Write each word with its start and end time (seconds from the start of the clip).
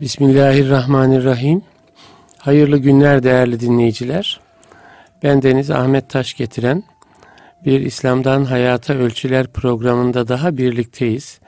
Bismillahirrahmanirrahim. 0.00 1.62
Hayırlı 2.38 2.78
günler 2.78 3.22
değerli 3.22 3.60
dinleyiciler. 3.60 4.40
Ben 5.22 5.42
Deniz 5.42 5.70
Ahmet 5.70 6.10
Taş 6.10 6.34
getiren 6.34 6.82
bir 7.64 7.80
İslam'dan 7.80 8.44
Hayata 8.44 8.94
Ölçüler 8.94 9.46
programında 9.46 10.28
daha 10.28 10.56
birlikteyiz. 10.56 11.40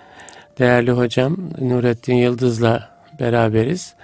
Değerli 0.58 0.90
hocam 0.90 1.36
Nurettin 1.60 2.14
Yıldız'la 2.14 3.00
beraberiz. 3.20 3.94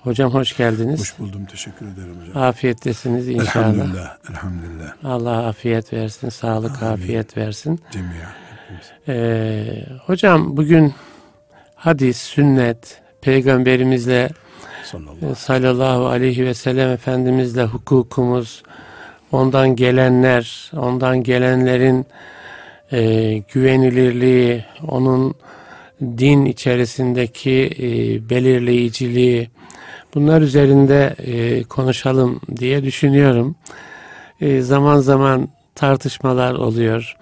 Hocam 0.00 0.34
hoş 0.34 0.56
geldiniz. 0.56 1.00
Hoş 1.00 1.18
buldum. 1.18 1.44
Teşekkür 1.44 1.86
ederim 1.86 2.16
hocam. 2.20 2.42
Afiyettesiniz 2.42 3.28
inşallah. 3.28 3.66
Elhamdülillah. 3.68 4.16
Elhamdülillah. 4.30 4.92
Allah 5.04 5.46
afiyet 5.46 5.92
versin, 5.92 6.28
sağlık, 6.28 6.82
Amin. 6.82 6.92
afiyet 6.92 7.36
versin. 7.36 7.80
Cemiyen. 7.90 8.28
Ee, 9.08 9.86
hocam 10.06 10.56
bugün 10.56 10.94
hadis, 11.74 12.16
sünnet, 12.16 13.05
peygamberimizle 13.20 14.28
sallallahu, 14.84 15.34
sallallahu 15.34 16.06
aleyhi 16.06 16.46
ve 16.46 16.54
sellem 16.54 16.90
efendimizle 16.90 17.64
hukukumuz, 17.64 18.62
ondan 19.32 19.76
gelenler, 19.76 20.70
ondan 20.76 21.22
gelenlerin 21.22 22.06
e, 22.92 22.98
güvenilirliği, 23.52 24.64
onun 24.88 25.34
din 26.02 26.44
içerisindeki 26.44 27.70
e, 27.78 27.88
belirleyiciliği, 28.30 29.50
bunlar 30.14 30.40
üzerinde 30.40 31.14
e, 31.18 31.62
konuşalım 31.62 32.40
diye 32.56 32.84
düşünüyorum. 32.84 33.56
E, 34.40 34.60
zaman 34.60 34.98
zaman 34.98 35.48
tartışmalar 35.74 36.54
oluyor. 36.54 37.16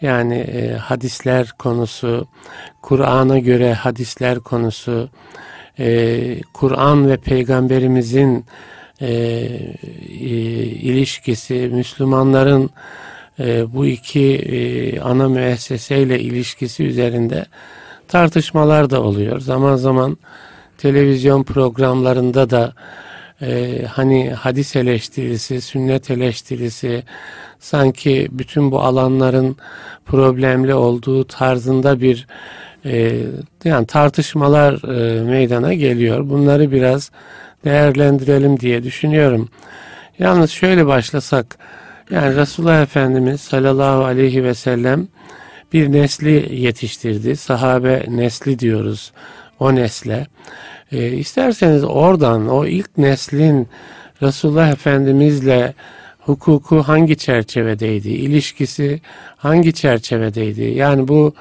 Yani 0.00 0.34
e, 0.34 0.72
hadisler 0.72 1.52
konusu, 1.58 2.28
Kur'an'a 2.82 3.38
göre 3.38 3.74
hadisler 3.74 4.38
konusu, 4.38 5.08
e, 5.78 6.40
Kur'an 6.52 7.08
ve 7.08 7.16
Peygamberimizin 7.16 8.44
e, 9.00 9.06
e, 9.10 9.16
ilişkisi, 10.64 11.70
Müslümanların 11.72 12.70
e, 13.40 13.74
bu 13.74 13.86
iki 13.86 14.34
e, 14.34 15.00
ana 15.00 15.28
müesseseyle 15.28 16.20
ilişkisi 16.20 16.84
üzerinde 16.84 17.46
tartışmalar 18.08 18.90
da 18.90 19.02
oluyor. 19.02 19.40
Zaman 19.40 19.76
zaman 19.76 20.18
televizyon 20.78 21.42
programlarında 21.42 22.50
da 22.50 22.72
e, 23.42 23.82
hani 23.88 24.30
hadis 24.30 24.76
eleştirisi, 24.76 25.60
sünnet 25.60 26.10
eleştirisi 26.10 27.02
sanki 27.58 28.28
bütün 28.30 28.70
bu 28.70 28.80
alanların 28.80 29.56
problemli 30.06 30.74
olduğu 30.74 31.24
tarzında 31.24 32.00
bir 32.00 32.26
e, 32.84 33.22
yani 33.64 33.86
tartışmalar 33.86 34.88
e, 34.94 35.22
meydana 35.22 35.74
geliyor. 35.74 36.30
Bunları 36.30 36.72
biraz 36.72 37.10
değerlendirelim 37.64 38.60
diye 38.60 38.82
düşünüyorum. 38.82 39.48
Yalnız 40.18 40.50
şöyle 40.50 40.86
başlasak 40.86 41.58
yani 42.10 42.36
Resulullah 42.36 42.82
Efendimiz 42.82 43.40
sallallahu 43.40 44.04
aleyhi 44.04 44.44
ve 44.44 44.54
sellem 44.54 45.08
bir 45.72 45.92
nesli 45.92 46.60
yetiştirdi. 46.60 47.36
Sahabe 47.36 48.04
nesli 48.08 48.58
diyoruz 48.58 49.12
o 49.58 49.74
nesle. 49.74 50.26
E, 50.92 51.08
isterseniz 51.08 51.84
oradan 51.84 52.48
o 52.48 52.66
ilk 52.66 52.98
neslin 52.98 53.68
Resulullah 54.22 54.72
Efendimizle 54.72 55.74
hukuku 56.20 56.82
hangi 56.82 57.16
çerçevedeydi? 57.16 58.08
İlişkisi 58.08 59.00
hangi 59.36 59.72
çerçevedeydi? 59.72 60.62
Yani 60.62 61.08
bu 61.08 61.34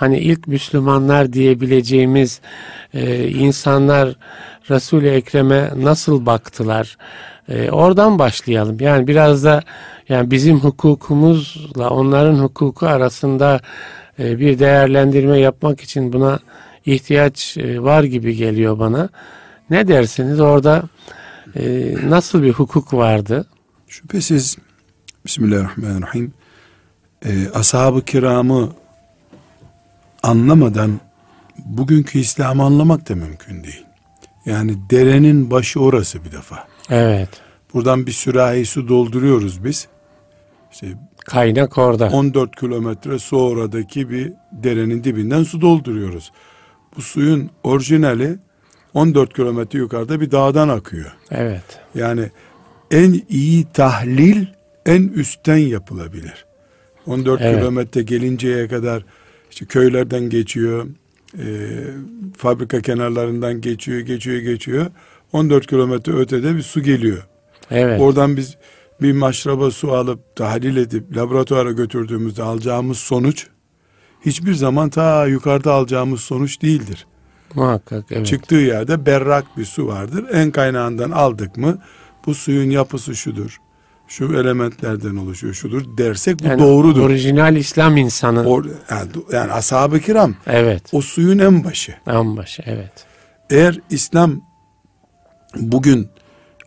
hani 0.00 0.18
ilk 0.18 0.46
Müslümanlar 0.46 1.32
diyebileceğimiz 1.32 2.40
e, 2.94 3.28
insanlar 3.28 4.16
Resul-i 4.70 5.08
Ekrem'e 5.08 5.70
nasıl 5.76 6.26
baktılar? 6.26 6.96
E, 7.48 7.70
oradan 7.70 8.18
başlayalım. 8.18 8.76
Yani 8.80 9.06
biraz 9.06 9.44
da 9.44 9.62
yani 10.08 10.30
bizim 10.30 10.60
hukukumuzla 10.60 11.90
onların 11.90 12.38
hukuku 12.38 12.86
arasında 12.86 13.60
e, 14.18 14.38
bir 14.38 14.58
değerlendirme 14.58 15.38
yapmak 15.38 15.80
için 15.80 16.12
buna 16.12 16.38
ihtiyaç 16.86 17.56
e, 17.56 17.82
var 17.82 18.04
gibi 18.04 18.36
geliyor 18.36 18.78
bana. 18.78 19.08
Ne 19.70 19.88
dersiniz 19.88 20.40
orada 20.40 20.82
e, 21.56 21.94
nasıl 22.08 22.42
bir 22.42 22.52
hukuk 22.52 22.94
vardı? 22.94 23.46
Şüphesiz 23.88 24.56
Bismillahirrahmanirrahim 25.24 26.32
e, 27.24 27.48
ashab-ı 27.48 28.04
kiramı 28.04 28.79
anlamadan 30.22 31.00
bugünkü 31.58 32.18
İslam'ı 32.18 32.64
anlamak 32.64 33.08
da 33.08 33.14
mümkün 33.14 33.64
değil. 33.64 33.84
Yani 34.46 34.76
derenin 34.90 35.50
başı 35.50 35.80
orası 35.80 36.24
bir 36.24 36.32
defa. 36.32 36.68
Evet. 36.90 37.28
Buradan 37.74 38.06
bir 38.06 38.12
sürahi 38.12 38.66
su 38.66 38.88
dolduruyoruz 38.88 39.64
biz. 39.64 39.88
İşte 40.72 40.86
Kaynak 41.24 41.78
orada. 41.78 42.08
14 42.08 42.56
kilometre 42.56 43.18
sonradaki 43.18 44.10
bir 44.10 44.32
derenin 44.52 45.04
dibinden 45.04 45.42
su 45.42 45.60
dolduruyoruz. 45.60 46.32
Bu 46.96 47.02
suyun 47.02 47.50
orijinali 47.62 48.38
14 48.94 49.34
kilometre 49.34 49.78
yukarıda 49.78 50.20
bir 50.20 50.30
dağdan 50.30 50.68
akıyor. 50.68 51.16
Evet. 51.30 51.80
Yani 51.94 52.30
en 52.90 53.20
iyi 53.28 53.66
tahlil 53.72 54.46
en 54.86 55.02
üstten 55.02 55.56
yapılabilir. 55.56 56.46
14 57.06 57.40
evet. 57.40 57.58
kilometre 57.58 58.02
gelinceye 58.02 58.68
kadar 58.68 59.04
işte 59.50 59.66
köylerden 59.66 60.30
geçiyor, 60.30 60.86
e, 61.38 61.44
fabrika 62.36 62.80
kenarlarından 62.80 63.60
geçiyor, 63.60 64.00
geçiyor, 64.00 64.38
geçiyor. 64.38 64.86
14 65.32 65.66
kilometre 65.66 66.12
ötede 66.12 66.56
bir 66.56 66.62
su 66.62 66.82
geliyor. 66.82 67.26
Evet. 67.70 68.00
Oradan 68.00 68.36
biz 68.36 68.56
bir 69.02 69.12
maşraba 69.12 69.70
su 69.70 69.92
alıp 69.92 70.36
tahlil 70.36 70.76
edip 70.76 71.16
laboratuvara 71.16 71.72
götürdüğümüzde 71.72 72.42
alacağımız 72.42 72.98
sonuç 72.98 73.46
hiçbir 74.26 74.54
zaman 74.54 74.90
ta 74.90 75.26
yukarıda 75.26 75.72
alacağımız 75.72 76.20
sonuç 76.20 76.62
değildir. 76.62 77.06
Muhakkak 77.54 78.04
evet. 78.10 78.26
Çıktığı 78.26 78.54
yerde 78.54 79.06
berrak 79.06 79.44
bir 79.56 79.64
su 79.64 79.86
vardır. 79.86 80.24
En 80.32 80.50
kaynağından 80.50 81.10
aldık 81.10 81.56
mı 81.56 81.78
bu 82.26 82.34
suyun 82.34 82.70
yapısı 82.70 83.16
şudur. 83.16 83.60
Şu 84.10 84.24
elementlerden 84.24 85.16
oluşuyor 85.16 85.54
şudur 85.54 85.82
dersek 85.98 86.40
bu 86.40 86.44
yani 86.44 86.62
doğrudur. 86.62 87.00
Orijinal 87.00 87.56
İslam 87.56 87.96
insanı. 87.96 88.46
Or, 88.46 88.64
yani, 88.90 89.08
yani 89.32 89.52
ashab-ı 89.52 90.00
kiram. 90.00 90.34
Evet. 90.46 90.82
O 90.92 91.00
suyun 91.00 91.38
en 91.38 91.64
başı. 91.64 91.94
En 92.06 92.36
başı 92.36 92.62
evet. 92.66 92.92
Eğer 93.50 93.80
İslam 93.90 94.40
bugün 95.56 96.08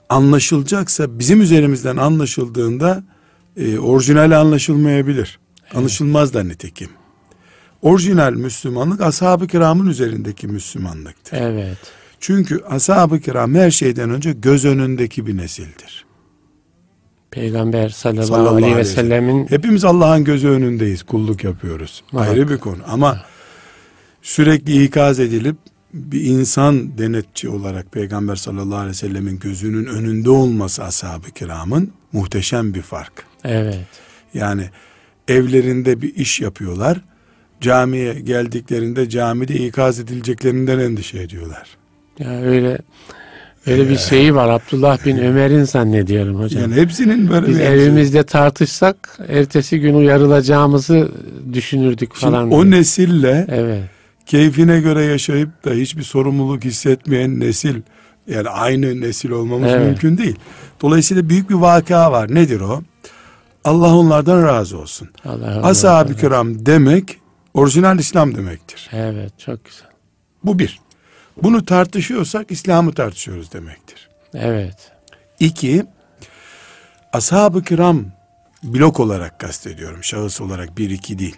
anlaşılacaksa 0.09 1.19
bizim 1.19 1.41
üzerimizden 1.41 1.97
anlaşıldığında 1.97 3.03
e, 3.57 3.79
orijinali 3.79 4.35
anlaşılmayabilir. 4.35 5.39
Evet. 5.63 5.75
Anlaşılmaz 5.75 6.33
da 6.33 6.43
nitekim. 6.43 6.89
Orijinal 7.81 8.33
Müslümanlık 8.33 9.01
ashab-ı 9.01 9.47
kiramın 9.47 9.87
üzerindeki 9.87 10.47
Müslümanlıktır. 10.47 11.37
Evet. 11.37 11.77
Çünkü 12.19 12.63
ashab-ı 12.69 13.19
kiram 13.19 13.55
her 13.55 13.71
şeyden 13.71 14.09
önce 14.09 14.33
göz 14.33 14.65
önündeki 14.65 15.27
bir 15.27 15.37
nesildir. 15.37 16.05
Peygamber 17.33 17.89
sallallahu, 17.89 18.25
sallallahu 18.25 18.55
aleyhi 18.55 18.77
ve 18.77 18.85
sellemin 18.85 19.47
hepimiz 19.49 19.85
Allah'ın 19.85 20.23
gözü 20.23 20.47
önündeyiz, 20.47 21.03
kulluk 21.03 21.43
yapıyoruz. 21.43 22.03
Evet. 22.13 22.29
Ayrı 22.29 22.49
bir 22.49 22.57
konu 22.57 22.77
ama 22.87 23.21
sürekli 24.21 24.83
ikaz 24.83 25.19
edilip 25.19 25.55
bir 25.93 26.23
insan 26.23 26.97
denetçi 26.97 27.49
olarak 27.49 27.91
Peygamber 27.91 28.35
sallallahu 28.35 28.77
aleyhi 28.77 28.89
ve 28.89 28.93
sellemin 28.93 29.39
gözünün 29.39 29.85
önünde 29.85 30.29
olması 30.29 30.83
ashab-ı 30.83 31.31
kiramın 31.31 31.91
muhteşem 32.11 32.73
bir 32.73 32.81
fark. 32.81 33.25
Evet. 33.43 33.87
Yani 34.33 34.69
evlerinde 35.27 36.01
bir 36.01 36.15
iş 36.15 36.39
yapıyorlar. 36.39 37.01
Camiye 37.61 38.13
geldiklerinde 38.13 39.09
camide 39.09 39.53
ikaz 39.53 39.99
edileceklerinden 39.99 40.79
endişe 40.79 41.19
ediyorlar. 41.19 41.77
Ya 42.19 42.41
öyle 42.41 42.77
öyle 43.67 43.89
bir 43.89 43.97
şeyi 43.97 44.35
var 44.35 44.49
Abdullah 44.49 45.05
bin 45.05 45.17
Ömer'in 45.17 45.63
zannediyorum 45.63 46.39
hocam. 46.39 46.61
Yani 46.61 46.75
hepsinin 46.75 47.29
böyle 47.29 47.47
Biz 47.47 47.59
evimizde 47.59 48.17
şey. 48.17 48.23
tartışsak 48.23 49.19
ertesi 49.27 49.79
gün 49.79 49.93
uyarılacağımızı 49.93 51.11
düşünürdük 51.53 52.15
falan. 52.15 52.41
Şimdi 52.41 52.55
o 52.55 52.69
nesille 52.69 53.47
evet. 53.49 53.83
keyfine 54.25 54.81
göre 54.81 55.03
yaşayıp 55.03 55.65
da 55.65 55.71
hiçbir 55.71 56.03
sorumluluk 56.03 56.63
hissetmeyen 56.63 57.39
nesil 57.39 57.75
yani 58.27 58.49
aynı 58.49 59.01
nesil 59.01 59.29
olmamız 59.29 59.71
evet. 59.71 59.85
mümkün 59.87 60.17
değil. 60.17 60.35
Dolayısıyla 60.81 61.29
büyük 61.29 61.49
bir 61.49 61.55
vaka 61.55 62.11
var. 62.11 62.35
Nedir 62.35 62.61
o? 62.61 62.81
Allah 63.63 63.95
onlardan 63.95 64.43
razı 64.43 64.77
olsun. 64.77 65.09
Ashab-ı 65.63 66.15
kiram 66.15 66.65
demek 66.65 67.17
orijinal 67.53 67.99
İslam 67.99 68.35
demektir. 68.35 68.89
Evet 68.93 69.39
çok 69.39 69.65
güzel. 69.65 69.89
Bu 70.43 70.59
bir. 70.59 70.79
Bunu 71.37 71.65
tartışıyorsak 71.65 72.51
İslam'ı 72.51 72.93
tartışıyoruz 72.93 73.53
demektir. 73.53 74.09
Evet. 74.33 74.91
İki, 75.39 75.85
ashab-ı 77.13 77.63
kiram 77.63 78.05
blok 78.63 78.99
olarak 78.99 79.39
kastediyorum. 79.39 80.03
Şahıs 80.03 80.41
olarak 80.41 80.77
bir 80.77 80.89
iki 80.89 81.19
değil. 81.19 81.37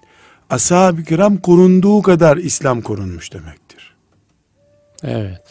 Ashab-ı 0.49 1.03
kiram 1.03 1.37
korunduğu 1.37 2.01
kadar 2.01 2.37
İslam 2.37 2.81
korunmuş 2.81 3.33
demektir. 3.33 3.95
Evet. 5.03 5.41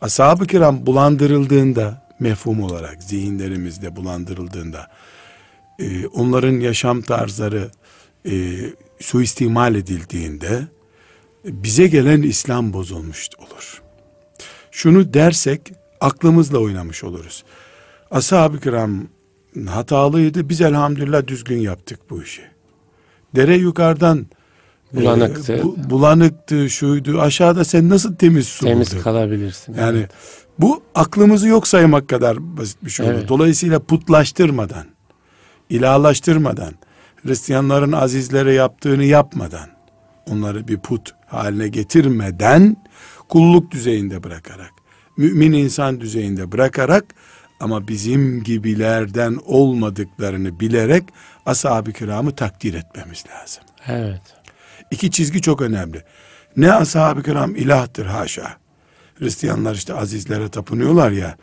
ashab-ı 0.00 0.46
kiram 0.46 0.86
bulandırıldığında 0.86 2.02
mefhum 2.20 2.62
olarak 2.62 3.02
zihinlerimizde 3.02 3.96
bulandırıldığında 3.96 4.90
e, 5.78 6.06
onların 6.06 6.60
yaşam 6.60 7.02
tarzları 7.02 7.70
e, 8.26 8.56
suistimal 9.00 9.74
edildiğinde 9.74 10.62
bize 11.44 11.86
gelen 11.86 12.22
İslam 12.22 12.72
bozulmuş 12.72 13.28
olur. 13.38 13.82
Şunu 14.80 15.14
dersek 15.14 15.72
aklımızla 16.00 16.58
oynamış 16.58 17.04
oluruz. 17.04 17.44
Ashab-ı 18.10 18.60
kiram 18.60 19.06
hatalıydı. 19.68 20.48
Biz 20.48 20.60
elhamdülillah 20.60 21.26
düzgün 21.26 21.58
yaptık 21.58 22.00
bu 22.10 22.22
işi. 22.22 22.42
Dere 23.34 23.56
yukarıdan 23.56 24.26
bulanıktı. 24.92 25.52
E, 25.52 25.62
bu, 25.62 25.76
bulanıktı, 25.90 26.70
şuydu. 26.70 27.20
Aşağıda 27.20 27.64
sen 27.64 27.88
nasıl 27.88 28.14
temiz 28.14 28.48
su 28.48 28.64
Temiz 28.64 28.92
buldun? 28.92 29.02
kalabilirsin. 29.02 29.74
Yani 29.74 29.98
evet. 29.98 30.10
bu 30.58 30.82
aklımızı 30.94 31.48
yok 31.48 31.68
saymak 31.68 32.08
kadar 32.08 32.56
basit 32.56 32.84
bir 32.84 32.90
şey 32.90 33.06
olur. 33.06 33.14
Evet. 33.14 33.28
Dolayısıyla 33.28 33.78
putlaştırmadan, 33.78 34.86
ilahlaştırmadan, 35.70 36.74
Hristiyanların 37.22 37.92
azizlere 37.92 38.52
yaptığını 38.52 39.04
yapmadan, 39.04 39.68
onları 40.30 40.68
bir 40.68 40.78
put 40.78 41.14
haline 41.26 41.68
getirmeden, 41.68 42.76
kulluk 43.30 43.70
düzeyinde 43.70 44.22
bırakarak, 44.22 44.72
mümin 45.16 45.52
insan 45.52 46.00
düzeyinde 46.00 46.52
bırakarak 46.52 47.04
ama 47.60 47.88
bizim 47.88 48.42
gibilerden 48.42 49.38
olmadıklarını 49.44 50.60
bilerek 50.60 51.04
ashab-ı 51.46 51.92
kiramı 51.92 52.34
takdir 52.34 52.74
etmemiz 52.74 53.24
lazım. 53.30 53.62
Evet. 53.86 54.22
İki 54.90 55.10
çizgi 55.10 55.42
çok 55.42 55.62
önemli. 55.62 56.02
Ne 56.56 56.72
ashab-ı 56.72 57.22
kiram 57.22 57.56
ilahtır 57.56 58.06
haşa. 58.06 58.56
Hristiyanlar 59.18 59.74
işte 59.74 59.94
azizlere 59.94 60.48
tapınıyorlar 60.48 61.10
ya, 61.10 61.36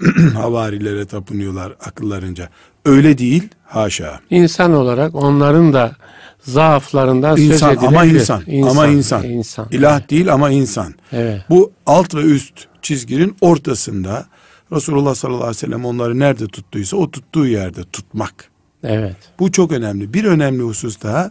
havarilere 0.34 1.06
tapınıyorlar 1.06 1.72
akıllarınca. 1.80 2.48
Öyle 2.84 3.18
değil 3.18 3.48
haşa. 3.64 4.20
İnsan 4.30 4.72
olarak 4.72 5.14
onların 5.14 5.72
da 5.72 5.96
zaaflarından 6.44 7.36
İnsan 7.36 7.68
söz 7.68 7.78
edilebilir. 7.78 7.86
ama 7.88 8.04
insan, 8.04 8.42
ama 8.70 8.86
insan. 8.86 9.24
insan. 9.24 9.68
İlah 9.70 10.10
değil 10.10 10.32
ama 10.32 10.50
insan. 10.50 10.94
Evet. 11.12 11.42
Bu 11.50 11.72
alt 11.86 12.14
ve 12.14 12.20
üst 12.20 12.54
çizginin 12.82 13.36
ortasında 13.40 14.26
Resulullah 14.72 15.14
sallallahu 15.14 15.42
aleyhi 15.42 15.56
ve 15.56 15.60
sellem 15.60 15.84
onları 15.84 16.18
nerede 16.18 16.46
tuttuysa 16.46 16.96
o 16.96 17.10
tuttuğu 17.10 17.46
yerde 17.46 17.82
tutmak. 17.92 18.50
Evet. 18.84 19.16
Bu 19.38 19.52
çok 19.52 19.72
önemli. 19.72 20.14
Bir 20.14 20.24
önemli 20.24 20.62
husus 20.62 21.02
daha 21.02 21.30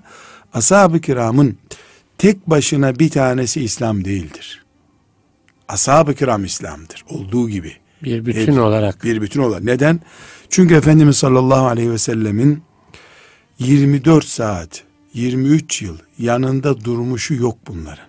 ashab-ı 0.54 1.02
kiramın 1.02 1.58
tek 2.18 2.50
başına 2.50 3.00
bir 3.00 3.10
tanesi 3.10 3.62
İslam 3.64 4.06
değildir. 4.06 4.64
Ashab-ı 5.68 6.14
kiram 6.16 6.46
İslam'dır. 6.46 7.04
Olduğu 7.10 7.50
gibi. 7.50 7.74
Bir 8.04 8.26
bütün 8.26 8.52
Evet. 8.54 8.58
olarak. 8.64 9.04
Bir 9.04 9.22
bütün 9.22 9.42
olarak. 9.42 9.64
Neden? 9.64 10.00
Çünkü 10.50 10.76
Efendimiz 10.76 11.18
sallallahu 11.18 11.66
aleyhi 11.68 11.92
ve 11.92 11.98
sellemin 11.98 12.64
24 13.60 14.26
saat, 14.26 14.84
23 15.14 15.82
yıl 15.82 15.98
yanında 16.20 16.84
durmuşu 16.84 17.34
yok 17.34 17.58
bunların. 17.68 18.06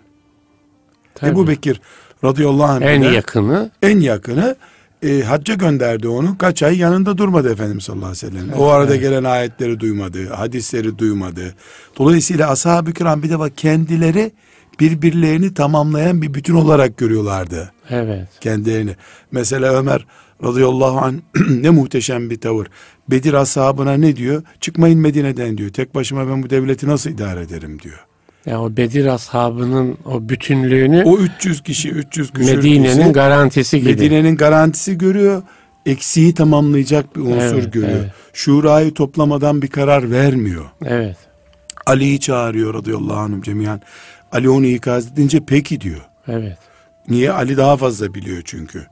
Tabii. 1.14 1.30
Ebu 1.30 1.48
Bekir 1.48 1.80
radıyallahu 2.24 2.72
anh 2.72 2.82
en 2.82 3.02
yakını 3.02 3.70
en 3.82 4.00
yakını 4.00 4.56
e, 5.02 5.22
hacca 5.22 5.54
gönderdi 5.54 6.08
onu. 6.08 6.38
Kaç 6.38 6.62
ay 6.62 6.78
yanında 6.78 7.18
durmadı 7.18 7.52
Efendimiz 7.52 7.84
sallallahu 7.84 8.06
aleyhi 8.06 8.26
ve 8.26 8.30
sellem. 8.30 8.52
o 8.52 8.66
arada 8.66 8.96
gelen 8.96 9.24
ayetleri 9.24 9.80
duymadı, 9.80 10.28
hadisleri 10.28 10.98
duymadı. 10.98 11.54
Dolayısıyla 11.98 12.50
ashab-ı 12.50 12.92
kiram 12.92 13.22
bir 13.22 13.30
de 13.30 13.38
bak 13.38 13.58
kendileri 13.58 14.32
birbirlerini 14.80 15.54
tamamlayan 15.54 16.22
bir 16.22 16.34
bütün 16.34 16.54
olarak 16.54 16.96
görüyorlardı 16.96 17.72
evet. 17.90 18.28
kendilerini. 18.40 18.96
Mesela 19.32 19.74
Ömer 19.74 20.06
radıyallahu 20.42 20.98
anh 20.98 21.14
ne 21.50 21.70
muhteşem 21.70 22.30
bir 22.30 22.40
tavır. 22.40 22.66
Bedir 23.10 23.34
ashabına 23.34 23.92
ne 23.92 24.16
diyor? 24.16 24.42
Çıkmayın 24.60 25.00
Medine'den 25.00 25.58
diyor. 25.58 25.70
Tek 25.70 25.94
başıma 25.94 26.28
ben 26.28 26.42
bu 26.42 26.50
devleti 26.50 26.88
nasıl 26.88 27.10
idare 27.10 27.40
ederim 27.40 27.78
diyor. 27.80 28.06
Yani 28.46 28.58
o 28.58 28.76
Bedir 28.76 29.06
ashabının 29.06 29.98
o 30.04 30.28
bütünlüğünü 30.28 31.02
O 31.04 31.18
300 31.18 31.62
kişi, 31.62 31.90
300 31.90 32.32
küsür 32.32 32.56
Medine'nin 32.56 33.00
kişi, 33.00 33.12
garantisi 33.12 33.80
gibi. 33.80 33.90
Medine'nin 33.90 34.36
garantisi 34.36 34.98
görüyor. 34.98 35.42
Eksiği 35.86 36.34
tamamlayacak 36.34 37.16
bir 37.16 37.20
unsur 37.20 37.34
Evet, 37.58 37.72
görüyor. 37.72 37.92
evet. 37.92 38.10
Şurayı 38.32 38.94
toplamadan 38.94 39.62
bir 39.62 39.68
karar 39.68 40.10
vermiyor. 40.10 40.64
Evet. 40.84 41.16
Ali'yi 41.86 42.20
çağırıyor 42.20 42.74
radıyallahu 42.74 43.16
anh 43.18 43.42
cemiyan. 43.42 43.80
Ali 44.32 44.50
onu 44.50 44.66
ikaz 44.66 45.12
edince 45.12 45.40
peki 45.46 45.80
diyor. 45.80 46.00
Evet. 46.28 46.58
Niye? 47.08 47.32
Ali 47.32 47.56
daha 47.56 47.76
fazla 47.76 48.14
biliyor 48.14 48.42
çünkü. 48.44 48.86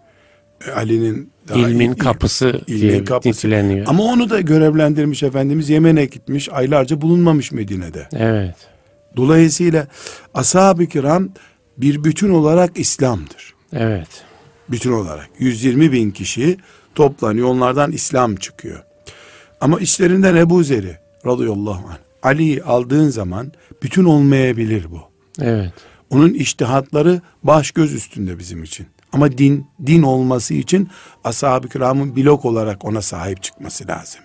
Ali'nin 0.76 1.32
İlmin 1.54 1.90
il- 1.92 1.96
kapısı 1.98 2.60
ilmin 2.66 2.80
diye 2.80 3.04
kapısı. 3.04 3.28
niteleniyor. 3.28 3.86
Ama 3.88 4.02
onu 4.02 4.30
da 4.30 4.40
görevlendirmiş 4.40 5.22
Efendimiz 5.22 5.70
Yemen'e 5.70 6.04
gitmiş. 6.04 6.48
Aylarca 6.52 7.00
bulunmamış 7.00 7.52
Medine'de. 7.52 8.08
Evet. 8.12 8.54
Dolayısıyla 9.16 9.86
ashab-ı 10.34 10.86
kiram 10.86 11.28
bir 11.78 12.04
bütün 12.04 12.30
olarak 12.30 12.78
İslam'dır. 12.78 13.54
Evet. 13.72 14.08
Bütün 14.70 14.92
olarak. 14.92 15.28
120 15.38 15.92
bin 15.92 16.10
kişi 16.10 16.56
toplanıyor. 16.94 17.48
Onlardan 17.48 17.92
İslam 17.92 18.36
çıkıyor. 18.36 18.82
Ama 19.60 19.80
içlerinden 19.80 20.36
Ebu 20.36 20.62
Zer'i 20.64 20.96
radıyallahu 21.26 21.88
anh. 21.88 21.96
Ali'yi 22.22 22.62
aldığın 22.62 23.08
zaman 23.08 23.52
bütün 23.82 24.04
olmayabilir 24.04 24.86
bu. 24.90 25.00
Evet. 25.40 25.72
Onun 26.10 26.34
iştihatları 26.34 27.20
baş 27.42 27.70
göz 27.70 27.92
üstünde 27.94 28.38
bizim 28.38 28.62
için. 28.62 28.86
Ama 29.12 29.38
din 29.38 29.66
din 29.86 30.02
olması 30.02 30.54
için 30.54 30.88
ashab-ı 31.24 31.68
kiramın 31.68 32.16
blok 32.16 32.44
olarak 32.44 32.84
ona 32.84 33.02
sahip 33.02 33.42
çıkması 33.42 33.88
lazım. 33.88 34.20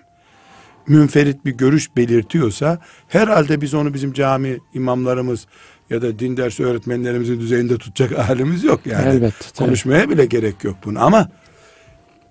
Münferit 0.86 1.44
bir 1.44 1.52
görüş 1.52 1.96
belirtiyorsa 1.96 2.78
herhalde 3.08 3.60
biz 3.60 3.74
onu 3.74 3.94
bizim 3.94 4.12
cami 4.12 4.58
imamlarımız 4.74 5.46
ya 5.90 6.02
da 6.02 6.18
din 6.18 6.36
dersi 6.36 6.64
öğretmenlerimizin 6.64 7.40
düzeyinde 7.40 7.78
tutacak 7.78 8.18
halimiz 8.28 8.64
yok 8.64 8.80
yani. 8.86 9.20
Tabii. 9.20 9.32
Konuşmaya 9.58 10.10
bile 10.10 10.26
gerek 10.26 10.64
yok 10.64 10.76
bunu 10.84 11.04
ama 11.04 11.28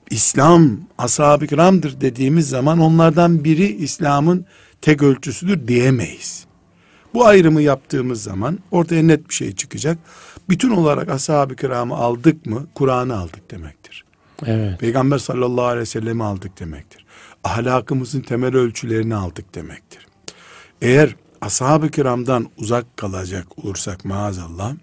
İslam 0.10 0.80
ashab-ı 0.98 1.48
kiramdır 1.48 2.02
dediğimiz 2.02 2.50
zaman 2.50 2.80
onlardan 2.80 3.44
biri 3.44 3.76
İslam'ın 3.76 4.46
tek 4.82 5.04
ölçüsüdür 5.04 5.68
diyemeyiz. 5.68 6.47
Bu 7.14 7.26
ayrımı 7.26 7.62
yaptığımız 7.62 8.24
zaman 8.24 8.60
ortaya 8.72 9.04
net 9.04 9.30
bir 9.30 9.34
şey 9.34 9.56
çıkacak. 9.56 9.98
Bütün 10.50 10.72
olarak 10.72 11.10
ashab-ı 11.10 11.56
kiramı 11.56 11.96
aldık 11.96 12.46
mı 12.46 12.68
Kur'an'ı 12.76 13.18
aldık 13.18 13.52
demektir. 13.52 14.06
Evet. 14.46 14.80
Peygamber 14.80 15.18
sallallahu 15.18 15.66
aleyhi 15.66 15.82
ve 15.82 15.86
sellem'i 15.86 16.24
aldık 16.24 16.60
demektir. 16.60 17.06
Ahlakımızın 17.44 18.22
temel 18.22 18.56
ölçülerini 18.56 19.16
aldık 19.16 19.56
demektir. 19.56 20.08
Eğer 20.82 21.16
ashab-ı 21.42 21.90
kiramdan 21.90 22.48
uzak 22.58 22.98
kalacak 22.98 23.48
olursak 23.66 24.06
maazallah 24.06 24.74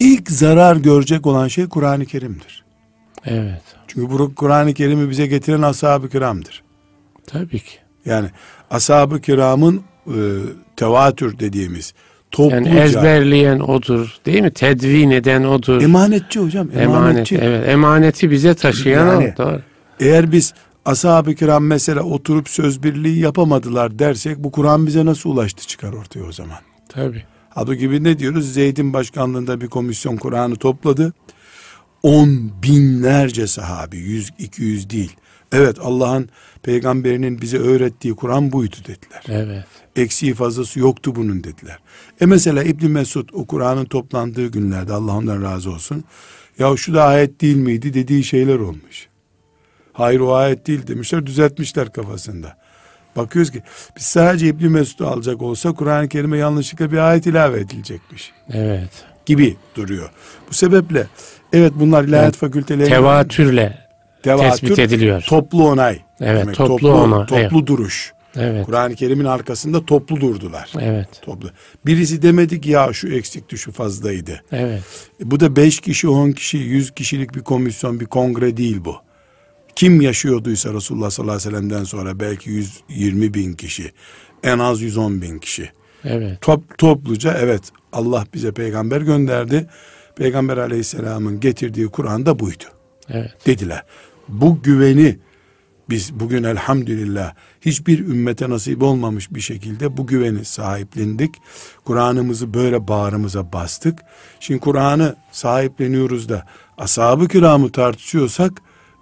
ilk 0.00 0.30
zarar 0.30 0.76
görecek 0.76 1.26
olan 1.26 1.48
şey 1.48 1.68
Kur'an-ı 1.68 2.06
Kerim'dir. 2.06 2.64
Evet. 3.24 3.62
Çünkü 3.86 4.10
bu 4.10 4.34
Kur'an-ı 4.34 4.74
Kerim'i 4.74 5.10
bize 5.10 5.26
getiren 5.26 5.62
ashab-ı 5.62 6.08
kiramdır. 6.08 6.62
Tabii 7.26 7.58
ki. 7.58 7.78
Yani 8.04 8.30
ashab-ı 8.70 9.20
kiramın 9.20 9.82
e, 10.08 10.18
tevatür 10.76 11.38
dediğimiz 11.38 11.94
topluca 12.30 12.56
Yani 12.56 12.68
ezberleyen 12.80 13.58
odur 13.60 14.16
değil 14.26 14.42
mi? 14.42 14.50
Tedvin 14.50 15.10
eden 15.10 15.44
odur. 15.44 15.82
emanetçi 15.82 16.40
hocam 16.40 16.68
Emanet. 16.70 16.84
emanetçi. 16.84 17.36
Evet. 17.42 17.68
Emaneti 17.68 18.30
bize 18.30 18.54
taşıyan 18.54 19.06
Yani- 19.06 19.34
o. 19.38 19.42
Doğru. 19.44 19.60
Eğer 20.00 20.32
biz 20.32 20.54
ashab-ı 20.84 21.34
kiram 21.34 21.64
mesela 21.66 22.02
oturup 22.02 22.48
söz 22.48 22.82
birliği 22.82 23.18
yapamadılar 23.18 23.98
dersek 23.98 24.38
bu 24.38 24.50
Kur'an 24.50 24.86
bize 24.86 25.04
nasıl 25.04 25.30
ulaştı 25.30 25.66
çıkar 25.66 25.92
ortaya 25.92 26.24
o 26.24 26.32
zaman. 26.32 26.58
Tabii. 26.88 27.22
Halbuki 27.50 28.04
ne 28.04 28.18
diyoruz? 28.18 28.52
Zeyd'in 28.52 28.92
başkanlığında 28.92 29.60
bir 29.60 29.66
komisyon 29.68 30.16
Kur'an'ı 30.16 30.56
topladı. 30.56 31.12
On 32.02 32.50
binlerce 32.62 33.46
sahabi, 33.46 33.96
yüz, 33.96 34.30
iki 34.38 34.62
yüz 34.62 34.90
değil. 34.90 35.16
Evet 35.52 35.76
Allah'ın 35.82 36.28
peygamberinin 36.62 37.40
bize 37.40 37.58
öğrettiği 37.58 38.14
Kur'an 38.14 38.52
buydu 38.52 38.76
dediler. 38.86 39.22
Evet. 39.28 39.64
Eksiği 39.96 40.34
fazlası 40.34 40.80
yoktu 40.80 41.14
bunun 41.16 41.44
dediler. 41.44 41.78
E 42.20 42.26
mesela 42.26 42.62
İbn 42.62 42.86
Mesud 42.86 43.28
o 43.32 43.46
Kur'an'ın 43.46 43.84
toplandığı 43.84 44.46
günlerde 44.46 44.92
Allah 44.92 45.12
ondan 45.16 45.42
razı 45.42 45.70
olsun. 45.70 46.04
Ya 46.58 46.76
şu 46.76 46.94
da 46.94 47.04
ayet 47.04 47.40
değil 47.40 47.56
miydi 47.56 47.94
dediği 47.94 48.24
şeyler 48.24 48.58
olmuş. 48.58 49.08
Hayır 49.92 50.20
o 50.20 50.34
ayet 50.34 50.66
değil 50.66 50.86
demişler 50.86 51.26
düzeltmişler 51.26 51.92
kafasında. 51.92 52.56
Bakıyoruz 53.16 53.52
ki 53.52 53.62
biz 53.96 54.02
sadece 54.02 54.46
İbn 54.46 54.66
Mesud'u 54.66 55.06
alacak 55.06 55.42
olsa 55.42 55.72
Kur'an-ı 55.72 56.08
Kerim'e 56.08 56.38
yanlışlıkla 56.38 56.92
bir 56.92 56.98
ayet 56.98 57.26
ilave 57.26 57.60
edilecekmiş 57.60 58.32
Evet. 58.52 58.90
gibi 59.26 59.56
duruyor. 59.76 60.10
Bu 60.50 60.54
sebeple 60.54 61.06
evet 61.52 61.72
bunlar 61.76 62.04
ilahiyat 62.04 62.36
fakülteleri 62.36 62.88
Tevatürle 62.88 63.78
tespit 64.22 64.78
ediliyor. 64.78 65.22
toplu 65.28 65.68
onay. 65.68 66.05
Evet, 66.20 66.42
demek. 66.42 66.56
toplu 66.56 66.76
toplu, 66.76 66.92
onay, 66.92 67.26
Toplu 67.26 67.38
evet. 67.58 67.66
duruş. 67.66 68.12
Evet. 68.36 68.66
Kur'an-ı 68.66 68.94
Kerim'in 68.94 69.24
arkasında 69.24 69.86
toplu 69.86 70.20
durdular. 70.20 70.72
Evet. 70.80 71.08
Toplu. 71.22 71.50
Birisi 71.86 72.22
demedi 72.22 72.60
ki 72.60 72.70
ya 72.70 72.92
şu 72.92 73.08
eksikti 73.08 73.58
şu 73.58 73.72
fazlaydı. 73.72 74.42
Evet. 74.52 74.82
E, 75.22 75.30
bu 75.30 75.40
da 75.40 75.56
5 75.56 75.80
kişi 75.80 76.08
10 76.08 76.32
kişi 76.32 76.58
100 76.58 76.90
kişilik 76.90 77.34
bir 77.34 77.40
komisyon 77.40 78.00
bir 78.00 78.06
kongre 78.06 78.56
değil 78.56 78.80
bu. 78.84 78.96
Kim 79.76 80.00
yaşıyorduysa 80.00 80.74
Resulullah 80.74 81.10
sallallahu 81.10 81.36
aleyhi 81.36 81.48
ve 81.48 81.56
sellem'den 81.56 81.84
sonra 81.84 82.20
belki 82.20 82.50
120 82.50 83.34
bin 83.34 83.52
kişi 83.52 83.92
en 84.42 84.58
az 84.58 84.82
110 84.82 85.22
bin 85.22 85.38
kişi. 85.38 85.70
Evet. 86.04 86.40
Top, 86.40 86.78
topluca 86.78 87.38
evet 87.40 87.62
Allah 87.92 88.24
bize 88.34 88.52
peygamber 88.52 89.00
gönderdi. 89.00 89.66
Peygamber 90.16 90.56
aleyhisselamın 90.56 91.40
getirdiği 91.40 91.88
Kur'an 91.88 92.26
da 92.26 92.38
buydu 92.38 92.64
Evet. 93.10 93.34
dediler. 93.46 93.82
Bu 94.28 94.62
güveni 94.62 95.18
biz 95.90 96.20
bugün 96.20 96.44
elhamdülillah 96.44 97.32
hiçbir 97.60 97.98
ümmete 97.98 98.50
nasip 98.50 98.82
olmamış 98.82 99.34
bir 99.34 99.40
şekilde 99.40 99.96
bu 99.96 100.06
güveni 100.06 100.44
sahiplendik. 100.44 101.34
Kur'an'ımızı 101.84 102.54
böyle 102.54 102.88
bağrımıza 102.88 103.52
bastık. 103.52 103.98
Şimdi 104.40 104.60
Kur'an'ı 104.60 105.16
sahipleniyoruz 105.32 106.28
da 106.28 106.44
ashab-ı 106.78 107.28
kiramı 107.28 107.72
tartışıyorsak 107.72 108.52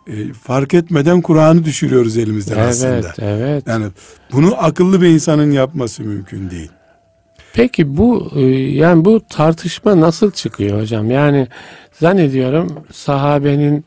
e, 0.06 0.32
fark 0.32 0.74
etmeden 0.74 1.20
Kur'an'ı 1.20 1.64
düşürüyoruz 1.64 2.16
elimizden 2.18 2.58
Evet, 2.58 2.68
aslında. 2.68 3.14
evet. 3.18 3.64
Yani 3.66 3.86
bunu 4.32 4.64
akıllı 4.64 5.02
bir 5.02 5.08
insanın 5.08 5.50
yapması 5.50 6.02
mümkün 6.02 6.50
değil. 6.50 6.70
Peki 7.54 7.96
bu 7.96 8.30
e, 8.36 8.40
yani 8.70 9.04
bu 9.04 9.20
tartışma 9.30 10.00
nasıl 10.00 10.30
çıkıyor 10.30 10.80
hocam? 10.80 11.10
Yani 11.10 11.48
zannediyorum 12.00 12.84
sahabenin 12.92 13.84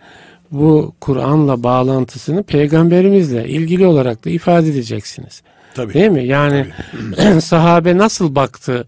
bu 0.51 0.95
Kur'an'la 1.01 1.63
bağlantısını 1.63 2.43
peygamberimizle 2.43 3.47
ilgili 3.47 3.85
olarak 3.85 4.25
da 4.25 4.29
ifade 4.29 4.69
edeceksiniz. 4.69 5.41
Tabii. 5.73 5.93
Değil 5.93 6.09
mi? 6.09 6.25
Yani 6.25 6.65
sahabe 7.41 7.97
nasıl 7.97 8.35
baktı 8.35 8.87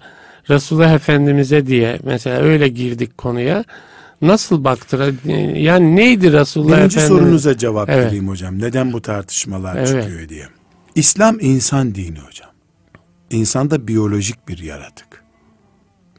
Resulullah 0.50 0.94
Efendimiz'e 0.94 1.68
diye 1.68 2.00
mesela 2.04 2.40
öyle 2.40 2.68
girdik 2.68 3.18
konuya. 3.18 3.64
Nasıl 4.22 4.64
baktı? 4.64 5.16
Yani 5.56 5.96
neydi 5.96 6.34
Resulullah 6.34 6.78
Birinci 6.78 6.98
Efendimiz? 7.00 7.22
sorunuza 7.24 7.58
cevap 7.58 7.90
Evet. 7.90 8.06
vereyim 8.08 8.28
hocam. 8.28 8.60
Neden 8.62 8.94
bu 8.94 9.02
tartışmalar 9.02 9.76
Evet. 9.76 9.88
çıkıyor 9.88 10.30
diye. 10.30 10.46
İslam 10.96 11.38
insan 11.40 11.96
dini 11.96 12.20
hocam. 12.20 12.50
İnsan 13.32 13.72
da 13.72 13.88
biyolojik 13.88 14.48
bir 14.48 14.58
yaratık. 14.58 15.24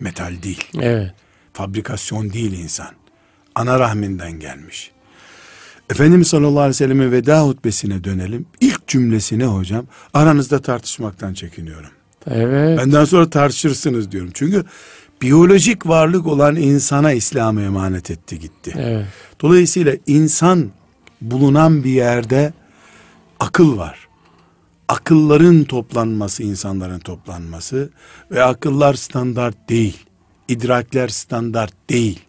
Metal 0.00 0.32
değil. 0.42 0.64
Evet. 0.80 1.12
Fabrikasyon 1.52 2.32
değil 2.32 2.52
insan. 2.58 2.88
Ana 3.54 3.78
rahminden 3.80 4.32
gelmiş. 4.32 4.90
Efendimiz 5.90 6.28
sallallahu 6.28 6.60
aleyhi 6.60 6.70
ve 6.70 6.74
sellem'in 6.74 7.12
veda 7.12 7.42
hutbesine 7.42 8.04
dönelim. 8.04 8.46
İlk 8.60 8.86
cümlesine 8.86 9.44
hocam 9.44 9.86
aranızda 10.14 10.58
tartışmaktan 10.58 11.34
çekiniyorum. 11.34 11.90
Evet. 12.26 12.78
Benden 12.78 13.04
sonra 13.04 13.30
tartışırsınız 13.30 14.12
diyorum. 14.12 14.30
Çünkü 14.34 14.64
biyolojik 15.22 15.86
varlık 15.86 16.26
olan 16.26 16.56
insana 16.56 17.12
İslam'ı 17.12 17.62
emanet 17.62 18.10
etti 18.10 18.38
gitti. 18.38 18.72
Evet. 18.76 19.06
Dolayısıyla 19.40 19.96
insan 20.06 20.70
bulunan 21.20 21.84
bir 21.84 21.90
yerde 21.90 22.52
akıl 23.40 23.78
var. 23.78 24.08
Akılların 24.88 25.64
toplanması, 25.64 26.42
insanların 26.42 26.98
toplanması 26.98 27.90
ve 28.30 28.42
akıllar 28.42 28.94
standart 28.94 29.68
değil. 29.68 29.96
İdrakler 30.48 31.08
standart 31.08 31.74
değil. 31.90 32.20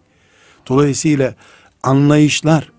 Dolayısıyla 0.67 1.35
anlayışlar 1.83 2.70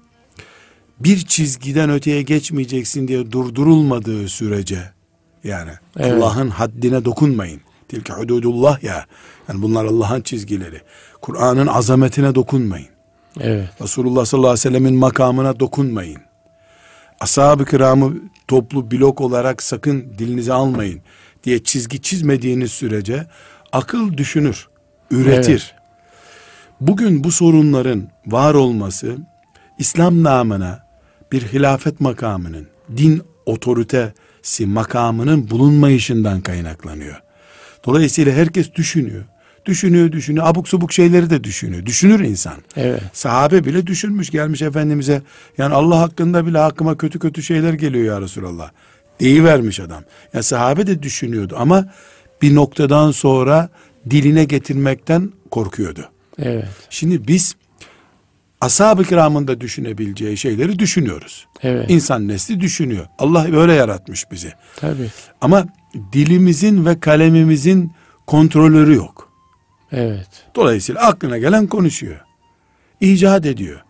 bir 1.04 1.18
çizgiden 1.26 1.90
öteye 1.90 2.22
geçmeyeceksin 2.22 3.08
diye 3.08 3.32
durdurulmadığı 3.32 4.28
sürece 4.28 4.90
yani 5.44 5.70
Evet. 5.96 6.12
Allah'ın 6.12 6.48
haddine 6.48 7.04
dokunmayın. 7.04 7.60
Tilke 7.88 8.12
hududullah 8.12 8.82
ya. 8.82 9.06
Yani 9.48 9.62
bunlar 9.62 9.84
Allah'ın 9.84 10.20
çizgileri. 10.20 10.80
Kur'an'ın 11.20 11.66
azametine 11.66 12.34
dokunmayın. 12.34 12.88
Evet. 13.40 13.68
Resulullah 13.82 14.24
sallallahu 14.24 14.50
aleyhi 14.50 14.66
ve 14.66 14.70
sellemin 14.70 14.94
makamına 14.94 15.60
dokunmayın. 15.60 16.20
Ashab-ı 17.20 17.64
kiramı 17.64 18.14
toplu 18.48 18.90
blok 18.90 19.20
olarak 19.20 19.62
sakın 19.62 20.04
dilinize 20.18 20.52
almayın 20.52 21.00
diye 21.44 21.62
çizgi 21.64 22.02
çizmediğiniz 22.02 22.70
sürece 22.70 23.26
akıl 23.72 24.16
düşünür, 24.16 24.68
üretir. 25.10 25.74
Bugün 26.80 27.24
bu 27.24 27.30
sorunların 27.30 28.08
var 28.26 28.54
olması 28.54 29.16
İslam 29.78 30.22
namına 30.22 30.91
bir 31.32 31.42
hilafet 31.42 32.00
makamının, 32.00 32.66
din 32.96 33.22
otoritesi 33.46 34.66
makamının 34.66 35.50
bulunmayışından 35.50 36.40
kaynaklanıyor. 36.40 37.22
Dolayısıyla 37.86 38.32
herkes 38.32 38.74
düşünüyor. 38.74 39.24
Düşünüyor, 39.66 40.12
düşünüyor. 40.12 40.46
Abuk 40.46 40.68
subuk 40.68 40.92
şeyleri 40.92 41.30
de 41.30 41.44
düşünüyor. 41.44 41.86
Düşünür 41.86 42.20
insan. 42.20 42.54
Evet. 42.76 43.02
Sahabe 43.12 43.64
bile 43.64 43.86
düşünmüş 43.86 44.30
gelmiş 44.30 44.62
Efendimiz'e. 44.62 45.22
Yani 45.58 45.74
Allah 45.74 46.00
hakkında 46.00 46.46
bile 46.46 46.58
hakkıma 46.58 46.96
kötü 46.96 47.18
kötü 47.18 47.42
şeyler 47.42 47.72
geliyor 47.72 48.04
ya 48.04 48.20
Resulallah. 48.20 48.70
Deyivermiş 49.20 49.80
adam. 49.80 50.04
Yani 50.34 50.42
sahabe 50.42 50.86
de 50.86 51.02
düşünüyordu 51.02 51.54
ama 51.58 51.92
bir 52.42 52.54
noktadan 52.54 53.10
sonra 53.10 53.68
diline 54.10 54.44
getirmekten 54.44 55.32
korkuyordu. 55.50 56.08
Evet. 56.38 56.68
Şimdi 56.90 57.28
biz 57.28 57.54
ashab-ı 58.62 59.04
kiramın 59.04 59.48
da 59.48 59.60
düşünebileceği 59.60 60.36
şeyleri 60.36 60.78
düşünüyoruz. 60.78 61.46
Evet. 61.62 61.90
İnsan 61.90 62.28
nesli 62.28 62.60
düşünüyor. 62.60 63.06
Allah 63.18 63.52
böyle 63.52 63.72
yaratmış 63.72 64.30
bizi. 64.30 64.52
Tabii. 64.76 65.10
Ama 65.40 65.64
dilimizin 66.12 66.86
ve 66.86 67.00
kalemimizin 67.00 67.92
kontrolörü 68.26 68.94
yok. 68.94 69.28
Evet. 69.92 70.28
Dolayısıyla 70.54 71.02
aklına 71.02 71.38
gelen 71.38 71.66
konuşuyor. 71.66 72.20
İcat 73.00 73.46
ediyor. 73.46 73.80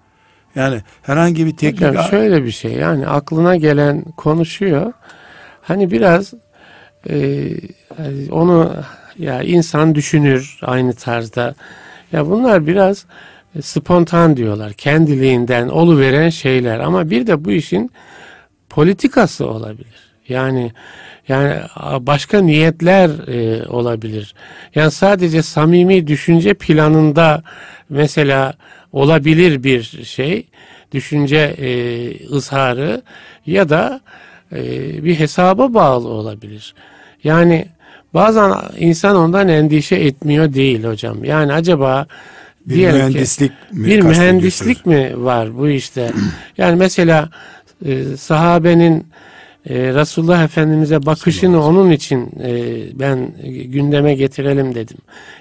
Yani 0.55 0.83
herhangi 1.03 1.47
bir 1.47 1.57
teknik... 1.57 1.89
Hocam 1.89 2.05
şöyle 2.11 2.45
bir 2.45 2.51
şey 2.51 2.73
yani 2.73 3.07
aklına 3.07 3.57
gelen 3.57 4.05
konuşuyor. 4.17 4.93
Hani 5.63 5.91
biraz 5.91 6.35
e, 7.11 7.49
hani 7.97 8.33
onu 8.33 8.73
ya 9.19 9.43
insan 9.43 9.95
düşünür 9.95 10.59
aynı 10.63 10.95
tarzda. 10.95 11.55
Ya 12.13 12.27
bunlar 12.27 12.67
biraz 12.67 13.07
spontan 13.61 14.37
diyorlar. 14.37 14.73
Kendiliğinden 14.73 15.69
oluveren 15.69 16.29
şeyler 16.29 16.81
ama 16.81 17.11
bir 17.11 17.27
de 17.27 17.45
bu 17.45 17.53
işin 17.53 17.91
politikası 18.69 19.47
olabilir. 19.47 20.13
Yani 20.29 20.73
yani 21.29 21.55
başka 22.01 22.41
niyetler 22.41 23.11
e, 23.29 23.67
olabilir. 23.69 24.35
Yani 24.75 24.91
sadece 24.91 25.43
samimi 25.43 26.07
düşünce 26.07 26.55
planında 26.55 27.43
mesela 27.89 28.55
olabilir 28.93 29.63
bir 29.65 29.83
şey, 30.05 30.47
düşünce 30.93 31.37
e, 31.39 31.69
ızharı 32.29 33.03
ya 33.47 33.69
da 33.69 34.01
e, 34.53 34.61
bir 35.05 35.19
hesaba 35.19 35.75
bağlı 35.75 36.09
olabilir. 36.09 36.75
Yani 37.25 37.67
bazen 38.15 38.53
insan 38.79 39.17
ondan 39.17 39.49
endişe 39.49 39.97
etmiyor 39.97 40.55
değil 40.55 40.85
hocam. 40.85 41.25
Yani 41.25 41.53
acaba 41.53 42.07
bir 42.67 42.75
diyelim 42.75 42.99
ki- 42.99 43.07
mühendislik 43.07 43.53
mi 43.73 43.87
bir 43.87 44.01
mühendislik 44.01 44.87
mi 44.87 45.13
var 45.17 45.59
bu 45.59 45.69
işte? 45.69 46.11
Yani 46.59 46.77
mesela 46.77 47.31
e, 47.87 48.05
sahabenin 48.17 49.07
e, 49.69 49.75
Resulullah 49.95 50.45
Efendimiz'e 50.45 51.07
bakışını 51.07 51.65
onun 51.65 51.91
için 51.91 52.31
e, 52.43 52.51
ben 52.99 53.33
gündeme 53.69 54.15
getirelim 54.15 54.75
dedim. 54.75 54.97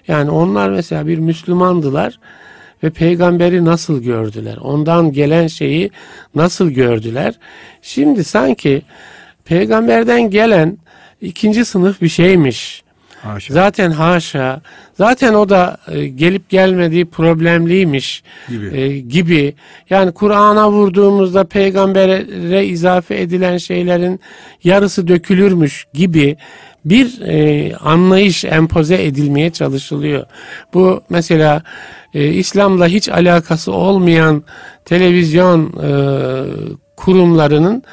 Yani 0.08 0.30
onlar 0.32 0.70
mesela 0.70 1.08
bir 1.08 1.18
Müslümandılar 1.20 2.20
ve 2.84 2.90
peygamberi 2.90 3.66
nasıl 3.66 4.04
gördüler? 4.04 4.58
Ondan 4.58 5.12
gelen 5.12 5.48
şeyi 5.48 5.90
nasıl 6.36 6.70
gördüler? 6.70 7.34
Şimdi 7.82 8.24
sanki 8.24 8.82
peygamberden 9.46 10.30
gelen 10.30 10.78
ikinci 11.22 11.66
sınıf 11.66 12.02
bir 12.02 12.10
şeymiş. 12.10 12.84
Haşa. 13.24 13.54
Zaten 13.54 13.92
haşa. 13.92 14.62
Zaten 14.98 15.34
o 15.34 15.50
da 15.50 15.78
e, 15.88 16.08
gelip 16.08 16.50
gelmediği 16.50 17.06
problemliymiş 17.06 18.24
Gibi. 18.50 18.78
e, 18.78 19.00
gibi. 19.00 19.56
Yani 19.90 20.12
Kur'an'a 20.12 20.72
vurduğumuzda 20.72 21.44
peygambere 21.44 22.66
izafe 22.66 23.22
edilen 23.22 23.58
şeylerin 23.58 24.20
yarısı 24.64 25.08
dökülürmüş 25.08 25.86
gibi 25.94 26.38
bir 26.86 27.22
e, 27.22 27.76
anlayış 27.76 28.46
empoze 28.46 29.04
edilmeye 29.04 29.50
çalışılıyor. 29.50 30.26
Bu 30.74 31.04
mesela 31.10 31.64
e, 32.14 32.28
İslam'la 32.28 32.88
hiç 32.88 33.10
alakası 33.10 33.72
olmayan 33.72 34.44
televizyon 34.86 35.66
e, 35.66 35.92
kurumlarının 36.98 37.84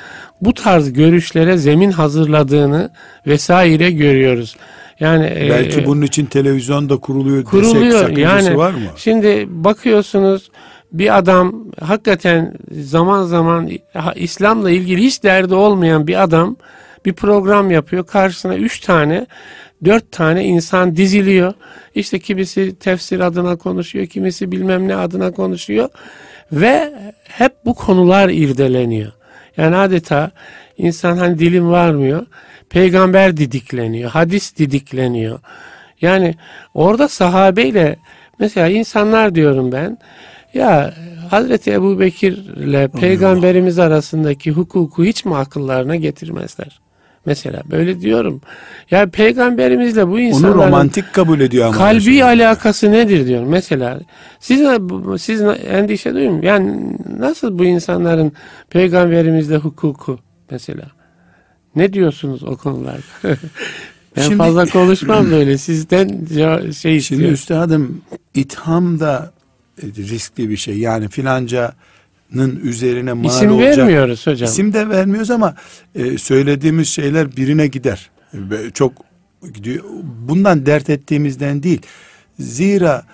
bu 0.40 0.54
tarz 0.54 0.92
görüşlere 0.92 1.58
zemin 1.58 1.90
hazırladığını 1.90 2.90
vesaire 3.26 3.90
görüyoruz. 3.90 4.56
Yani 5.00 5.24
e, 5.26 5.50
Belki 5.50 5.86
bunun 5.86 6.02
için 6.02 6.26
televizyon 6.26 6.88
da 6.88 6.96
kuruluyor, 6.96 7.44
kuruluyor. 7.44 7.84
desek 7.84 8.00
sakıncası 8.00 8.46
Yani 8.46 8.58
var 8.58 8.70
mı? 8.70 8.78
şimdi 8.96 9.46
bakıyorsunuz 9.48 10.50
bir 10.92 11.18
adam 11.18 11.64
hakikaten 11.80 12.54
zaman 12.70 13.24
zaman 13.24 13.70
İslam'la 14.14 14.70
ilgili 14.70 15.02
hiç 15.02 15.22
derdi 15.22 15.54
olmayan 15.54 16.06
bir 16.06 16.22
adam 16.22 16.56
bir 17.06 17.12
program 17.12 17.70
yapıyor. 17.70 18.06
Karşısına 18.06 18.56
üç 18.56 18.80
tane, 18.80 19.26
dört 19.84 20.12
tane 20.12 20.44
insan 20.44 20.96
diziliyor. 20.96 21.52
İşte 21.94 22.18
kimisi 22.18 22.78
tefsir 22.78 23.20
adına 23.20 23.56
konuşuyor, 23.56 24.06
kimisi 24.06 24.52
bilmem 24.52 24.88
ne 24.88 24.96
adına 24.96 25.30
konuşuyor. 25.32 25.88
Ve 26.52 26.92
hep 27.24 27.52
bu 27.64 27.74
konular 27.74 28.28
irdeleniyor. 28.28 29.12
Yani 29.56 29.76
adeta 29.76 30.30
insan 30.78 31.16
hani 31.16 31.38
dilim 31.38 31.70
varmıyor. 31.70 32.26
Peygamber 32.70 33.36
didikleniyor, 33.36 34.10
hadis 34.10 34.56
didikleniyor. 34.56 35.40
Yani 36.00 36.34
orada 36.74 37.08
sahabeyle 37.08 37.96
mesela 38.38 38.68
insanlar 38.68 39.34
diyorum 39.34 39.72
ben 39.72 39.98
ya 40.54 40.94
Hazreti 41.30 41.72
Ebu 41.72 42.00
Bekir'le 42.00 42.88
peygamberimiz 42.88 43.78
arasındaki 43.78 44.50
hukuku 44.50 45.04
hiç 45.04 45.24
mi 45.24 45.36
akıllarına 45.36 45.96
getirmezler? 45.96 46.80
Mesela 47.26 47.62
böyle 47.70 48.00
diyorum. 48.00 48.40
Ya 48.90 49.06
peygamberimizle 49.10 50.08
bu 50.08 50.20
insanların 50.20 50.58
Onu 50.58 50.64
romantik 50.64 51.12
kabul 51.12 51.40
ediyor 51.40 51.66
ama. 51.66 51.76
Kalbi 51.76 52.24
alakası 52.24 52.92
nedir 52.92 53.26
diyorum. 53.26 53.48
Mesela 53.48 54.00
siz 54.40 54.60
siz 55.18 55.42
endişe 55.70 56.14
duyun. 56.14 56.42
Yani 56.42 56.96
nasıl 57.18 57.58
bu 57.58 57.64
insanların 57.64 58.32
peygamberimizle 58.70 59.56
hukuku 59.56 60.18
mesela? 60.50 60.84
Ne 61.76 61.92
diyorsunuz 61.92 62.44
o 62.44 62.56
konularda? 62.56 63.02
ben 64.16 64.22
şimdi, 64.22 64.36
fazla 64.36 64.66
konuşmam 64.66 65.30
böyle. 65.30 65.58
Sizden 65.58 66.26
şey 66.72 67.00
Şimdi 67.00 67.24
üstadım 67.24 68.02
itham 68.34 69.00
da 69.00 69.32
riskli 69.82 70.50
bir 70.50 70.56
şey. 70.56 70.78
Yani 70.78 71.08
filancanın 71.08 72.60
üzerine 72.62 73.12
mal 73.12 73.24
İsim 73.24 73.52
olacak. 73.52 73.78
vermiyoruz 73.78 74.26
hocam. 74.26 74.48
İsim 74.48 74.72
de 74.72 74.88
vermiyoruz 74.88 75.30
ama 75.30 75.54
e, 75.94 76.18
söylediğimiz 76.18 76.88
şeyler 76.88 77.36
birine 77.36 77.66
gider. 77.66 78.10
Çok 78.74 78.92
gidiyor. 79.54 79.84
Bundan 80.28 80.66
dert 80.66 80.90
ettiğimizden 80.90 81.62
değil. 81.62 81.82
Zira 82.38 83.04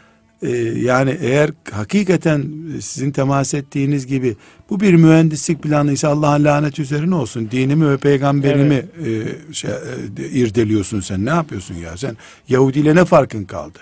e, 0.45 0.51
yani 0.79 1.19
eğer 1.21 1.51
hakikaten 1.71 2.45
sizin 2.81 3.11
temas 3.11 3.55
ettiğiniz 3.55 4.07
gibi 4.07 4.37
bu 4.71 4.81
bir 4.81 4.95
mühendislik 4.95 5.63
planıysa 5.63 6.09
Allah'ın 6.09 6.45
lanet 6.45 6.79
üzerine 6.79 7.15
olsun. 7.15 7.49
Dinimi 7.51 7.91
ve 7.91 7.97
peygamberimi 7.97 8.87
evet. 9.03 9.37
e, 9.51 9.53
şey, 9.53 9.71
e, 9.71 10.29
irdeliyorsun 10.31 11.01
sen. 11.01 11.25
Ne 11.25 11.31
yapıyorsun 11.31 11.75
ya? 11.75 11.97
Sen 11.97 12.17
Yahudiyle 12.49 12.95
ne 12.95 13.05
farkın 13.05 13.45
kaldı? 13.45 13.79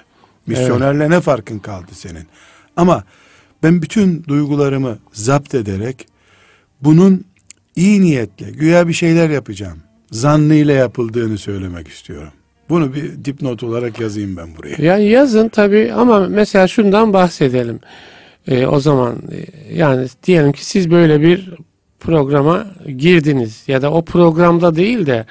Misyonerle 0.47 1.03
evet. 1.03 1.11
ne 1.11 1.21
farkın 1.21 1.59
kaldı 1.59 1.91
senin? 1.93 2.27
Ama 2.77 3.05
ben 3.63 3.83
bütün 3.83 4.25
duygularımı 4.25 4.99
zapt 5.13 5.55
ederek 5.55 6.07
bunun 6.81 7.25
iyi 7.77 8.01
niyetle 8.01 8.51
güya 8.51 8.89
bir 8.89 8.93
şeyler 8.93 9.31
yapacağım. 9.31 9.79
Zannıyla 10.11 10.75
yapıldığını 10.75 11.39
söylemek 11.39 11.89
istiyorum. 11.89 12.33
Bunu 12.69 12.95
bir 12.95 13.25
dipnot 13.25 13.63
olarak 13.63 14.01
yazayım 14.01 14.37
ben 14.37 14.57
buraya. 14.57 14.77
Yani 14.79 15.05
yazın 15.05 15.49
tabi 15.49 15.93
ama 15.93 16.21
mesela 16.21 16.69
şundan 16.69 17.13
bahsedelim. 17.13 17.81
Ee, 18.49 18.67
o 18.67 18.81
zaman 18.81 19.17
e, 19.33 19.75
yani 19.75 20.07
diyelim 20.25 20.53
ki 20.53 20.67
siz 20.67 20.91
böyle 20.91 21.21
bir 21.21 21.51
programa 22.01 22.67
girdiniz 22.97 23.65
ya 23.67 23.83
da 23.83 23.93
o 23.93 24.05
programda 24.05 24.77
değil 24.77 25.07
de 25.07 25.27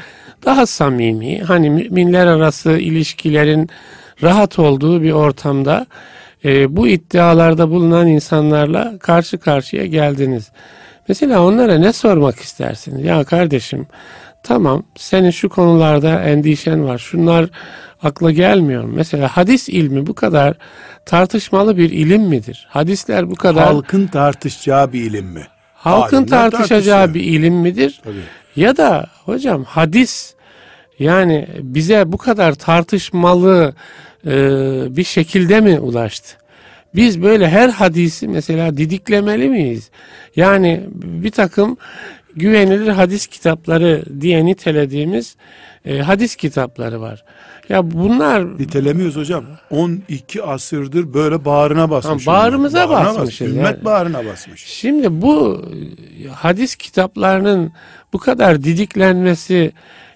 daha 0.45 0.65
samimi 0.65 1.39
hani 1.39 1.69
müminler 1.69 2.27
arası 2.27 2.71
ilişkilerin 2.71 3.69
rahat 4.23 4.59
olduğu 4.59 5.01
bir 5.01 5.11
ortamda 5.11 5.85
e, 6.45 6.75
bu 6.75 6.88
iddialarda 6.88 7.69
bulunan 7.69 8.07
insanlarla 8.07 8.93
karşı 9.00 9.38
karşıya 9.38 9.85
geldiniz. 9.85 10.51
Mesela 11.07 11.45
onlara 11.45 11.77
ne 11.77 11.93
sormak 11.93 12.39
istersiniz? 12.39 13.05
Ya 13.05 13.23
kardeşim 13.23 13.88
tamam 14.43 14.83
senin 14.98 15.31
şu 15.31 15.50
konularda 15.50 16.24
endişen 16.24 16.86
var. 16.86 16.98
Şunlar 16.98 17.50
akla 18.03 18.31
gelmiyor. 18.31 18.83
Mesela 18.83 19.27
hadis 19.27 19.69
ilmi 19.69 20.07
bu 20.07 20.13
kadar 20.13 20.53
tartışmalı 21.05 21.77
bir 21.77 21.91
ilim 21.91 22.21
midir? 22.21 22.67
Hadisler 22.69 23.29
bu 23.29 23.36
kadar... 23.36 23.63
Halkın 23.63 24.07
tartışacağı 24.07 24.93
bir 24.93 25.01
ilim 25.01 25.25
mi? 25.25 25.48
Halkın 25.74 26.17
Alimler 26.17 26.51
tartışacağı 26.51 27.13
bir 27.13 27.24
ilim 27.24 27.53
midir? 27.53 28.01
Tabii. 28.03 28.15
Ya 28.56 28.77
da 28.77 29.08
hocam 29.25 29.63
hadis 29.63 30.34
yani 30.99 31.47
bize 31.60 32.12
bu 32.12 32.17
kadar 32.17 32.54
tartışmalı 32.54 33.73
e, 34.25 34.32
bir 34.95 35.04
şekilde 35.04 35.62
mi 35.62 35.80
ulaştı? 35.80 36.38
Biz 36.95 37.21
böyle 37.21 37.49
her 37.49 37.69
hadisi 37.69 38.27
mesela 38.27 38.77
didiklemeli 38.77 39.49
miyiz? 39.49 39.89
Yani 40.36 40.84
bir 40.93 41.32
takım 41.32 41.77
güvenilir 42.36 42.88
hadis 42.88 43.28
kitapları 43.28 44.04
diye 44.22 44.46
nitelediğimiz 44.46 45.36
e, 45.86 46.00
hadis 46.00 46.36
kitapları 46.36 47.02
var. 47.02 47.24
Ya 47.70 47.91
bunlar 47.91 48.60
nitelemiyoruz 48.60 49.15
hocam. 49.15 49.46
12 49.70 50.44
asırdır 50.44 51.13
böyle 51.13 51.46
bağrına 51.46 51.89
basmış. 51.89 52.28
bağrımıza 52.28 52.89
bağrına 52.89 53.20
basmışız. 53.20 53.48
Bas, 53.48 53.54
ümmet 53.54 53.76
yani. 53.76 53.86
bağrına 53.86 54.26
basmış. 54.26 54.65
Şimdi 54.65 55.22
bu 55.22 55.65
hadis 56.32 56.76
kitaplarının 56.76 57.72
bu 58.13 58.17
kadar 58.17 58.63
didiklenmesi 58.63 59.72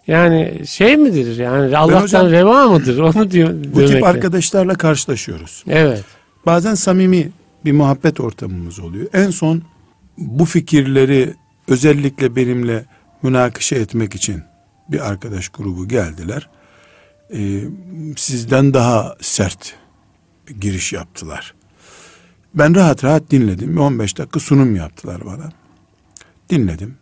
yani 0.08 0.62
şey 0.68 0.98
midir 0.98 1.38
yani 1.38 1.78
Allah'tan 1.78 2.02
hocam, 2.02 2.32
reva 2.32 2.68
mıdır 2.68 3.00
onu 3.00 3.32
diyor. 3.32 3.54
Bu 3.74 3.86
tip 3.86 4.04
arkadaşlarla 4.04 4.74
karşılaşıyoruz. 4.74 5.64
Evet. 5.68 6.04
Bazen 6.46 6.74
samimi 6.74 7.32
bir 7.66 7.72
muhabbet 7.72 8.20
ortamımız 8.20 8.80
oluyor. 8.80 9.08
En 9.14 9.30
son 9.30 9.62
bu 10.18 10.46
fikirleri 10.46 11.34
özellikle 11.68 12.36
benimle 12.36 12.86
münakışa 13.24 13.76
etmek 13.76 14.16
için 14.16 14.44
bir 14.90 15.00
arkadaş 15.00 15.50
grubu 15.50 15.88
geldiler. 15.88 16.50
Ee, 17.34 17.64
sizden 18.18 18.74
daha 18.74 19.16
sert 19.22 19.76
giriş 20.60 20.94
yaptılar. 20.94 21.54
Ben 22.54 22.76
rahat 22.76 23.04
rahat 23.04 23.32
dinledim. 23.32 23.78
15 23.78 24.18
dakika 24.18 24.40
sunum 24.40 24.76
yaptılar 24.76 25.26
bana. 25.26 25.52
Dinledim. 26.50 26.98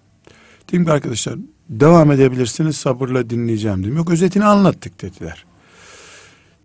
Dedim 0.67 0.86
ki 0.86 0.91
arkadaşlar 0.91 1.36
devam 1.69 2.12
edebilirsiniz 2.12 2.78
sabırla 2.78 3.30
dinleyeceğim 3.30 3.84
dedim. 3.84 3.97
Yok 3.97 4.12
özetini 4.12 4.45
anlattık 4.45 5.02
dediler. 5.02 5.45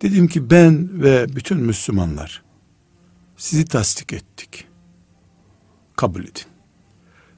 Dedim 0.01 0.27
ki 0.27 0.49
ben 0.49 0.89
ve 1.03 1.35
bütün 1.35 1.57
Müslümanlar 1.57 2.43
sizi 3.37 3.65
tasdik 3.65 4.13
ettik. 4.13 4.65
Kabul 5.95 6.21
edin. 6.21 6.43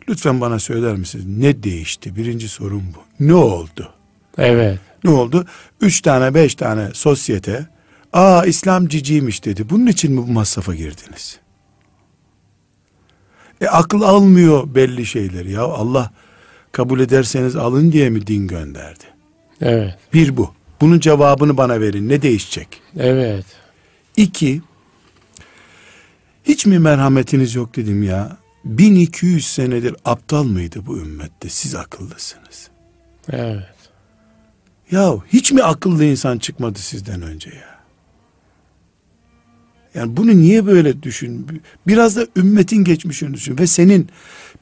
Lütfen 0.10 0.42
bana 0.42 0.60
söyler 0.60 0.96
misiniz 0.96 1.26
ne 1.28 1.64
değişti? 1.64 2.16
Birinci 2.16 2.50
sorun 2.50 2.84
bu. 2.96 3.26
Ne 3.26 3.34
oldu? 3.34 3.94
Evet. 4.38 4.80
Ne 5.04 5.10
oldu? 5.12 5.46
Üç 5.82 6.02
tane 6.02 6.34
beş 6.34 6.56
tane 6.56 6.90
sosyete 6.94 7.68
aa 8.14 8.46
İslam 8.46 8.88
ciciymiş 8.88 9.46
dedi. 9.46 9.70
Bunun 9.70 9.88
için 9.88 10.12
mi 10.12 10.18
bu 10.18 10.32
masrafa 10.32 10.76
girdiniz? 10.76 11.40
E 13.62 13.68
akıl 13.68 14.02
almıyor 14.02 14.76
belli 14.76 15.06
şeyleri 15.06 15.52
ya 15.52 15.62
Allah 15.62 16.12
kabul 16.72 17.00
ederseniz 17.00 17.56
alın 17.56 17.92
diye 17.92 18.10
mi 18.10 18.28
din 18.28 18.48
gönderdi? 18.48 19.04
Evet. 19.62 19.98
Bir 20.14 20.38
bu. 20.38 20.54
Bunun 20.82 21.00
cevabını 21.00 21.58
bana 21.58 21.82
verin. 21.82 22.10
Ne 22.10 22.22
değişecek? 22.22 22.68
Evet. 22.98 23.46
İki, 24.18 24.62
hiç 26.44 26.66
mi 26.66 26.80
merhametiniz 26.80 27.56
yok 27.56 27.76
dedim 27.76 28.04
ya. 28.04 28.38
1200 28.66 29.48
senedir 29.48 29.96
aptal 30.06 30.44
mıydı 30.44 30.86
bu 30.86 30.98
ümmette? 30.98 31.50
Siz 31.50 31.76
akıllısınız. 31.76 32.70
Evet. 33.30 33.64
Ya 34.92 35.16
hiç 35.34 35.52
mi 35.52 35.64
akıllı 35.64 36.06
insan 36.06 36.38
çıkmadı 36.38 36.80
sizden 36.80 37.22
önce 37.22 37.50
ya? 37.50 37.72
Yani 39.94 40.18
bunu 40.18 40.38
niye 40.38 40.66
böyle 40.66 41.04
düşün? 41.04 41.62
Biraz 41.88 42.16
da 42.16 42.28
ümmetin 42.36 42.84
geçmişini 42.84 43.34
düşün 43.34 43.58
ve 43.58 43.68
senin 43.68 44.10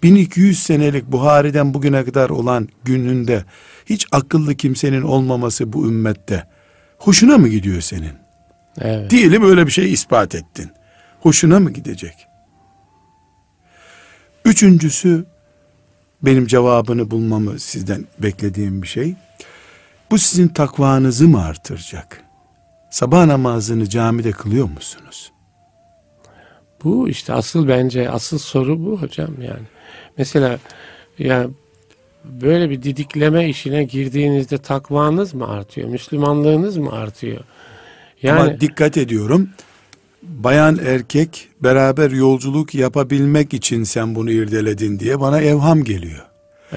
1200 0.04 0.64
senelik 0.64 1.12
Buhari'den 1.12 1.74
bugüne 1.74 2.06
kadar 2.06 2.30
olan 2.30 2.70
gününde 2.84 3.44
hiç 3.86 4.08
akıllı 4.12 4.56
kimsenin 4.56 5.02
olmaması 5.02 5.74
bu 5.74 5.88
ümmette 5.88 6.48
hoşuna 6.98 7.38
mı 7.38 7.48
gidiyor 7.48 7.82
senin? 7.82 8.14
Evet. 8.82 9.10
Diyelim 9.10 9.44
öyle 9.44 9.68
bir 9.68 9.72
şey 9.72 9.94
ispat 9.94 10.36
ettin. 10.36 10.70
Hoşuna 11.20 11.60
mı 11.60 11.72
gidecek? 11.72 12.29
Üçüncüsü 14.50 15.26
benim 16.22 16.48
cevabını 16.48 17.12
bulmamı 17.12 17.60
sizden 17.60 18.06
beklediğim 18.20 18.82
bir 18.82 18.88
şey. 18.88 19.16
Bu 20.12 20.18
sizin 20.18 20.48
takvanızı 20.48 21.28
mı 21.28 21.44
artıracak? 21.46 22.24
Sabah 22.92 23.26
namazını 23.26 23.90
camide 23.90 24.32
kılıyor 24.32 24.70
musunuz? 24.70 25.32
Bu 26.84 27.10
işte 27.10 27.34
asıl 27.34 27.68
bence 27.68 28.10
asıl 28.10 28.38
soru 28.38 28.86
bu 28.86 29.02
hocam 29.02 29.42
yani. 29.42 29.66
Mesela 30.18 30.60
yani 31.20 31.50
böyle 32.24 32.70
bir 32.70 32.84
didikleme 32.84 33.50
işine 33.50 33.84
girdiğinizde 33.84 34.58
takvanız 34.58 35.34
mı 35.34 35.48
artıyor? 35.48 35.90
Müslümanlığınız 35.90 36.78
mı 36.78 36.92
artıyor? 36.92 37.44
Yani 38.24 38.40
Ama 38.40 38.60
dikkat 38.60 38.98
ediyorum. 38.98 39.50
Bayan 40.24 40.80
erkek 40.86 41.48
beraber 41.64 42.12
yolculuk 42.12 42.76
yapabilmek 42.76 43.54
için 43.54 43.84
sen 43.84 44.16
bunu 44.16 44.32
irdeledin 44.32 45.00
diye 45.00 45.20
bana 45.20 45.42
evham 45.42 45.84
geliyor. 45.84 46.26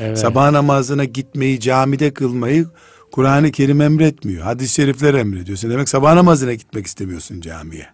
Evet. 0.00 0.18
Sabah 0.18 0.50
namazına 0.50 1.05
gitmeyi, 1.05 1.61
camide 1.61 2.14
kılmayı 2.14 2.66
Kur'an-ı 3.12 3.50
Kerim 3.50 3.81
emretmiyor. 3.81 4.42
Hadis-i 4.42 4.74
şerifler 4.74 5.14
emrediyor. 5.14 5.59
Sen 5.59 5.70
demek 5.70 5.88
sabah 5.88 6.14
namazına 6.14 6.55
gitmek 6.55 6.87
istemiyorsun 6.87 7.40
camiye. 7.40 7.87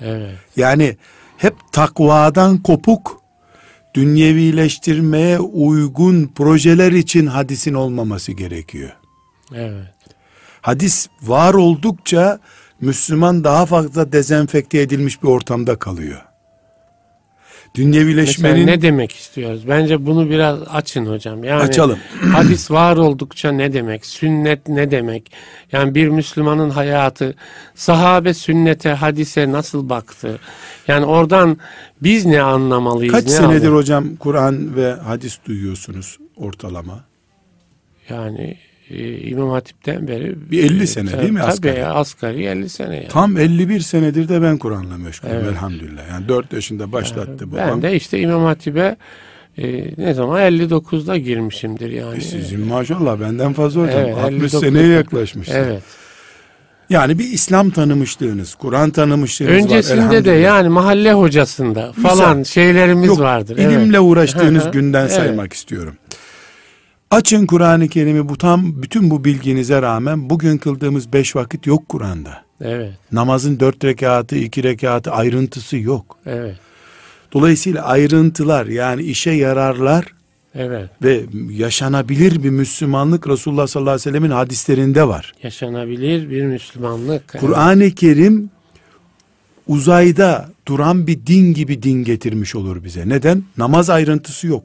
Evet. 0.00 0.34
Yani 0.56 0.96
hep 1.36 1.54
takvadan 1.72 2.62
kopuk, 2.62 3.20
dünyevileştirmeye 3.94 5.38
uygun 5.40 6.26
projeler 6.34 6.92
için 6.92 7.26
hadisin 7.26 7.74
olmaması 7.74 8.32
gerekiyor. 8.32 8.90
Evet. 9.54 9.94
Hadis 10.60 11.08
var 11.22 11.54
oldukça 11.54 12.40
Müslüman 12.80 13.44
daha 13.44 13.66
fazla 13.66 14.12
dezenfekte 14.12 14.80
edilmiş 14.80 15.22
bir 15.22 15.28
ortamda 15.28 15.78
kalıyor. 15.78 16.22
Dünyevileşmenin... 17.74 18.54
Mesela 18.54 18.76
ne 18.76 18.82
demek 18.82 19.12
istiyoruz? 19.12 19.68
Bence 19.68 20.06
bunu 20.06 20.30
biraz 20.30 20.58
açın 20.62 21.06
hocam. 21.06 21.44
Yani 21.44 21.62
Açalım. 21.62 21.98
hadis 22.32 22.70
var 22.70 22.96
oldukça 22.96 23.52
ne 23.52 23.72
demek? 23.72 24.06
Sünnet 24.06 24.68
ne 24.68 24.90
demek? 24.90 25.32
Yani 25.72 25.94
bir 25.94 26.08
Müslümanın 26.08 26.70
hayatı, 26.70 27.34
sahabe 27.74 28.34
sünnete, 28.34 28.90
hadise 28.90 29.52
nasıl 29.52 29.88
baktı? 29.88 30.40
Yani 30.88 31.06
oradan 31.06 31.58
biz 32.02 32.26
ne 32.26 32.42
anlamalıyız? 32.42 33.12
Kaç 33.12 33.24
ne 33.24 33.30
senedir 33.30 33.46
anlamalıyız? 33.46 33.74
hocam 33.74 34.16
Kur'an 34.16 34.76
ve 34.76 34.92
hadis 34.92 35.38
duyuyorsunuz 35.46 36.18
ortalama? 36.36 37.04
Yani 38.08 38.56
e, 38.94 39.18
İmam 39.20 39.50
Hatip'ten 39.50 40.08
beri 40.08 40.50
bir 40.50 40.64
50 40.64 40.86
sene 40.86 41.18
değil 41.20 41.30
mi 41.30 41.42
asgari? 41.42 41.74
Tabii 41.74 41.84
asgari 41.84 42.44
50 42.44 42.68
sene 42.68 42.96
yani. 42.96 43.08
Tam 43.08 43.36
51 43.36 43.80
senedir 43.80 44.28
de 44.28 44.42
ben 44.42 44.58
Kur'an'la 44.58 44.98
meşgulüm 44.98 45.34
evet. 45.34 45.48
elhamdülillah. 45.48 46.08
Yani 46.10 46.28
4 46.28 46.52
yaşında 46.52 46.92
başlattı 46.92 47.36
yani 47.40 47.52
babam. 47.52 47.68
Ben 47.68 47.82
de 47.82 47.96
işte 47.96 48.20
İmam 48.20 48.44
Hatip'e 48.44 48.96
e, 49.58 49.84
ne 49.98 50.14
zaman 50.14 50.40
59'da 50.40 51.16
girmişimdir 51.16 51.90
yani. 51.90 52.16
E 52.16 52.20
sizin 52.20 52.60
maşallah 52.60 53.20
benden 53.20 53.52
fazla 53.52 53.82
hocam. 53.82 54.00
Evet, 54.00 54.16
60 54.16 54.52
seneye 54.52 54.88
yaklaşmış. 54.88 55.48
Evet. 55.52 55.82
Yani 56.90 57.18
bir 57.18 57.24
İslam 57.24 57.70
tanımışlığınız, 57.70 58.54
Kur'an 58.54 58.90
tanımışlığınız 58.90 59.52
Öncesinde 59.52 60.00
var. 60.00 60.06
Öncesinde 60.06 60.24
de 60.24 60.30
yani 60.30 60.68
mahalle 60.68 61.12
hocasında 61.12 61.92
falan 61.92 62.38
Misal, 62.38 62.52
şeylerimiz 62.52 63.08
yok, 63.08 63.20
vardır. 63.20 63.56
İlimle 63.56 63.96
evet. 63.96 64.00
uğraştığınız 64.00 64.70
günden 64.70 65.06
saymak 65.06 65.38
evet. 65.38 65.52
istiyorum. 65.52 65.94
Açın 67.10 67.46
Kur'an-ı 67.46 67.88
Kerim'i 67.88 68.28
bu 68.28 68.38
tam 68.38 68.82
bütün 68.82 69.10
bu 69.10 69.24
bilginize 69.24 69.82
rağmen 69.82 70.30
bugün 70.30 70.58
kıldığımız 70.58 71.12
beş 71.12 71.36
vakit 71.36 71.66
yok 71.66 71.88
Kur'an'da. 71.88 72.44
Evet. 72.60 72.92
Namazın 73.12 73.60
dört 73.60 73.84
rekatı, 73.84 74.36
iki 74.36 74.62
rekatı 74.62 75.10
ayrıntısı 75.10 75.76
yok. 75.76 76.18
Evet. 76.26 76.56
Dolayısıyla 77.32 77.84
ayrıntılar 77.84 78.66
yani 78.66 79.02
işe 79.02 79.30
yararlar 79.30 80.14
Evet. 80.54 80.90
Ve 81.02 81.24
yaşanabilir 81.50 82.42
bir 82.42 82.50
Müslümanlık 82.50 83.28
Resulullah 83.28 83.66
sallallahu 83.66 83.90
aleyhi 83.90 84.08
ve 84.08 84.10
sellemin 84.10 84.30
hadislerinde 84.30 85.08
var. 85.08 85.32
Yaşanabilir 85.42 86.30
bir 86.30 86.42
Müslümanlık. 86.42 87.36
Kur'an-ı 87.40 87.90
Kerim 87.90 88.50
uzayda 89.66 90.48
duran 90.68 91.06
bir 91.06 91.26
din 91.26 91.54
gibi 91.54 91.82
din 91.82 92.04
getirmiş 92.04 92.54
olur 92.54 92.84
bize. 92.84 93.08
Neden? 93.08 93.44
Namaz 93.58 93.90
ayrıntısı 93.90 94.46
yok. 94.46 94.62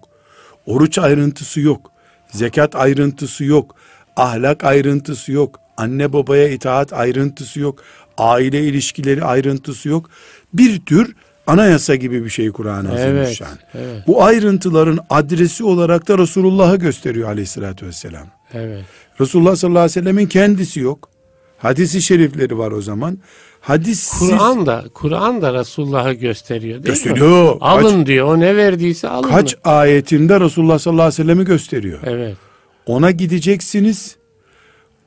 Oruç 0.65 0.97
ayrıntısı 0.97 1.59
yok. 1.59 1.88
Zekat 2.31 2.75
ayrıntısı 2.75 3.43
yok. 3.43 3.75
Ahlak 4.15 4.63
ayrıntısı 4.63 5.31
yok. 5.31 5.59
Anne 5.77 6.13
babaya 6.13 6.49
itaat 6.49 6.93
ayrıntısı 6.93 7.59
yok. 7.59 7.83
Aile 8.17 8.63
ilişkileri 8.63 9.23
ayrıntısı 9.23 9.89
yok. 9.89 10.09
Bir 10.53 10.79
tür 10.79 11.15
anayasa 11.47 11.95
gibi 11.95 12.25
bir 12.25 12.29
şey 12.29 12.51
Kur'an-ı 12.51 12.95
evet, 12.99 13.41
evet. 13.73 14.07
Bu 14.07 14.23
ayrıntıların 14.23 14.99
adresi 15.09 15.63
olarak 15.63 16.07
da 16.07 16.17
Resulullah'ı 16.17 16.75
gösteriyor 16.75 17.29
aleyhissalatü 17.29 17.85
vesselam. 17.85 18.27
Evet. 18.53 18.85
Resulullah 19.19 19.55
sallallahu 19.55 19.79
aleyhi 19.79 19.97
ve 19.97 20.01
sellemin 20.01 20.27
kendisi 20.27 20.79
yok. 20.79 21.09
Hadisi 21.57 22.01
şerifleri 22.01 22.57
var 22.57 22.71
o 22.71 22.81
zaman. 22.81 23.17
Hadis 23.61 24.19
Kur'an 24.19 24.65
da 24.65 24.83
Kur'an 24.93 25.41
da 25.41 25.53
Resulullah'ı 25.53 26.13
gösteriyor 26.13 26.83
değil 26.83 26.95
gösteriyor. 26.95 27.53
mi? 27.53 27.57
Alın 27.61 27.97
kaç, 27.97 28.07
diyor. 28.07 28.27
O 28.27 28.39
ne 28.39 28.55
verdiyse 28.55 29.09
alın. 29.09 29.29
Kaç 29.29 29.53
mı? 29.53 29.59
ayetinde 29.63 30.39
Resulullah 30.39 30.79
sallallahu 30.79 31.03
aleyhi 31.03 31.19
ve 31.19 31.23
sellem'i 31.23 31.45
gösteriyor. 31.45 31.99
Evet. 32.03 32.37
Ona 32.85 33.11
gideceksiniz. 33.11 34.15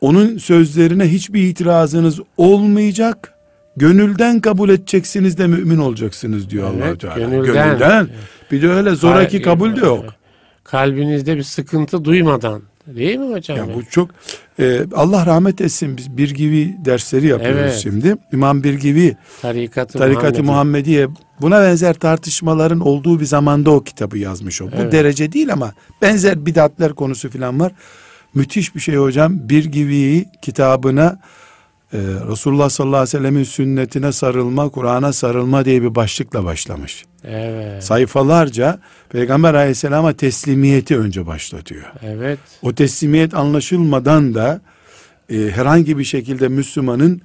Onun 0.00 0.38
sözlerine 0.38 1.12
hiçbir 1.12 1.42
itirazınız 1.42 2.20
olmayacak. 2.36 3.34
Gönülden 3.76 4.40
kabul 4.40 4.68
edeceksiniz 4.68 5.38
de 5.38 5.46
mümin 5.46 5.78
olacaksınız 5.78 6.50
diyor 6.50 6.70
evet, 6.74 6.84
Allah 6.84 6.98
Teala. 6.98 7.18
Gönülden. 7.18 7.54
gönülden. 7.54 8.08
Bir 8.50 8.62
de 8.62 8.68
öyle 8.68 8.90
zoraki 8.94 9.42
kabul 9.42 9.76
de 9.76 9.80
yok. 9.80 10.04
Kalbinizde 10.64 11.36
bir 11.36 11.42
sıkıntı 11.42 12.04
duymadan. 12.04 12.62
Değil 12.86 13.18
mi 13.18 13.34
hocam? 13.34 13.58
Ya 13.58 13.74
bu 13.74 13.84
çok 13.90 14.10
e, 14.58 14.80
Allah 14.94 15.26
rahmet 15.26 15.60
etsin 15.60 15.96
biz 15.96 16.16
bir 16.16 16.30
gibi 16.30 16.76
dersleri 16.84 17.26
yapıyoruz 17.26 17.60
evet. 17.60 17.80
şimdi. 17.82 18.16
İmam 18.32 18.64
bir 18.64 18.74
gibi 18.74 19.16
Tarikat-ı, 19.42 19.98
Tarikat 19.98 20.38
Muhammediye 20.38 21.08
buna 21.40 21.62
benzer 21.62 21.94
tartışmaların 21.94 22.80
olduğu 22.80 23.20
bir 23.20 23.24
zamanda 23.24 23.70
o 23.70 23.84
kitabı 23.84 24.18
yazmış 24.18 24.62
o. 24.62 24.68
Evet. 24.74 24.86
Bu 24.86 24.92
derece 24.92 25.32
değil 25.32 25.52
ama 25.52 25.72
benzer 26.02 26.46
bidatler 26.46 26.92
konusu 26.92 27.30
falan 27.30 27.60
var. 27.60 27.72
Müthiş 28.34 28.74
bir 28.74 28.80
şey 28.80 28.96
hocam. 28.96 29.48
Bir 29.48 29.64
gibi 29.64 30.24
kitabına 30.42 31.18
e, 31.92 31.98
Resulullah 31.98 32.68
sallallahu 32.68 32.96
aleyhi 32.96 33.16
ve 33.16 33.18
sellemin 33.18 33.44
sünnetine 33.44 34.12
sarılma, 34.12 34.68
Kur'an'a 34.68 35.12
sarılma 35.12 35.64
diye 35.64 35.82
bir 35.82 35.94
başlıkla 35.94 36.44
başlamış. 36.44 37.04
Evet. 37.24 37.84
Sayfalarca 37.84 38.78
Peygamber 39.08 39.54
aleyhisselama 39.54 40.12
teslimiyeti 40.12 40.98
önce 40.98 41.26
başlatıyor. 41.26 41.84
Evet. 42.02 42.38
O 42.62 42.72
teslimiyet 42.72 43.34
anlaşılmadan 43.34 44.34
da 44.34 44.60
e, 45.30 45.36
herhangi 45.36 45.98
bir 45.98 46.04
şekilde 46.04 46.48
Müslümanın 46.48 47.22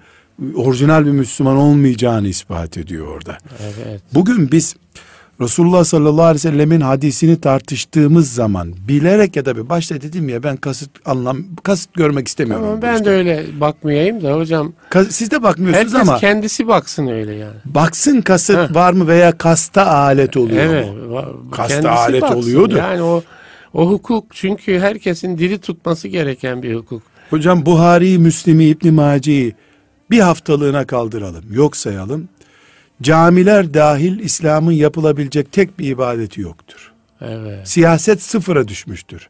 orijinal 0.55 1.05
bir 1.05 1.11
Müslüman 1.11 1.57
olmayacağını 1.57 2.27
ispat 2.27 2.77
ediyor 2.77 3.07
orada. 3.07 3.37
Evet. 3.63 4.01
Bugün 4.13 4.51
biz 4.51 4.75
Resulullah 5.41 5.83
sallallahu 5.83 6.23
aleyhi 6.23 6.35
ve 6.35 6.51
sellemin 6.51 6.81
hadisini 6.81 7.41
tartıştığımız 7.41 8.33
zaman 8.33 8.73
bilerek 8.87 9.35
ya 9.35 9.45
da 9.45 9.57
bir 9.57 9.69
başta 9.69 10.01
dedim 10.01 10.29
ya 10.29 10.43
ben 10.43 10.57
kasıt 10.57 10.89
anlam 11.05 11.37
kasıt 11.63 11.93
görmek 11.93 12.27
istemiyorum. 12.27 12.65
Tamam, 12.65 12.81
ben 12.81 12.93
işte. 12.93 13.05
de 13.05 13.09
öyle 13.09 13.45
bakmayayım 13.59 14.23
da 14.23 14.33
hocam. 14.33 14.73
Kas, 14.89 15.07
siz 15.09 15.31
de 15.31 15.43
bakmıyorsunuz 15.43 15.93
herkes 15.93 16.09
ama. 16.09 16.19
kendisi 16.19 16.67
baksın 16.67 17.07
öyle 17.07 17.35
yani. 17.35 17.55
Baksın 17.65 18.21
kasıt 18.21 18.57
Heh. 18.57 18.75
var 18.75 18.93
mı 18.93 19.07
veya 19.07 19.37
kasta 19.37 19.87
alet 19.87 20.37
oluyor 20.37 20.63
evet, 20.63 20.89
mu? 20.89 21.51
Kasta 21.51 21.91
alet 21.91 22.21
baksın. 22.21 22.37
oluyordu. 22.37 22.77
Yani 22.77 23.01
o 23.01 23.23
o 23.73 23.89
hukuk 23.89 24.25
çünkü 24.31 24.79
herkesin 24.79 25.37
dili 25.37 25.59
tutması 25.59 26.07
gereken 26.07 26.63
bir 26.63 26.75
hukuk. 26.75 27.01
Hocam 27.29 27.65
Buhari, 27.65 28.17
Müslim'i, 28.17 28.65
İbn 28.65 28.93
Maci'yi 28.93 29.55
bir 30.11 30.19
haftalığına 30.19 30.87
kaldıralım. 30.87 31.45
Yok 31.51 31.77
sayalım 31.77 32.29
camiler 33.01 33.73
dahil 33.73 34.19
İslam'ın 34.19 34.71
yapılabilecek 34.71 35.51
tek 35.51 35.79
bir 35.79 35.87
ibadeti 35.89 36.41
yoktur. 36.41 36.91
Evet. 37.21 37.67
Siyaset 37.67 38.21
sıfıra 38.21 38.67
düşmüştür. 38.67 39.29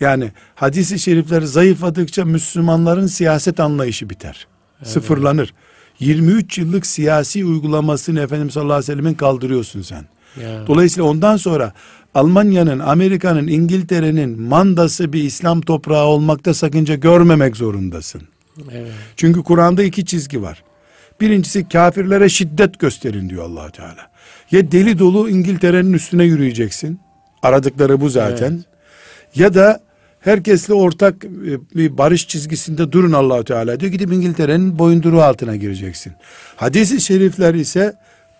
Yani 0.00 0.32
hadisi 0.54 0.98
şerifler 0.98 1.42
zayıfladıkça 1.42 2.24
Müslümanların 2.24 3.06
siyaset 3.06 3.60
anlayışı 3.60 4.10
biter. 4.10 4.46
Evet. 4.78 4.88
Sıfırlanır. 4.88 5.54
23 6.00 6.58
yıllık 6.58 6.86
siyasi 6.86 7.44
uygulamasını 7.44 8.20
Efendimiz 8.20 8.54
sallallahu 8.54 8.74
aleyhi 8.74 8.92
ve 8.92 8.96
sellemin 8.96 9.14
kaldırıyorsun 9.14 9.82
sen. 9.82 10.04
Ya. 10.42 10.66
Dolayısıyla 10.66 11.08
ondan 11.08 11.36
sonra 11.36 11.72
Almanya'nın, 12.14 12.78
Amerika'nın, 12.78 13.46
İngiltere'nin 13.46 14.42
mandası 14.42 15.12
bir 15.12 15.22
İslam 15.22 15.60
toprağı 15.60 16.04
olmakta 16.04 16.54
sakınca 16.54 16.94
görmemek 16.94 17.56
zorundasın. 17.56 18.22
Evet. 18.72 18.92
Çünkü 19.16 19.42
Kur'an'da 19.42 19.82
iki 19.82 20.04
çizgi 20.04 20.42
var. 20.42 20.62
Birincisi 21.20 21.68
kafirlere 21.68 22.28
şiddet 22.28 22.78
gösterin 22.78 23.30
diyor 23.30 23.44
allah 23.44 23.70
Teala. 23.70 24.10
Ya 24.50 24.72
deli 24.72 24.98
dolu 24.98 25.30
İngiltere'nin 25.30 25.92
üstüne 25.92 26.24
yürüyeceksin. 26.24 27.00
Aradıkları 27.42 28.00
bu 28.00 28.08
zaten. 28.08 28.52
Evet. 28.52 28.64
Ya 29.34 29.54
da 29.54 29.80
herkesle 30.20 30.74
ortak 30.74 31.24
e, 31.24 31.28
bir 31.76 31.98
barış 31.98 32.28
çizgisinde 32.28 32.92
durun 32.92 33.12
allah 33.12 33.44
Teala 33.44 33.80
diyor. 33.80 33.92
Gidip 33.92 34.12
İngiltere'nin 34.12 34.78
boyunduruğu 34.78 35.22
altına 35.22 35.56
gireceksin. 35.56 36.12
Hadis-i 36.56 37.00
şerifler 37.00 37.54
ise 37.54 37.94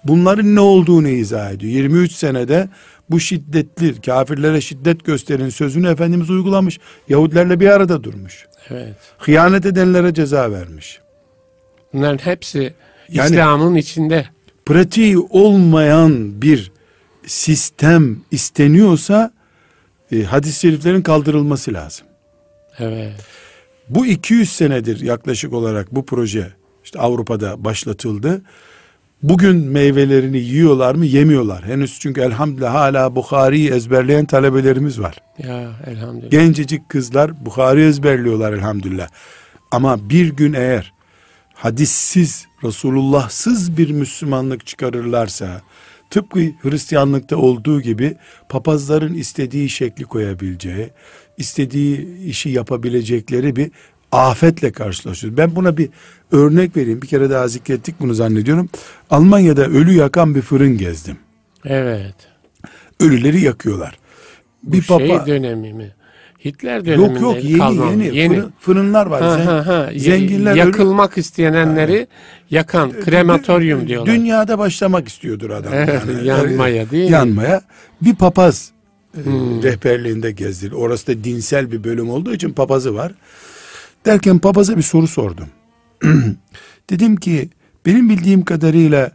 bunların 0.04 0.54
ne 0.54 0.60
olduğunu 0.60 1.08
izah 1.08 1.50
ediyor. 1.50 1.72
23 1.72 2.12
senede 2.12 2.68
bu 3.10 3.20
şiddetli 3.20 4.00
kafirlere 4.00 4.60
şiddet 4.60 5.04
gösterin 5.04 5.48
sözünü 5.48 5.88
Efendimiz 5.88 6.30
uygulamış. 6.30 6.78
Yahudilerle 7.08 7.60
bir 7.60 7.68
arada 7.68 8.04
durmuş. 8.04 8.46
Evet. 8.70 8.94
Hıyanet 9.18 9.66
edenlere 9.66 10.14
ceza 10.14 10.52
vermiş. 10.52 11.00
Bunların 11.96 12.18
hepsi 12.18 12.74
yani, 13.08 13.26
İslam'ın 13.26 13.74
içinde. 13.74 14.26
Pratiği 14.66 15.18
olmayan 15.18 16.42
bir 16.42 16.72
sistem 17.26 18.20
isteniyorsa 18.30 19.30
e, 20.12 20.22
hadis-i 20.22 20.60
şeriflerin 20.60 21.02
kaldırılması 21.02 21.72
lazım. 21.72 22.06
Evet. 22.78 23.12
Bu 23.88 24.06
200 24.06 24.52
senedir 24.52 25.00
yaklaşık 25.00 25.52
olarak 25.52 25.94
bu 25.94 26.06
proje 26.06 26.48
işte 26.84 26.98
Avrupa'da 26.98 27.64
başlatıldı. 27.64 28.42
Bugün 29.22 29.56
meyvelerini 29.56 30.38
yiyorlar 30.38 30.94
mı? 30.94 31.06
Yemiyorlar. 31.06 31.64
Henüz 31.64 31.98
çünkü 32.00 32.20
elhamdülillah 32.20 32.74
hala 32.74 33.16
Bukhari'yi 33.16 33.70
ezberleyen 33.70 34.24
talebelerimiz 34.24 35.00
var. 35.00 35.16
Ya 35.38 35.72
elhamdülillah. 35.86 36.30
Gencecik 36.30 36.88
kızlar 36.88 37.46
Bukhari 37.46 37.84
ezberliyorlar 37.84 38.52
elhamdülillah. 38.52 39.08
Ama 39.70 40.10
bir 40.10 40.28
gün 40.28 40.52
eğer 40.52 40.95
hadissiz, 41.56 42.46
Resulullahsız 42.64 43.76
bir 43.76 43.90
Müslümanlık 43.90 44.66
çıkarırlarsa, 44.66 45.62
tıpkı 46.10 46.40
Hristiyanlıkta 46.62 47.36
olduğu 47.36 47.80
gibi 47.80 48.16
papazların 48.48 49.14
istediği 49.14 49.68
şekli 49.68 50.04
koyabileceği, 50.04 50.90
istediği 51.36 52.18
işi 52.24 52.48
yapabilecekleri 52.48 53.56
bir 53.56 53.70
afetle 54.12 54.72
karşılaşıyoruz. 54.72 55.38
Ben 55.38 55.56
buna 55.56 55.76
bir 55.76 55.88
örnek 56.32 56.76
vereyim. 56.76 57.02
Bir 57.02 57.06
kere 57.06 57.30
daha 57.30 57.48
zikrettik 57.48 58.00
bunu 58.00 58.14
zannediyorum. 58.14 58.68
Almanya'da 59.10 59.66
ölü 59.66 59.92
yakan 59.92 60.34
bir 60.34 60.42
fırın 60.42 60.78
gezdim. 60.78 61.16
Evet. 61.64 62.14
Ölüleri 63.00 63.40
yakıyorlar. 63.40 63.98
Bir 64.62 64.82
Bu 64.82 64.86
papa 64.86 65.06
şey 65.06 65.26
dönemi 65.26 65.72
mi? 65.72 65.94
Hitler 66.46 66.84
döneminde 66.84 67.12
Yok 67.12 67.20
yok 67.20 67.44
yeni 67.44 67.58
kalmam. 67.58 68.00
yeni, 68.00 68.16
yeni. 68.16 68.34
Fırın, 68.34 68.52
fırınlar 68.60 69.06
var. 69.06 69.22
Ha, 69.22 69.46
ha, 69.46 69.66
ha. 69.66 69.90
Zenginler 69.96 70.54
yakılmak 70.54 71.12
ölü... 71.12 71.20
isteyenleri 71.20 71.92
evet. 71.92 72.08
yakan 72.50 72.92
krematoryum 72.92 73.88
diyorlar. 73.88 74.14
Dünyada 74.14 74.58
başlamak 74.58 75.08
istiyordur 75.08 75.50
adam. 75.50 75.72
yani, 75.74 76.26
yanmaya 76.26 76.90
değil 76.90 77.10
Yanmaya. 77.10 77.62
Bir 78.02 78.14
papaz 78.14 78.70
e, 79.16 79.24
hmm. 79.24 79.62
rehberliğinde 79.62 80.30
gezdi. 80.30 80.74
Orası 80.74 81.06
da 81.06 81.24
dinsel 81.24 81.72
bir 81.72 81.84
bölüm 81.84 82.10
olduğu 82.10 82.34
için 82.34 82.52
papazı 82.52 82.94
var. 82.94 83.12
Derken 84.04 84.38
papaza 84.38 84.76
bir 84.76 84.82
soru 84.82 85.06
sordum. 85.06 85.48
Dedim 86.90 87.16
ki 87.16 87.48
benim 87.86 88.08
bildiğim 88.08 88.44
kadarıyla 88.44 89.10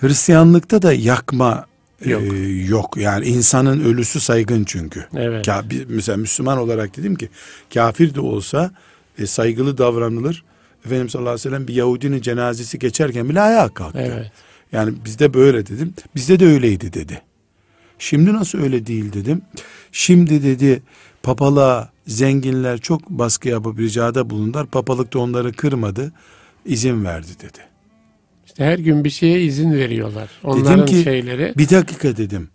Hristiyanlıkta 0.00 0.82
da 0.82 0.92
yakma 0.92 1.66
yok. 2.04 2.22
E, 2.22 2.36
yok. 2.48 2.96
Yani 2.96 3.26
insanın 3.26 3.84
ölüsü 3.84 4.20
saygın 4.20 4.64
çünkü. 4.64 5.06
Evet. 5.16 5.46
Ka 5.46 5.64
mesela 5.88 6.16
Müslüman 6.16 6.58
olarak 6.58 6.96
dedim 6.96 7.14
ki 7.14 7.28
kafir 7.74 8.14
de 8.14 8.20
olsa 8.20 8.70
e, 9.18 9.26
saygılı 9.26 9.78
davranılır. 9.78 10.44
Efendimiz 10.86 11.12
sallallahu 11.12 11.30
aleyhi 11.30 11.46
ve 11.46 11.50
sellem 11.50 11.68
bir 11.68 11.74
Yahudinin 11.74 12.20
cenazesi 12.20 12.78
geçerken 12.78 13.28
bile 13.28 13.40
ayağa 13.40 13.68
kalktı. 13.68 14.12
Evet. 14.14 14.32
Yani 14.72 14.94
bizde 15.04 15.34
böyle 15.34 15.66
dedim. 15.66 15.94
Bizde 16.14 16.40
de 16.40 16.46
öyleydi 16.46 16.92
dedi. 16.92 17.22
Şimdi 17.98 18.32
nasıl 18.32 18.58
öyle 18.62 18.86
değil 18.86 19.12
dedim. 19.12 19.42
Şimdi 19.92 20.42
dedi 20.42 20.82
papalığa 21.22 21.90
zenginler 22.06 22.78
çok 22.78 23.10
baskı 23.10 23.48
yapıp 23.48 23.78
ricada 23.78 24.30
bulundular. 24.30 24.66
Papalık 24.66 25.12
da 25.12 25.18
onları 25.18 25.52
kırmadı. 25.52 26.12
izin 26.66 27.04
verdi 27.04 27.28
dedi. 27.42 27.69
İşte 28.60 28.72
her 28.72 28.78
gün 28.78 29.04
bir 29.04 29.10
şeye 29.10 29.42
izin 29.42 29.72
veriyorlar. 29.72 30.28
Onların 30.44 30.78
dedim 30.78 30.86
ki, 30.86 31.02
şeyleri. 31.02 31.54
Bir 31.58 31.68
dakika 31.68 32.16
dedim. 32.16 32.48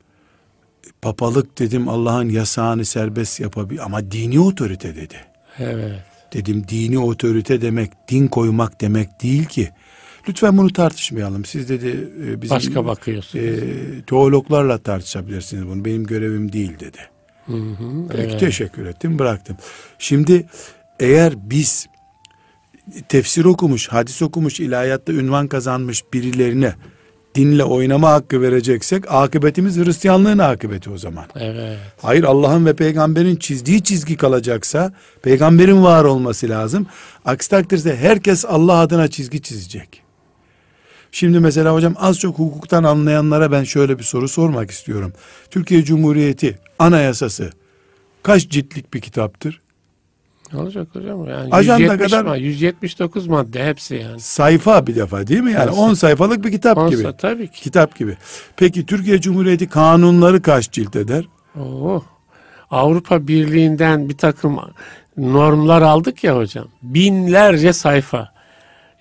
Papalık 1.01 1.59
dedim 1.59 1.89
Allah'ın 1.89 2.29
yasağını 2.29 2.85
serbest 2.85 3.39
yapabilir 3.39 3.81
ama 3.85 4.11
dini 4.11 4.39
otorite 4.39 4.95
dedi. 4.95 5.15
Evet. 5.59 5.99
Dedim 6.33 6.65
dini 6.67 6.99
otorite 6.99 7.61
demek 7.61 7.91
din 8.07 8.27
koymak 8.27 8.81
demek 8.81 9.23
değil 9.23 9.45
ki. 9.45 9.69
Lütfen 10.29 10.57
bunu 10.57 10.73
tartışmayalım. 10.73 11.45
Siz 11.45 11.69
dedi 11.69 12.09
e, 12.27 12.41
bizim 12.41 12.55
başka 12.55 12.85
bakıyorsunuz. 12.85 13.45
E, 13.45 13.61
teologlarla 14.07 14.77
tartışabilirsiniz 14.77 15.67
bunu. 15.67 15.85
Benim 15.85 16.03
görevim 16.03 16.51
değil 16.51 16.79
dedi. 16.79 16.99
Hı 17.45 17.53
hı, 17.53 18.07
Peki 18.09 18.21
evet. 18.21 18.39
teşekkür 18.39 18.85
ettim 18.85 19.19
bıraktım. 19.19 19.57
Şimdi 19.99 20.45
eğer 20.99 21.33
biz 21.37 21.87
tefsir 23.09 23.45
okumuş, 23.45 23.87
hadis 23.87 24.21
okumuş, 24.21 24.59
ilahiyatta 24.59 25.13
ünvan 25.13 25.47
kazanmış 25.47 26.03
birilerine 26.13 26.73
dinle 27.35 27.63
oynama 27.63 28.11
hakkı 28.11 28.41
vereceksek 28.41 29.11
akıbetimiz 29.11 29.77
Hristiyanlığın 29.77 30.37
akıbeti 30.37 30.89
o 30.89 30.97
zaman. 30.97 31.25
Evet. 31.35 31.77
Hayır 32.01 32.23
Allah'ın 32.23 32.65
ve 32.65 32.75
peygamberin 32.75 33.35
çizdiği 33.35 33.83
çizgi 33.83 34.17
kalacaksa 34.17 34.93
peygamberin 35.21 35.83
var 35.83 36.03
olması 36.03 36.49
lazım. 36.49 36.87
Aksi 37.25 37.49
takdirde 37.49 37.97
herkes 37.97 38.45
Allah 38.45 38.79
adına 38.79 39.07
çizgi 39.07 39.41
çizecek. 39.41 40.01
Şimdi 41.11 41.39
mesela 41.39 41.73
hocam 41.73 41.95
az 41.97 42.19
çok 42.19 42.39
hukuktan 42.39 42.83
anlayanlara 42.83 43.51
ben 43.51 43.63
şöyle 43.63 43.99
bir 43.99 44.03
soru 44.03 44.27
sormak 44.27 44.71
istiyorum. 44.71 45.13
Türkiye 45.49 45.83
Cumhuriyeti 45.83 46.59
Anayasası 46.79 47.51
kaç 48.23 48.49
ciltlik 48.49 48.93
bir 48.93 49.01
kitaptır? 49.01 49.61
Ne 50.53 50.59
olacak 50.59 50.87
hocam? 50.93 51.27
Yani 51.27 51.49
Ajanda 51.51 51.97
kadar 51.97 52.23
ma 52.23 52.35
179 52.35 53.27
madde 53.27 53.65
hepsi 53.65 53.95
yani. 53.95 54.19
Sayfa 54.19 54.87
bir 54.87 54.95
defa 54.95 55.27
değil 55.27 55.41
mi? 55.41 55.51
Yani 55.51 55.71
10 55.71 55.93
sayfalık 55.93 56.45
bir 56.45 56.51
kitap 56.51 56.77
10 56.77 56.89
gibi. 56.89 57.07
Tabii 57.17 57.47
ki. 57.47 57.61
Kitap 57.61 57.95
gibi. 57.95 58.17
Peki 58.57 58.85
Türkiye 58.85 59.21
Cumhuriyeti 59.21 59.69
kanunları 59.69 60.41
kaç 60.41 60.71
cilt 60.71 60.95
eder? 60.95 61.25
Oo. 61.59 62.03
Avrupa 62.71 63.27
Birliği'nden 63.27 64.09
bir 64.09 64.17
takım 64.17 64.59
normlar 65.17 65.81
aldık 65.81 66.23
ya 66.23 66.37
hocam. 66.37 66.67
Binlerce 66.81 67.73
sayfa. 67.73 68.34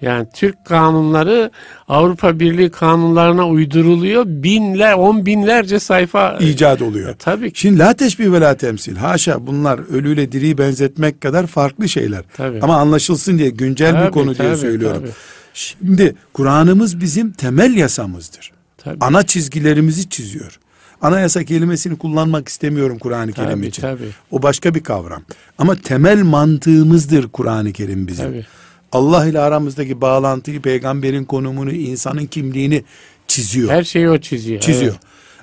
Yani 0.04 0.26
Türk 0.34 0.64
kanunları 0.64 1.50
Avrupa 1.88 2.40
Birliği 2.40 2.70
kanunlarına 2.70 3.48
uyduruluyor. 3.48 4.24
Binler, 4.26 4.94
on 4.94 5.26
binlerce 5.26 5.78
sayfa 5.78 6.38
icat 6.40 6.82
oluyor. 6.82 7.10
E, 7.10 7.14
tabii 7.14 7.52
ki. 7.52 7.60
Şimdi 7.60 7.78
la 7.78 7.94
teşbih 7.94 8.32
ve 8.32 8.40
la 8.40 8.56
temsil. 8.56 8.96
Haşa 8.96 9.46
bunlar 9.46 9.80
ölüyle 9.92 10.32
diriyi 10.32 10.58
benzetmek 10.58 11.20
kadar 11.20 11.46
farklı 11.46 11.88
şeyler. 11.88 12.24
Tabii. 12.36 12.58
Ama 12.62 12.76
anlaşılsın 12.76 13.38
diye 13.38 13.50
güncel 13.50 13.92
tabii, 13.92 14.06
bir 14.06 14.12
konu 14.12 14.34
tabii, 14.34 14.46
diye 14.46 14.56
söylüyorum. 14.56 15.00
Tabii. 15.00 15.12
Şimdi 15.54 16.14
Kur'an'ımız 16.32 17.00
bizim 17.00 17.32
temel 17.32 17.76
yasamızdır. 17.76 18.52
Tabii. 18.78 18.96
Ana 19.00 19.22
çizgilerimizi 19.22 20.08
çiziyor. 20.08 20.58
Anayasa 21.02 21.44
kelimesini 21.44 21.98
kullanmak 21.98 22.48
istemiyorum 22.48 22.98
Kur'an-ı 22.98 23.32
Kerim 23.32 23.62
için. 23.62 23.82
Tabii. 23.82 24.08
O 24.30 24.42
başka 24.42 24.74
bir 24.74 24.82
kavram. 24.82 25.22
Ama 25.58 25.74
temel 25.76 26.22
mantığımızdır 26.22 27.28
Kur'an-ı 27.28 27.72
Kerim 27.72 28.08
bizim. 28.08 28.26
Tabii. 28.26 28.46
Allah 28.94 29.26
ile 29.26 29.40
aramızdaki 29.40 30.00
bağlantıyı, 30.00 30.62
peygamberin 30.62 31.24
konumunu, 31.24 31.72
insanın 31.72 32.26
kimliğini 32.26 32.84
çiziyor. 33.28 33.70
Her 33.70 33.84
şeyi 33.84 34.10
o 34.10 34.18
çiziyor. 34.18 34.60
Çiziyor. 34.60 34.92
Evet. 34.92 35.02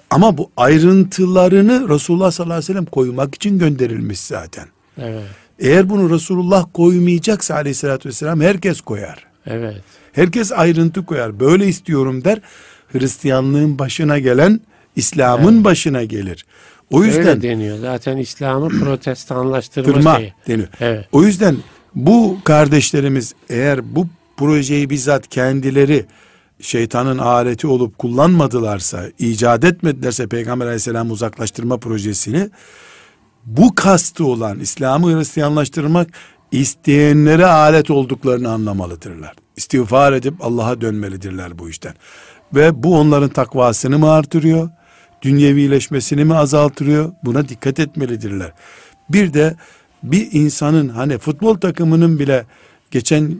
Ama 0.09 0.37
bu 0.37 0.51
ayrıntılarını 0.57 1.89
Resulullah 1.89 2.31
sallallahu 2.31 2.53
aleyhi 2.53 2.69
ve 2.69 2.73
sellem 2.73 2.85
koymak 2.85 3.35
için 3.35 3.59
gönderilmiş 3.59 4.19
zaten. 4.19 4.65
Evet. 4.97 5.23
Eğer 5.59 5.89
bunu 5.89 6.09
Resulullah 6.09 6.65
koymayacaksa 6.73 7.55
aleyhissalatü 7.55 8.09
vesselam 8.09 8.41
herkes 8.41 8.81
koyar. 8.81 9.25
Evet. 9.45 9.75
Herkes 10.11 10.51
ayrıntı 10.51 11.05
koyar. 11.05 11.39
Böyle 11.39 11.67
istiyorum 11.67 12.23
der. 12.23 12.41
Hristiyanlığın 12.91 13.79
başına 13.79 14.19
gelen 14.19 14.61
İslam'ın 14.95 15.55
evet. 15.55 15.65
başına 15.65 16.03
gelir. 16.03 16.45
O 16.91 17.03
yüzden 17.03 17.27
Öyle 17.27 17.41
deniyor. 17.41 17.77
Zaten 17.77 18.17
İslam'ı 18.17 18.69
protestanlaştırma 18.79 20.17
şeyi. 20.17 20.33
deniyor. 20.47 20.67
Evet. 20.79 21.07
O 21.11 21.23
yüzden 21.23 21.57
bu 21.95 22.37
kardeşlerimiz 22.43 23.33
eğer 23.49 23.95
bu 23.95 24.07
projeyi 24.37 24.89
bizzat 24.89 25.27
kendileri 25.27 26.05
şeytanın 26.61 27.17
aleti 27.17 27.67
olup 27.67 27.97
kullanmadılarsa, 27.97 29.03
icat 29.19 29.63
etmedilerse 29.63 30.27
Peygamber 30.27 30.65
aleyhisselam 30.65 31.11
uzaklaştırma 31.11 31.77
projesini 31.77 32.49
bu 33.45 33.75
kastı 33.75 34.25
olan 34.25 34.59
İslam'ı 34.59 35.17
Hristiyanlaştırmak 35.17 36.07
isteyenlere 36.51 37.45
alet 37.45 37.91
olduklarını 37.91 38.51
anlamalıdırlar. 38.51 39.33
İstiğfar 39.57 40.13
edip 40.13 40.33
Allah'a 40.41 40.81
dönmelidirler 40.81 41.59
bu 41.59 41.69
işten. 41.69 41.93
Ve 42.55 42.83
bu 42.83 42.97
onların 42.97 43.29
takvasını 43.29 43.99
mı 43.99 44.11
artırıyor? 44.11 44.69
Dünyevileşmesini 45.21 46.25
mi 46.25 46.35
azaltırıyor? 46.35 47.11
Buna 47.23 47.49
dikkat 47.49 47.79
etmelidirler. 47.79 48.53
Bir 49.09 49.33
de 49.33 49.55
bir 50.03 50.29
insanın 50.31 50.89
hani 50.89 51.17
futbol 51.17 51.55
takımının 51.55 52.19
bile 52.19 52.45
geçen 52.91 53.31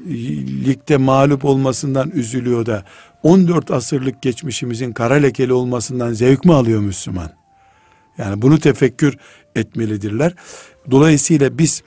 ligde 0.65 0.97
mağlup 0.97 1.45
olmasından 1.45 2.11
üzülüyor 2.11 2.65
da 2.65 2.85
14 3.23 3.71
asırlık 3.71 4.21
geçmişimizin 4.21 4.91
kara 4.91 5.13
lekeli 5.13 5.53
olmasından 5.53 6.13
zevk 6.13 6.45
mi 6.45 6.53
alıyor 6.53 6.81
Müslüman? 6.81 7.31
Yani 8.17 8.41
bunu 8.41 8.59
tefekkür 8.59 9.17
etmelidirler. 9.55 10.33
Dolayısıyla 10.91 11.57
biz 11.57 11.83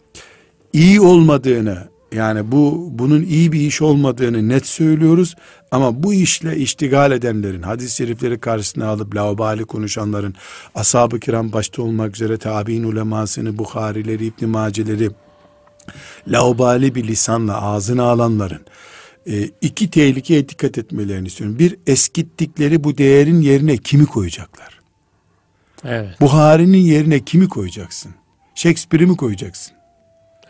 iyi 0.72 1.00
olmadığını 1.00 1.93
yani 2.14 2.52
bu 2.52 2.88
bunun 2.90 3.22
iyi 3.22 3.52
bir 3.52 3.60
iş 3.60 3.82
olmadığını 3.82 4.48
net 4.48 4.66
söylüyoruz 4.66 5.34
ama 5.70 6.02
bu 6.02 6.14
işle 6.14 6.56
iştigal 6.56 7.12
edenlerin, 7.12 7.62
hadis-i 7.62 7.96
şerifleri 7.96 8.40
karşısına 8.40 8.86
alıp 8.86 9.16
laubali 9.16 9.64
konuşanların, 9.64 10.34
ashab-ı 10.74 11.20
kiram 11.20 11.52
başta 11.52 11.82
olmak 11.82 12.16
üzere 12.16 12.36
tabi'in 12.36 12.84
ulemasını, 12.84 13.58
Bukharileri, 13.58 14.26
İbn 14.26 14.46
Maceleri 14.46 15.10
laubali 16.28 16.94
bir 16.94 17.04
lisanla 17.04 17.62
ağzına 17.62 18.02
alanların 18.02 18.62
e, 19.26 19.50
iki 19.60 19.90
tehlikeye 19.90 20.48
dikkat 20.48 20.78
etmelerini 20.78 21.26
istiyorum. 21.26 21.58
Bir 21.58 21.76
eskittikleri 21.86 22.84
bu 22.84 22.98
değerin 22.98 23.40
yerine 23.40 23.76
kimi 23.76 24.06
koyacaklar? 24.06 24.80
Evet. 25.84 26.20
Buhari'nin 26.20 26.78
yerine 26.78 27.20
kimi 27.20 27.48
koyacaksın? 27.48 28.14
Shakespeare'i 28.54 29.06
mi 29.06 29.16
koyacaksın? 29.16 29.76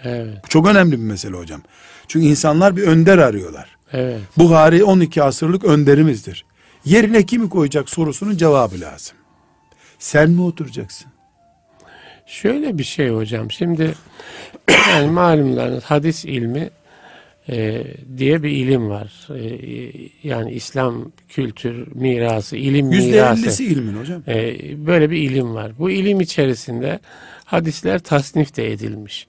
Evet. 0.04 0.38
Bu 0.44 0.48
çok 0.48 0.66
önemli 0.66 0.92
bir 0.92 1.04
mesele 1.04 1.36
hocam. 1.36 1.62
Çünkü 2.08 2.26
insanlar 2.26 2.76
bir 2.76 2.82
önder 2.82 3.18
arıyorlar. 3.18 3.76
Evet. 3.92 4.20
Buhari 4.38 4.84
12 4.84 5.22
asırlık 5.22 5.64
önderimizdir. 5.64 6.44
Yerine 6.84 7.26
kimi 7.26 7.48
koyacak 7.48 7.90
sorusunun 7.90 8.36
cevabı 8.36 8.80
lazım. 8.80 9.16
Sen 9.98 10.30
mi 10.30 10.42
oturacaksın? 10.42 11.06
Şöyle 12.26 12.78
bir 12.78 12.84
şey 12.84 13.08
hocam. 13.08 13.50
Şimdi 13.50 13.94
yani 14.90 15.10
malumlarınız 15.10 15.84
hadis 15.84 16.24
ilmi 16.24 16.70
e, 17.48 17.84
diye 18.16 18.42
bir 18.42 18.50
ilim 18.50 18.88
var. 18.88 19.28
E, 19.30 19.42
yani 20.22 20.52
İslam 20.52 21.12
kültür 21.28 21.88
mirası, 21.94 22.56
ilim 22.56 22.86
mirası. 22.86 23.46
%50'si 23.46 23.62
ilmin 23.62 23.94
hocam. 23.94 24.22
E, 24.28 24.56
böyle 24.86 25.10
bir 25.10 25.16
ilim 25.16 25.54
var. 25.54 25.72
Bu 25.78 25.90
ilim 25.90 26.20
içerisinde 26.20 27.00
hadisler 27.44 27.98
tasnif 27.98 28.56
de 28.56 28.72
edilmiş. 28.72 29.26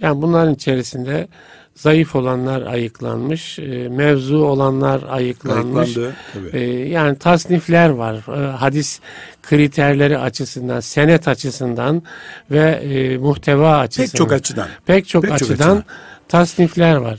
Yani 0.00 0.22
bunların 0.22 0.54
içerisinde 0.54 1.28
zayıf 1.74 2.16
olanlar 2.16 2.62
ayıklanmış, 2.62 3.58
e, 3.58 3.88
mevzu 3.88 4.36
olanlar 4.38 5.02
ayıklanmış. 5.08 5.96
Ayıklandı, 5.96 6.16
E, 6.52 6.60
yani 6.88 7.18
tasnifler 7.18 7.88
var. 7.88 8.14
E, 8.14 8.50
hadis 8.50 9.00
kriterleri 9.42 10.18
açısından, 10.18 10.80
senet 10.80 11.28
açısından 11.28 12.02
ve 12.50 13.18
muhteva 13.20 13.78
açısından. 13.78 14.06
Pek 14.08 14.16
çok 14.16 14.32
açıdan. 14.32 14.68
Pek 14.86 15.08
çok 15.08 15.22
Pek 15.22 15.30
çok 15.30 15.42
açıdan 15.50 15.76
açıdan. 15.76 15.84
tasnifler 16.28 16.96
var. 16.96 17.18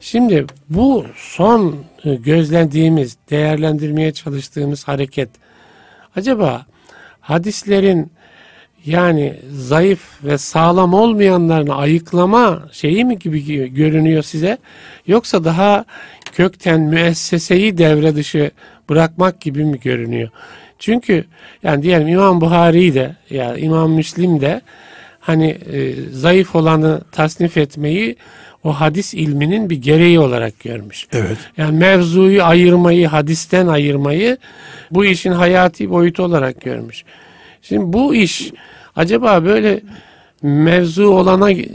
Şimdi 0.00 0.46
bu 0.68 1.06
son 1.16 1.76
gözlendiğimiz, 2.04 3.16
değerlendirmeye 3.30 4.12
çalıştığımız 4.12 4.88
hareket 4.88 5.28
acaba 6.16 6.66
hadislerin 7.20 8.12
yani 8.86 9.34
zayıf 9.52 10.24
ve 10.24 10.38
sağlam 10.38 10.94
olmayanlarını 10.94 11.76
ayıklama 11.76 12.62
şeyi 12.72 13.04
mi 13.04 13.18
gibi 13.18 13.74
görünüyor 13.74 14.22
size? 14.22 14.58
Yoksa 15.06 15.44
daha 15.44 15.84
kökten 16.32 16.80
müesseseyi 16.80 17.78
devre 17.78 18.16
dışı 18.16 18.50
bırakmak 18.88 19.40
gibi 19.40 19.64
mi 19.64 19.80
görünüyor? 19.80 20.28
Çünkü 20.78 21.24
yani 21.62 21.82
diyelim 21.82 22.08
İmam 22.08 22.40
Buhari 22.40 22.94
de 22.94 23.16
ya 23.30 23.44
yani 23.44 23.60
İmam 23.60 23.92
Müslim 23.92 24.40
de 24.40 24.60
hani 25.20 25.58
e, 25.72 25.92
zayıf 26.12 26.54
olanı 26.56 27.00
tasnif 27.12 27.56
etmeyi 27.56 28.16
o 28.64 28.72
hadis 28.72 29.14
ilminin 29.14 29.70
bir 29.70 29.76
gereği 29.76 30.20
olarak 30.20 30.60
görmüş. 30.60 31.06
Evet. 31.12 31.36
Yani 31.56 31.78
mevzuyu 31.78 32.42
ayırmayı, 32.42 33.06
hadisten 33.06 33.66
ayırmayı 33.66 34.36
bu 34.90 35.04
işin 35.04 35.32
hayati 35.32 35.90
boyutu 35.90 36.22
olarak 36.22 36.60
görmüş. 36.60 37.04
Şimdi 37.68 37.92
bu 37.92 38.14
iş 38.14 38.52
acaba 38.96 39.44
böyle 39.44 39.80
mevzu 40.42 41.06
olana 41.06 41.50
e, 41.50 41.66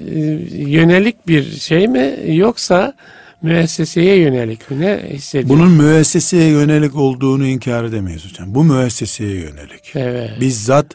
yönelik 0.52 1.28
bir 1.28 1.52
şey 1.52 1.88
mi 1.88 2.20
yoksa 2.28 2.94
müesseseye 3.42 4.16
yönelik 4.16 4.72
mi 4.72 4.80
ne 4.80 5.10
hissediyorsun? 5.10 5.60
Bunun 5.60 5.72
müesseseye 5.72 6.50
yönelik 6.50 6.96
olduğunu 6.96 7.46
inkar 7.46 7.84
edemeyiz 7.84 8.26
hocam. 8.26 8.56
Bu 8.56 8.64
müesseseye 8.64 9.36
yönelik. 9.36 9.92
Evet. 9.96 10.32
Bizzat 10.42 10.86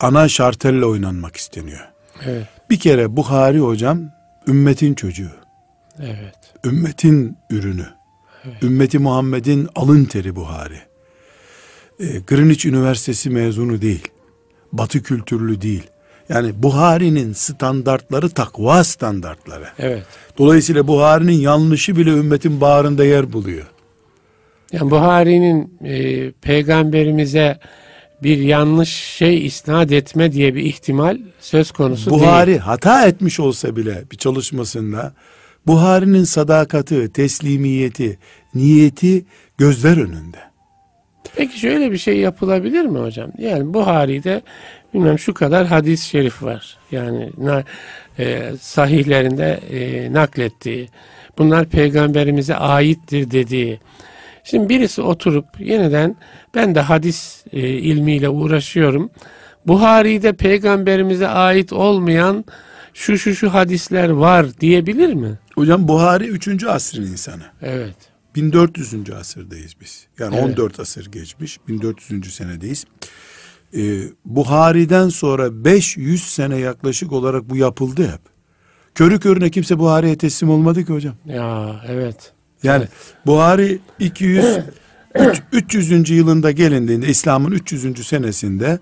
ana 0.00 0.28
şartelle 0.28 0.84
oynanmak 0.84 1.36
isteniyor. 1.36 1.88
Evet. 2.24 2.46
Bir 2.70 2.78
kere 2.78 3.16
Bukhari 3.16 3.58
hocam 3.58 4.00
ümmetin 4.48 4.94
çocuğu. 4.94 5.30
Evet. 6.02 6.36
Ümmetin 6.64 7.36
ürünü. 7.50 7.86
Evet. 8.44 8.62
Ümmeti 8.62 8.98
Muhammed'in 8.98 9.68
alın 9.74 10.04
teri 10.04 10.36
Buhari. 10.36 10.78
Ee, 12.00 12.04
Greenwich 12.26 12.66
Üniversitesi 12.66 13.30
mezunu 13.30 13.82
değil. 13.82 14.08
Batı 14.72 15.02
kültürlü 15.02 15.60
değil. 15.60 15.86
Yani 16.28 16.62
Buhari'nin 16.62 17.32
standartları 17.32 18.30
takva 18.30 18.84
standartları. 18.84 19.68
Evet. 19.78 20.02
Dolayısıyla 20.38 20.86
Buhari'nin 20.86 21.40
yanlışı 21.40 21.96
bile 21.96 22.10
ümmetin 22.10 22.60
bağrında 22.60 23.04
yer 23.04 23.32
buluyor. 23.32 23.66
Yani 24.72 24.90
Buhari'nin 24.90 25.78
e, 25.84 26.30
peygamberimize 26.30 27.58
bir 28.22 28.38
yanlış 28.38 28.88
şey 28.88 29.46
isnat 29.46 29.92
etme 29.92 30.32
diye 30.32 30.54
bir 30.54 30.62
ihtimal 30.62 31.18
söz 31.40 31.70
konusu 31.70 32.10
Buhari 32.10 32.46
değil. 32.46 32.58
hata 32.58 33.06
etmiş 33.06 33.40
olsa 33.40 33.76
bile 33.76 34.04
bir 34.12 34.16
çalışmasında 34.16 35.12
Buhari'nin 35.66 36.24
sadakati, 36.24 37.12
teslimiyeti, 37.12 38.18
niyeti 38.54 39.24
gözler 39.58 39.96
önünde. 39.96 40.47
Peki 41.36 41.58
şöyle 41.58 41.92
bir 41.92 41.98
şey 41.98 42.16
yapılabilir 42.16 42.84
mi 42.84 42.98
hocam? 42.98 43.30
Yani 43.38 43.74
Buhari'de 43.74 44.42
bilmem 44.94 45.18
şu 45.18 45.34
kadar 45.34 45.66
hadis 45.66 46.02
şerif 46.02 46.42
var. 46.42 46.76
Yani 46.90 47.30
e, 48.18 48.52
sahihlerinde 48.60 49.60
e, 49.70 50.12
naklettiği. 50.12 50.88
Bunlar 51.38 51.64
peygamberimize 51.64 52.54
aittir 52.54 53.30
dediği. 53.30 53.80
Şimdi 54.44 54.68
birisi 54.68 55.02
oturup 55.02 55.46
yeniden 55.60 56.16
ben 56.54 56.74
de 56.74 56.80
hadis 56.80 57.44
e, 57.52 57.60
ilmiyle 57.68 58.28
uğraşıyorum. 58.28 59.10
Buhari'de 59.66 60.32
peygamberimize 60.32 61.28
ait 61.28 61.72
olmayan 61.72 62.44
şu 62.94 63.18
şu 63.18 63.34
şu 63.34 63.54
hadisler 63.54 64.08
var 64.08 64.46
diyebilir 64.60 65.14
mi? 65.14 65.38
Hocam 65.54 65.88
Buhari 65.88 66.24
3. 66.24 66.64
asrın 66.64 67.02
insanı. 67.02 67.42
Evet. 67.62 67.96
1400. 68.34 69.10
asırdayız 69.20 69.72
biz. 69.80 70.06
Yani 70.18 70.36
Evet. 70.36 70.44
14 70.58 70.80
asır 70.80 71.06
geçmiş. 71.06 71.58
1400. 71.68 72.34
senedeyiz. 72.34 72.84
Ee, 73.76 74.00
Buhari'den 74.24 75.08
sonra 75.08 75.64
500 75.64 76.22
sene 76.24 76.56
yaklaşık 76.58 77.12
olarak 77.12 77.50
bu 77.50 77.56
yapıldı 77.56 78.02
hep. 78.12 78.20
Körü 78.94 79.20
körüne 79.20 79.50
kimse 79.50 79.78
Buhari'ye 79.78 80.18
teslim 80.18 80.50
olmadı 80.50 80.84
ki 80.86 80.92
hocam. 80.92 81.14
Ya 81.26 81.80
evet. 81.88 82.32
Yani 82.62 82.78
Evet. 82.80 82.90
Buhari 83.26 83.78
200 83.98 84.44
üç- 85.14 85.42
300. 85.52 86.10
yılında 86.14 86.50
gelindiğinde 86.50 87.06
İslam'ın 87.08 87.50
300. 87.52 88.04
senesinde 88.04 88.78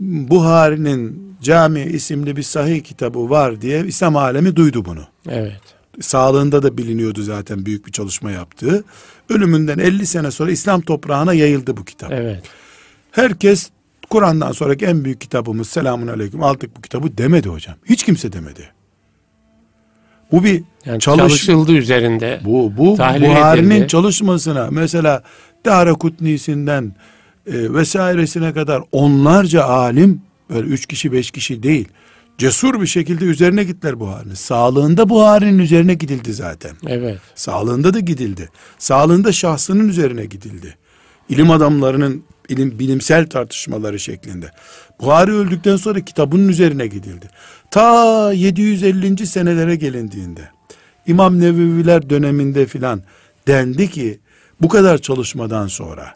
Buhari'nin 0.00 1.34
Cami 1.42 1.80
isimli 1.82 2.36
bir 2.36 2.42
sahih 2.42 2.84
kitabı 2.84 3.30
var 3.30 3.60
diye 3.60 3.86
İslam 3.86 4.16
alemi 4.16 4.56
duydu 4.56 4.84
bunu. 4.84 5.04
Evet. 5.28 5.60
Sağlığında 6.00 6.62
da 6.62 6.78
biliniyordu 6.78 7.22
zaten 7.22 7.66
büyük 7.66 7.86
bir 7.86 7.92
çalışma 7.92 8.30
yaptığı. 8.30 8.84
Ölümünden 9.28 9.78
50 9.78 10.06
sene 10.06 10.30
sonra 10.30 10.50
İslam 10.50 10.80
toprağına 10.80 11.34
yayıldı 11.34 11.76
bu 11.76 11.84
kitap. 11.84 12.12
Evet. 12.12 12.42
Herkes 13.10 13.70
Kur'an'dan 14.10 14.52
sonraki 14.52 14.86
en 14.86 15.04
büyük 15.04 15.20
kitabımız 15.20 15.68
selamun 15.68 16.06
aleyküm 16.06 16.42
aldık 16.42 16.76
bu 16.76 16.82
kitabı 16.82 17.18
demedi 17.18 17.48
hocam. 17.48 17.76
Hiç 17.84 18.02
kimse 18.02 18.32
demedi. 18.32 18.70
Bu 20.32 20.44
bir 20.44 20.62
Yani 20.84 21.00
çalış 21.00 21.18
çalışıldı 21.18 21.72
üzerinde. 21.72 22.40
bu 22.44 22.72
bu 22.76 22.98
Buhari'nin 22.98 23.86
çalışmasına 23.86 24.68
mesela 24.70 25.22
Darakutni'sinden 25.64 26.94
e, 27.46 27.74
vesairesine 27.74 28.52
kadar 28.52 28.82
onlarca 28.92 29.64
alim 29.64 30.22
böyle 30.50 30.68
üç 30.68 30.86
kişi 30.86 31.12
beş 31.12 31.30
kişi 31.30 31.62
değil 31.62 31.88
cesur 32.38 32.80
bir 32.80 32.86
şekilde 32.86 33.24
üzerine 33.24 33.64
gittiler 33.64 34.00
Buhari'nin. 34.00 34.34
Sağlığında 34.34 35.08
Buhari'nin 35.08 35.58
üzerine 35.58 35.94
gidildi 35.94 36.32
zaten. 36.32 36.76
Evet. 36.86 37.18
Sağlığında 37.34 37.94
da 37.94 38.00
gidildi. 38.00 38.48
Sağlığında 38.78 39.32
şahsının 39.32 39.88
üzerine 39.88 40.24
gidildi. 40.24 40.76
İlim 41.28 41.50
adamlarının 41.50 42.24
ilim, 42.48 42.78
bilimsel 42.78 43.26
tartışmaları 43.26 43.98
şeklinde. 43.98 44.50
Buhari 45.00 45.32
öldükten 45.32 45.76
sonra 45.76 46.00
kitabının 46.00 46.48
üzerine 46.48 46.86
gidildi. 46.86 47.30
Ta 47.70 48.32
750. 48.32 49.26
senelere 49.26 49.76
gelindiğinde 49.76 50.48
İmam 51.06 51.40
Neveviler 51.40 52.10
döneminde 52.10 52.66
filan 52.66 53.02
dendi 53.48 53.90
ki 53.90 54.20
bu 54.60 54.68
kadar 54.68 54.98
çalışmadan 54.98 55.66
sonra 55.66 56.14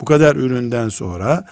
bu 0.00 0.04
kadar 0.04 0.36
üründen 0.36 0.88
sonra 0.88 1.44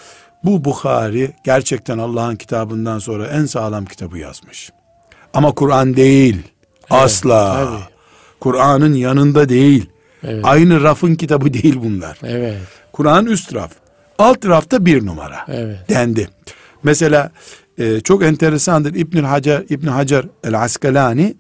bu 0.45 0.65
Bukhari 0.65 1.33
gerçekten 1.45 1.99
Allah'ın 1.99 2.37
kitabından 2.37 2.99
sonra 2.99 3.27
en 3.27 3.47
sağlam 3.47 3.85
kitabı 3.85 4.19
yazmış. 4.19 4.71
Ama 5.35 5.55
Kur'an 5.55 5.97
değil. 5.97 6.43
asla. 6.91 7.55
tabii. 7.55 7.95
Kur'an'ın 8.41 8.95
yanında 8.95 9.49
değil. 9.49 9.91
Evet. 10.23 10.45
Aynı 10.45 10.83
rafın 10.83 11.15
kitabı 11.15 11.53
değil 11.53 11.81
bunlar. 11.85 12.19
Evet. 12.23 12.59
Kur'an 12.93 13.27
üst 13.27 13.55
raf. 13.55 13.73
Alt 14.19 14.47
rafta 14.47 14.87
bir 14.87 15.07
numara. 15.07 15.45
Evet. 15.49 15.79
Dendi. 15.89 16.29
Mesela 16.83 17.31
e, 17.79 18.01
çok 18.01 18.23
enteresandır 18.23 18.95
İbn 18.95 19.19
Hacer 19.19 19.65
İbn 19.69 19.87
Hacer 19.87 20.25
el 20.45 20.63
Askalani 20.63 21.37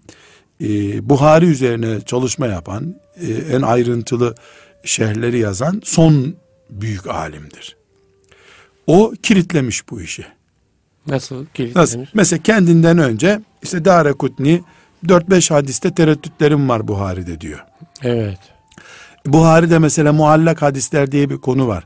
e, 0.61 0.69
Buhari 1.09 1.47
üzerine 1.47 2.01
çalışma 2.01 2.47
yapan, 2.47 2.95
e, 3.21 3.57
en 3.57 3.62
ayrıntılı 3.62 4.35
şerhleri 4.85 5.38
yazan 5.38 5.81
son 5.85 6.35
büyük 6.71 7.07
alimdir. 7.07 7.77
O 8.87 9.12
kilitlemiş 9.22 9.90
bu 9.90 10.00
işi. 10.00 10.26
Nasıl 11.06 11.46
kilitlenir? 11.46 11.82
Nasıl? 11.82 12.06
Mesela 12.14 12.42
kendinden 12.42 12.98
önce 12.98 13.40
işte 13.62 13.85
Darekutni 13.85 14.62
4-5 15.06 15.54
hadiste 15.54 15.94
tereddütlerim 15.94 16.68
var 16.68 16.88
Buhari'de 16.88 17.40
diyor. 17.40 17.64
Evet. 18.02 18.38
Buhari'de 19.26 19.78
mesela 19.78 20.12
muallak 20.12 20.62
hadisler 20.62 21.12
diye 21.12 21.30
bir 21.30 21.37
konu 21.37 21.68
var. 21.68 21.85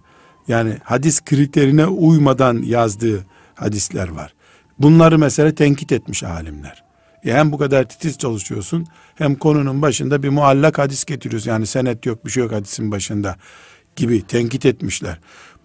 Yani 0.49 0.77
hadis 0.85 1.25
kriterine 1.25 1.87
uymadan 1.87 2.63
yazdığı 2.63 3.27
hadisler 3.55 4.09
var. 4.09 4.35
Bunları 4.79 5.19
mesela 5.19 5.55
tenkit 5.55 5.93
etmiş 5.93 6.25
alimler. 6.25 6.85
E 7.25 7.33
hem 7.33 7.53
bu 7.53 7.59
kadar 7.59 7.89
titiz 7.89 8.19
çalışıyorsun 8.19 8.87
hem 9.15 9.35
konunun 9.35 9.83
başında 9.83 10.23
bir 10.23 10.29
muallak 10.29 10.79
hadis 10.79 11.05
getiriyorsun. 11.05 11.51
Yani 11.51 11.67
senet 11.67 12.07
yok 12.07 12.27
bir 12.27 12.31
şey 12.31 12.43
yok 12.43 12.53
hadisin 12.53 12.91
başında. 12.91 13.37
gibi 13.97 14.23
tenkit 14.23 14.67
etmişler. 14.67 15.19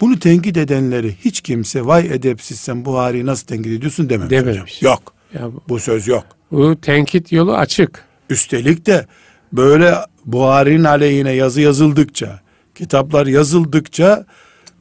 Bunu 0.03 0.19
tenkit 0.19 0.57
edenleri 0.57 1.15
hiç 1.25 1.41
kimse 1.41 1.85
vay 1.85 2.07
edepsiz 2.07 2.59
sen 2.59 2.85
Buhari'yi 2.85 3.25
nasıl 3.25 3.47
tenkit 3.47 3.71
ediyorsun 3.71 4.09
dememiş. 4.09 4.31
Dememiş. 4.31 4.77
Hocam. 4.77 4.91
Yok. 4.91 5.13
Ya 5.33 5.53
bu, 5.53 5.61
Bu 5.69 5.79
söz 5.79 6.07
yok. 6.07 6.25
bu 6.51 6.81
tenkit 6.81 7.31
yolu 7.31 7.55
açık. 7.55 8.05
Üstelik 8.29 8.85
de 8.85 9.05
böyle 9.53 9.95
Buhari'nin 10.25 10.83
aleyhine 10.83 11.31
yazı 11.31 11.61
yazıldıkça, 11.61 12.39
kitaplar 12.75 13.27
yazıldıkça 13.27 14.25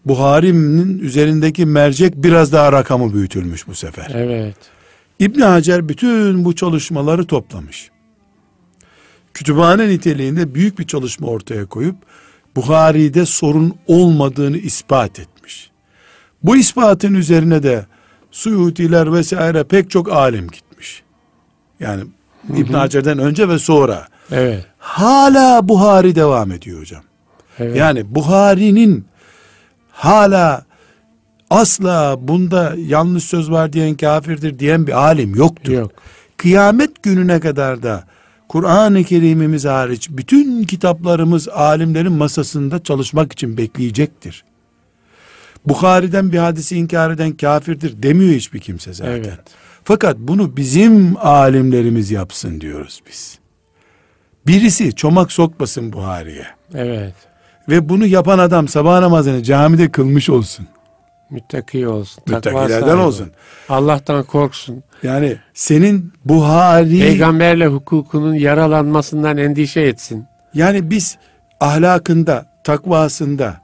Buhari'nin 0.06 0.98
üzerindeki 0.98 1.66
mercek 1.66 2.14
biraz 2.16 2.52
daha 2.52 2.72
rakamı 2.72 3.14
büyütülmüş 3.14 3.66
bu 3.66 3.74
sefer. 3.74 4.10
Evet. 4.14 4.56
İbn 5.18 5.40
Hacer 5.40 5.88
bütün 5.88 6.44
bu 6.44 6.54
çalışmaları 6.54 7.24
toplamış. 7.26 7.90
Kütüphane 9.34 9.88
niteliğinde 9.88 10.54
büyük 10.54 10.78
bir 10.78 10.86
çalışma 10.86 11.26
ortaya 11.26 11.66
koyup 11.66 11.96
Buhari'de 12.56 13.26
sorun 13.26 13.74
olmadığını 13.86 14.56
ispat 14.58 15.18
etmiş. 15.18 15.70
Bu 16.42 16.56
ispatın 16.56 17.14
üzerine 17.14 17.62
de 17.62 17.86
Suyutiler 18.30 19.12
vesaire 19.12 19.64
pek 19.64 19.90
çok 19.90 20.12
alim 20.12 20.48
gitmiş. 20.48 21.02
Yani 21.80 22.02
İbn 22.56 22.72
Hacer'den 22.72 23.18
önce 23.18 23.48
ve 23.48 23.58
sonra. 23.58 24.06
Evet. 24.30 24.66
Hala 24.78 25.68
Buhari 25.68 26.14
devam 26.14 26.52
ediyor 26.52 26.80
hocam. 26.80 27.02
Evet. 27.58 27.76
Yani 27.76 28.14
Buhari'nin 28.14 29.04
hala 29.90 30.64
asla 31.50 32.16
bunda 32.28 32.74
yanlış 32.78 33.24
söz 33.24 33.50
var 33.50 33.72
diyen 33.72 33.96
kafirdir 33.96 34.58
diyen 34.58 34.86
bir 34.86 34.92
alim 34.92 35.34
yoktur. 35.34 35.72
Yok. 35.72 35.92
Kıyamet 36.36 37.02
gününe 37.02 37.40
kadar 37.40 37.82
da 37.82 38.04
Kur'an-ı 38.52 39.04
Kerim'imiz 39.04 39.64
hariç 39.64 40.08
bütün 40.10 40.64
kitaplarımız 40.64 41.48
alimlerin 41.48 42.12
masasında 42.12 42.82
çalışmak 42.82 43.32
için 43.32 43.56
bekleyecektir. 43.56 44.44
Bukhari'den 45.66 46.32
bir 46.32 46.38
hadisi 46.38 46.76
inkar 46.76 47.10
eden 47.10 47.32
kafirdir 47.32 48.02
demiyor 48.02 48.34
hiçbir 48.34 48.60
kimse 48.60 48.92
zaten. 48.92 49.12
Evet. 49.12 49.38
Fakat 49.84 50.18
bunu 50.18 50.56
bizim 50.56 51.16
alimlerimiz 51.16 52.10
yapsın 52.10 52.60
diyoruz 52.60 53.02
biz. 53.08 53.38
Birisi 54.46 54.94
çomak 54.94 55.32
sokmasın 55.32 55.92
Buhari'ye. 55.92 56.46
Evet. 56.74 57.14
Ve 57.68 57.88
bunu 57.88 58.06
yapan 58.06 58.38
adam 58.38 58.68
sabah 58.68 59.00
namazını 59.00 59.42
camide 59.42 59.92
kılmış 59.92 60.30
olsun. 60.30 60.66
Müttaki 61.32 61.88
olsun. 61.88 62.24
Müttakilerden 62.28 62.80
sahibi 62.80 63.00
olsun. 63.00 63.30
Allah'tan 63.68 64.24
korksun. 64.24 64.82
Yani 65.02 65.36
senin 65.54 66.12
Buhari 66.24 66.98
Peygamberle 67.00 67.66
hukukunun 67.66 68.34
yaralanmasından 68.34 69.36
endişe 69.38 69.80
etsin. 69.80 70.24
yani 70.54 70.90
biz 70.90 71.18
ahlakında, 71.60 72.46
takvasında 72.64 73.60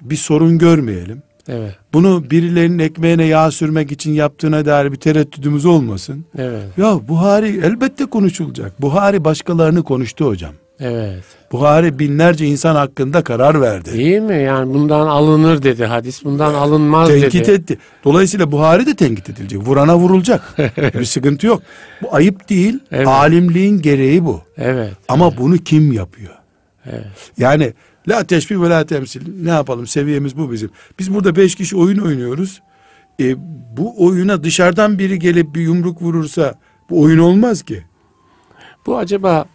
bir 0.00 0.16
sorun 0.16 0.58
görmeyelim. 0.58 1.22
Evet. 1.48 1.76
Bunu 1.92 2.30
birilerinin 2.30 2.78
ekmeğine 2.78 3.24
yağ 3.24 3.50
sürmek 3.50 3.92
için 3.92 4.12
yaptığına 4.12 4.64
dair 4.64 4.92
bir 4.92 4.96
tereddüdümüz 4.96 5.66
olmasın. 5.66 6.24
Evet. 6.38 6.78
Ya 6.78 7.08
Buhari 7.08 7.60
elbette 7.64 8.06
konuşulacak. 8.06 8.82
Buhari 8.82 9.24
başkalarını 9.24 9.82
konuştu 9.82 10.26
hocam. 10.26 10.52
Evet. 10.80 11.24
Buhari 11.52 11.98
binlerce 11.98 12.46
insan 12.46 12.74
hakkında 12.74 13.24
karar 13.24 13.60
verdi. 13.60 13.90
İyi 13.94 14.20
mi? 14.20 14.42
Yani 14.42 14.74
bundan 14.74 15.06
alınır 15.06 15.62
dedi. 15.62 15.84
Hadis 15.84 16.24
bundan 16.24 16.54
alınmaz 16.54 17.08
tenkit 17.08 17.46
dedi. 17.46 17.50
etti. 17.50 17.78
Dolayısıyla 18.04 18.52
Buhari 18.52 18.86
de 18.86 18.96
tenkit 18.96 19.30
edilecek. 19.30 19.66
Vurana 19.66 19.98
vurulacak. 19.98 20.54
bir 20.98 21.04
sıkıntı 21.04 21.46
yok. 21.46 21.62
Bu 22.02 22.14
ayıp 22.14 22.48
değil. 22.48 22.78
Evet. 22.92 23.06
Alimliğin 23.06 23.82
gereği 23.82 24.24
bu. 24.24 24.42
Evet. 24.56 24.92
Ama 25.08 25.36
bunu 25.36 25.58
kim 25.58 25.92
yapıyor? 25.92 26.34
Evet. 26.86 27.32
Yani 27.38 27.72
la 28.08 28.24
teşbih 28.24 28.60
ve 28.60 28.70
la 28.70 28.86
temsil. 28.86 29.44
Ne 29.44 29.50
yapalım? 29.50 29.86
Seviyemiz 29.86 30.36
bu 30.36 30.52
bizim. 30.52 30.70
Biz 30.98 31.14
burada 31.14 31.36
beş 31.36 31.54
kişi 31.54 31.76
oyun 31.76 31.98
oynuyoruz. 31.98 32.62
E, 33.20 33.34
bu 33.76 34.06
oyuna 34.06 34.44
dışarıdan 34.44 34.98
biri 34.98 35.18
gelip 35.18 35.54
bir 35.54 35.60
yumruk 35.60 36.02
vurursa 36.02 36.54
bu 36.90 37.02
oyun 37.02 37.18
olmaz 37.18 37.62
ki. 37.62 37.82
Bu 38.86 38.98
acaba 38.98 39.46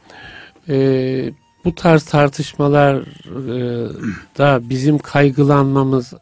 e, 0.70 1.34
bu 1.66 1.76
tarz 1.76 2.04
tartışmalar 2.04 2.96
e, 2.96 3.90
da 4.38 4.70
bizim 4.70 5.00
kaygılanmamız 5.00 6.14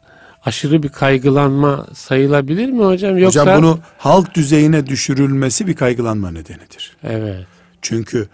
aşırı 0.44 0.82
bir 0.82 0.88
kaygılanma 0.88 1.86
sayılabilir 1.94 2.68
mi 2.68 2.84
hocam? 2.84 3.18
Yoksa 3.18 3.40
Hocam 3.40 3.62
bunu 3.62 3.78
halk 3.98 4.34
düzeyine 4.34 4.86
düşürülmesi 4.86 5.66
bir 5.66 5.74
kaygılanma 5.74 6.30
nedenidir. 6.30 6.96
Evet. 7.02 7.46
Çünkü 7.82 8.28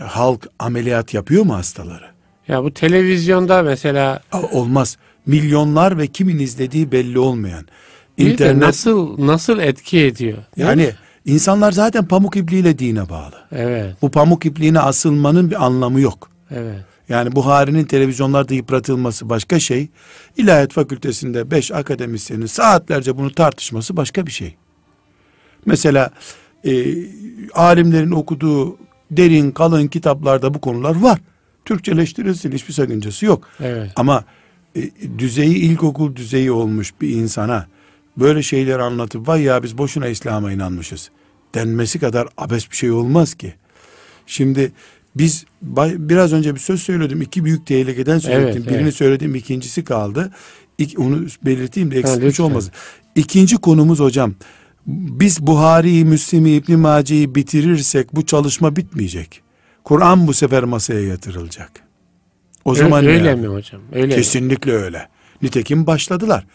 e, 0.00 0.02
halk 0.02 0.48
ameliyat 0.58 1.14
yapıyor 1.14 1.44
mu 1.44 1.54
hastaları? 1.54 2.06
Ya 2.48 2.64
bu 2.64 2.74
televizyonda 2.74 3.62
mesela 3.62 4.20
Olmaz. 4.52 4.96
Milyonlar 5.26 5.98
ve 5.98 6.06
kimin 6.06 6.38
izlediği 6.38 6.92
belli 6.92 7.18
olmayan. 7.18 7.66
İnternet 8.16 8.62
nasıl 8.62 9.26
nasıl 9.26 9.58
etki 9.58 10.00
ediyor? 10.00 10.38
Yani 10.56 10.82
mi? 10.82 10.94
İnsanlar 11.26 11.72
zaten 11.72 12.08
pamuk 12.08 12.36
ipliğiyle 12.36 12.78
dine 12.78 13.08
bağlı. 13.08 13.36
Evet. 13.52 13.94
Bu 14.02 14.10
pamuk 14.10 14.46
ipliğine 14.46 14.80
asılmanın 14.80 15.50
bir 15.50 15.64
anlamı 15.64 16.00
yok. 16.00 16.30
Evet. 16.50 16.80
Yani 17.08 17.32
Buhari'nin 17.32 17.84
televizyonlarda 17.84 18.54
yıpratılması 18.54 19.28
başka 19.28 19.60
şey. 19.60 19.88
İlahiyat 20.36 20.72
fakültesinde 20.72 21.50
beş 21.50 21.72
akademisyenin 21.72 22.46
saatlerce 22.46 23.18
bunu 23.18 23.34
tartışması 23.34 23.96
başka 23.96 24.26
bir 24.26 24.32
şey. 24.32 24.56
Mesela 25.66 26.10
e, 26.64 26.94
alimlerin 27.54 28.10
okuduğu 28.10 28.76
derin 29.10 29.50
kalın 29.50 29.88
kitaplarda 29.88 30.54
bu 30.54 30.60
konular 30.60 30.96
var. 30.96 31.18
Türkçeleştirilsin 31.64 32.52
hiçbir 32.52 32.72
sakıncası 32.72 33.26
yok. 33.26 33.48
Evet. 33.60 33.92
Ama 33.96 34.24
e, 34.76 34.90
düzeyi 35.18 35.56
ilkokul 35.56 36.16
düzeyi 36.16 36.52
olmuş 36.52 36.94
bir 37.00 37.08
insana 37.08 37.66
böyle 38.18 38.42
şeyler 38.42 38.78
anlatıp 38.78 39.28
vay 39.28 39.42
ya 39.42 39.62
biz 39.62 39.78
boşuna 39.78 40.06
İslam'a 40.06 40.52
inanmışız 40.52 41.10
denmesi 41.56 41.98
kadar 41.98 42.28
abes 42.36 42.70
bir 42.70 42.76
şey 42.76 42.90
olmaz 42.90 43.34
ki. 43.34 43.54
Şimdi 44.26 44.72
biz 45.16 45.44
biraz 45.62 46.32
önce 46.32 46.54
bir 46.54 46.60
söz 46.60 46.82
söyledim. 46.82 47.22
iki 47.22 47.44
büyük 47.44 47.66
tehlikeden 47.66 48.18
söz 48.18 48.30
Evet, 48.34 48.48
ettim. 48.48 48.64
Birini 48.66 48.82
evet. 48.82 48.94
söyledim 48.94 49.34
ikincisi 49.34 49.84
kaldı. 49.84 50.32
İk, 50.78 50.98
onu 50.98 51.26
belirteyim 51.44 51.90
de 51.90 51.98
eksiklik 51.98 52.22
lütfen. 52.24 52.44
olmasın. 52.44 52.72
İkinci 53.14 53.56
konumuz 53.56 54.00
hocam. 54.00 54.34
Biz 54.86 55.46
Buhari'yi, 55.46 56.04
Müslim'i, 56.04 56.50
İbn 56.50 56.76
Mace'yi 56.78 57.34
bitirirsek 57.34 58.16
bu 58.16 58.26
çalışma 58.26 58.76
bitmeyecek. 58.76 59.42
Kur'an 59.84 60.26
bu 60.26 60.34
sefer 60.34 60.64
masaya 60.64 61.00
yatırılacak. 61.00 61.70
O 62.64 62.74
zaman 62.74 63.04
ne 63.04 63.08
öyle 63.08 63.34
mi 63.34 63.46
hocam? 63.46 63.80
Öyle 63.92 64.06
mi? 64.06 64.14
Kesinlikle 64.14 64.72
öyle. 64.72 65.08
Nitekim 65.42 65.86
başladılar. 65.86 66.46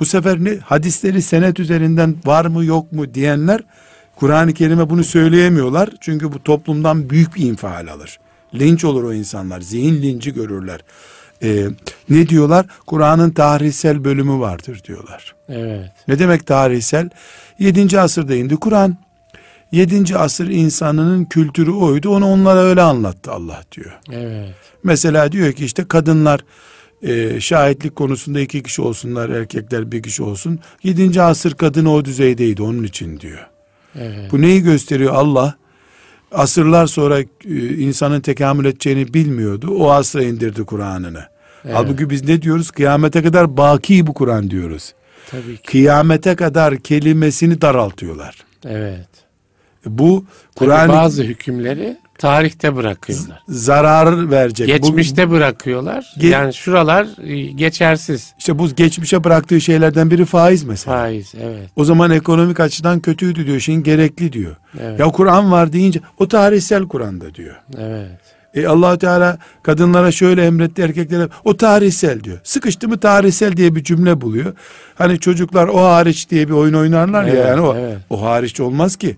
Bu 0.00 0.04
sefer 0.04 0.44
ne 0.44 0.56
hadisleri 0.56 1.22
senet 1.22 1.60
üzerinden 1.60 2.16
var 2.26 2.44
mı 2.44 2.64
yok 2.64 2.92
mu 2.92 3.14
diyenler 3.14 3.60
Kur'an-ı 4.16 4.54
Kerim'e 4.54 4.90
bunu 4.90 5.04
söyleyemiyorlar. 5.04 5.90
Çünkü 6.00 6.32
bu 6.32 6.42
toplumdan 6.42 7.10
büyük 7.10 7.36
bir 7.36 7.42
infial 7.42 7.88
alır. 7.88 8.18
Linç 8.54 8.84
olur 8.84 9.04
o 9.04 9.12
insanlar. 9.12 9.60
Zihin 9.60 10.02
linci 10.02 10.34
görürler. 10.34 10.80
Ee, 11.42 11.66
ne 12.08 12.28
diyorlar? 12.28 12.66
Kur'an'ın 12.86 13.30
tarihsel 13.30 14.04
bölümü 14.04 14.40
vardır 14.40 14.82
diyorlar. 14.84 15.34
Evet. 15.48 15.90
Ne 16.08 16.18
demek 16.18 16.46
tarihsel? 16.46 17.10
7. 17.58 18.00
asırda 18.00 18.34
indi 18.34 18.56
Kur'an. 18.56 18.96
7. 19.72 20.16
asır 20.16 20.48
insanının 20.48 21.24
kültürü 21.24 21.70
oydu. 21.70 22.10
Onu 22.10 22.26
onlara 22.26 22.60
öyle 22.60 22.82
anlattı 22.82 23.32
Allah 23.32 23.62
diyor. 23.72 23.98
Evet. 24.12 24.54
Mesela 24.82 25.32
diyor 25.32 25.52
ki 25.52 25.64
işte 25.64 25.88
kadınlar 25.88 26.40
e, 27.02 27.40
şahitlik 27.40 27.96
konusunda 27.96 28.40
iki 28.40 28.62
kişi 28.62 28.82
olsunlar, 28.82 29.28
erkekler 29.30 29.92
bir 29.92 30.02
kişi 30.02 30.22
olsun. 30.22 30.60
7. 30.82 31.22
asır 31.22 31.54
kadını 31.54 31.92
o 31.92 32.04
düzeydeydi 32.04 32.62
onun 32.62 32.82
için 32.82 33.20
diyor. 33.20 33.46
Evet. 33.98 34.32
Bu 34.32 34.40
neyi 34.40 34.62
gösteriyor 34.62 35.14
Allah? 35.14 35.54
Asırlar 36.32 36.86
sonra 36.86 37.20
e, 37.20 37.26
insanın 37.76 38.20
tekamül 38.20 38.64
edeceğini 38.64 39.14
bilmiyordu. 39.14 39.74
O 39.78 39.90
asra 39.90 40.22
indirdi 40.22 40.64
Kur'an'ını. 40.64 41.22
Evet. 41.64 41.76
Halbuki 41.76 42.10
biz 42.10 42.24
ne 42.24 42.42
diyoruz? 42.42 42.70
Kıyamete 42.70 43.22
kadar 43.22 43.56
baki 43.56 44.06
bu 44.06 44.14
Kur'an 44.14 44.50
diyoruz. 44.50 44.94
Tabii 45.30 45.56
ki. 45.56 45.62
Kıyamete 45.62 46.36
kadar 46.36 46.76
kelimesini 46.76 47.60
daraltıyorlar. 47.60 48.36
Evet. 48.64 49.08
Bu 49.86 50.24
Kur'an 50.56 50.88
bazı 50.88 51.22
hükümleri 51.22 51.96
tarihte 52.18 52.76
bırakıyorlar. 52.76 53.42
zarar 53.48 54.30
verecek. 54.30 54.68
Bu- 54.68 54.72
Geçmişte 54.72 55.30
bırakıyorlar. 55.30 56.14
Ge- 56.18 56.26
yani 56.26 56.54
şuralar 56.54 57.06
e, 57.24 57.36
geçersiz. 57.42 58.32
işte 58.38 58.58
bu 58.58 58.68
geçmişe 58.74 59.24
bıraktığı 59.24 59.60
şeylerden 59.60 60.10
biri 60.10 60.24
faiz 60.24 60.64
mesela. 60.64 60.96
Faiz. 60.96 61.32
Evet. 61.42 61.70
O 61.76 61.84
zaman 61.84 62.10
ekonomik 62.10 62.60
açıdan 62.60 63.00
kötüydü 63.00 63.46
diyor. 63.46 63.60
Şimdi 63.60 63.82
gerekli 63.82 64.32
diyor. 64.32 64.56
Evet. 64.80 65.00
Ya 65.00 65.06
Kur'an 65.06 65.52
var 65.52 65.72
deyince 65.72 66.00
o 66.18 66.28
tarihsel 66.28 66.82
Kur'an'da 66.88 67.34
diyor. 67.34 67.54
Evet. 67.78 68.08
E 68.54 68.66
allah 68.66 68.98
Teala 68.98 69.38
kadınlara 69.62 70.10
şöyle 70.12 70.44
emretti 70.46 70.82
erkeklere 70.82 71.28
o 71.44 71.56
tarihsel 71.56 72.24
diyor. 72.24 72.38
Sıkıştı 72.44 72.88
mı 72.88 72.98
tarihsel 73.00 73.56
diye 73.56 73.74
bir 73.74 73.84
cümle 73.84 74.20
buluyor. 74.20 74.52
Hani 74.94 75.18
çocuklar 75.20 75.68
o 75.68 75.80
hariç 75.84 76.30
diye 76.30 76.48
bir 76.48 76.52
oyun 76.52 76.74
oynarlar 76.74 77.24
ya 77.24 77.34
Evet, 77.34 77.46
yani 77.48 77.60
o, 77.60 77.76
evet. 77.76 77.98
o 78.10 78.22
hariç 78.22 78.60
olmaz 78.60 78.96
ki. 78.96 79.16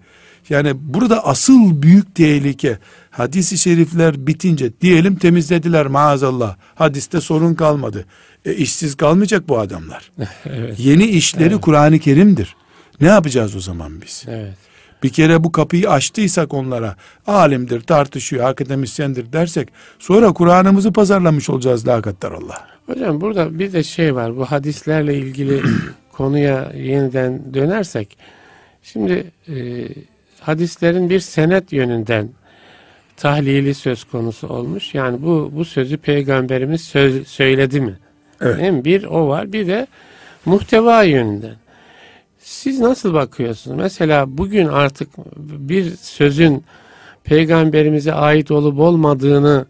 Yani 0.49 0.73
burada 0.75 1.27
asıl 1.27 1.83
büyük 1.83 2.15
tehlike 2.15 2.79
hadisi 3.11 3.59
şerifler 3.59 4.27
bitince 4.27 4.81
diyelim 4.81 5.17
temizlediler 5.17 5.87
maazallah. 5.87 6.57
Hadiste 6.75 7.21
sorun 7.21 7.55
kalmadı. 7.55 8.05
E, 8.45 8.55
işsiz 8.55 8.97
kalmayacak 8.97 9.49
bu 9.49 9.59
adamlar. 9.59 10.13
evet. 10.45 10.75
Yeni 10.79 11.05
işleri 11.05 11.53
evet. 11.53 11.61
Kur'an-ı 11.61 11.99
Kerim'dir. 11.99 12.57
Ne 13.01 13.09
yapacağız 13.09 13.57
o 13.57 13.61
zaman 13.61 14.03
biz? 14.03 14.25
Evet. 14.29 14.55
Bir 15.03 15.09
kere 15.09 15.45
bu 15.45 15.53
kapıyı 15.53 15.91
açtıysak 15.91 16.55
onlara 16.55 16.97
alimdir, 17.27 17.81
tartışıyor, 17.81 18.45
akademisyendir 18.45 19.33
dersek 19.33 19.69
sonra 19.99 20.33
Kur'an'ımızı 20.33 20.93
pazarlamış 20.93 21.51
olacağız 21.51 21.87
daha 21.87 22.03
katlar 22.03 22.33
Allah. 22.33 22.67
Hocam 22.87 23.21
burada 23.21 23.59
bir 23.59 23.73
de 23.73 23.83
şey 23.83 24.15
var 24.15 24.37
bu 24.37 24.45
hadislerle 24.45 25.19
ilgili 25.19 25.63
konuya 26.13 26.73
yeniden 26.77 27.55
dönersek 27.55 28.17
şimdi 28.83 29.25
e, 29.49 29.55
hadislerin 30.51 31.11
bir 31.11 31.21
senet 31.21 31.73
yönünden 31.73 32.29
tahlili 33.17 33.75
söz 33.75 34.05
konusu 34.05 34.49
olmuş. 34.49 34.95
Yani 34.95 35.23
bu 35.23 35.51
bu 35.55 35.65
sözü 35.65 35.97
peygamberimiz 35.97 36.81
söz, 36.81 37.29
söyledi 37.29 37.81
mi? 37.81 37.99
Evet. 38.41 38.59
Değil 38.59 38.73
mi? 38.73 38.85
Bir 38.85 39.05
o 39.05 39.29
var. 39.29 39.53
Bir 39.53 39.67
de 39.67 39.87
muhteva 40.45 41.03
yönünden. 41.03 41.55
Siz 42.39 42.81
nasıl 42.81 43.15
bakıyorsunuz? 43.15 43.77
Mesela 43.77 44.39
bugün 44.39 44.69
artık 44.69 45.09
bir 45.37 45.97
sözün 45.97 46.65
peygamberimize 47.25 48.13
ait 48.13 48.51
olup 48.51 48.79
olmadığını 48.79 49.67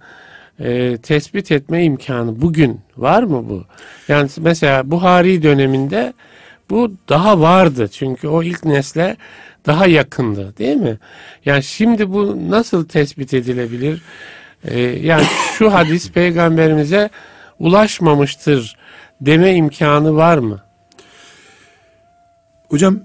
e, 0.60 0.96
tespit 0.96 1.52
etme 1.52 1.84
imkanı 1.84 2.40
bugün 2.42 2.80
var 2.96 3.22
mı 3.22 3.48
bu? 3.48 3.64
Yani 4.08 4.30
mesela 4.38 4.90
Buhari 4.90 5.42
döneminde 5.42 6.12
bu 6.70 6.92
daha 7.08 7.40
vardı. 7.40 7.88
Çünkü 7.88 8.28
o 8.28 8.42
ilk 8.42 8.64
nesle 8.64 9.16
daha 9.66 9.86
yakındı 9.86 10.56
değil 10.58 10.76
mi? 10.76 10.98
Yani 11.44 11.62
şimdi 11.62 12.12
bu 12.12 12.50
nasıl 12.50 12.88
tespit 12.88 13.34
edilebilir? 13.34 14.02
Ee, 14.64 14.80
yani 14.80 15.24
şu 15.58 15.74
hadis 15.74 16.10
peygamberimize 16.12 17.10
ulaşmamıştır 17.58 18.76
deme 19.20 19.54
imkanı 19.54 20.16
var 20.16 20.38
mı? 20.38 20.62
Hocam 22.68 23.00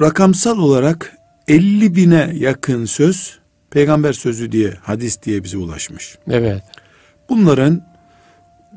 rakamsal 0.00 0.58
olarak 0.58 1.16
50 1.48 1.96
bine 1.96 2.30
yakın 2.34 2.84
söz 2.84 3.38
peygamber 3.70 4.12
sözü 4.12 4.52
diye 4.52 4.74
hadis 4.82 5.22
diye 5.22 5.44
bize 5.44 5.56
ulaşmış. 5.58 6.18
Evet. 6.30 6.62
Bunların 7.28 7.82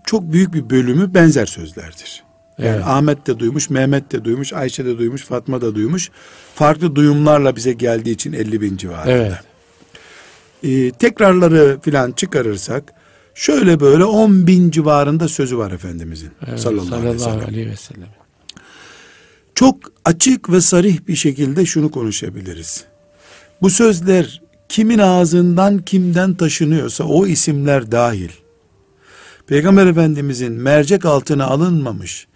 çok 0.05 0.33
büyük 0.33 0.53
bir 0.53 0.69
bölümü 0.69 1.13
benzer 1.13 1.45
sözlerdir. 1.45 2.24
Yani 2.57 2.69
evet. 2.69 2.83
Ahmet 2.85 3.27
de 3.27 3.39
duymuş, 3.39 3.69
Mehmet 3.69 4.11
de 4.11 4.25
duymuş, 4.25 4.53
Ayşe 4.53 4.85
de 4.85 4.97
duymuş, 4.97 5.21
Fatma 5.21 5.61
da 5.61 5.75
duymuş. 5.75 6.11
Farklı 6.55 6.95
duyumlarla 6.95 7.55
bize 7.55 7.73
geldiği 7.73 8.11
için 8.11 8.33
50 8.33 8.61
bin 8.61 8.77
civarında. 8.77 9.11
Evet. 9.11 9.33
Ee, 10.63 10.91
tekrarları 10.91 11.79
filan 11.81 12.11
çıkarırsak 12.11 12.93
şöyle 13.33 13.79
böyle 13.79 14.03
10 14.05 14.47
bin 14.47 14.71
civarında 14.71 15.27
sözü 15.27 15.57
var 15.57 15.71
Efendimizin 15.71 16.31
evet, 16.47 16.59
sallallahu, 16.59 16.85
sallallahu 16.85 17.09
aleyhi, 17.09 17.15
ve 17.15 17.19
sellem. 17.19 17.47
aleyhi 17.47 17.69
ve 17.69 17.75
sellem. 17.75 18.07
Çok 19.55 19.79
açık 20.05 20.51
ve 20.51 20.61
sarih 20.61 20.99
bir 21.07 21.15
şekilde 21.15 21.65
şunu 21.65 21.91
konuşabiliriz. 21.91 22.85
Bu 23.61 23.69
sözler 23.69 24.41
kimin 24.69 24.99
ağzından 24.99 25.77
kimden 25.77 26.33
taşınıyorsa 26.33 27.03
o 27.03 27.27
isimler 27.27 27.91
dahil. 27.91 28.29
Peygamber 29.47 29.87
Efendimizin 29.87 30.53
mercek 30.53 31.05
altına 31.05 31.45
alınmamış 31.45 32.27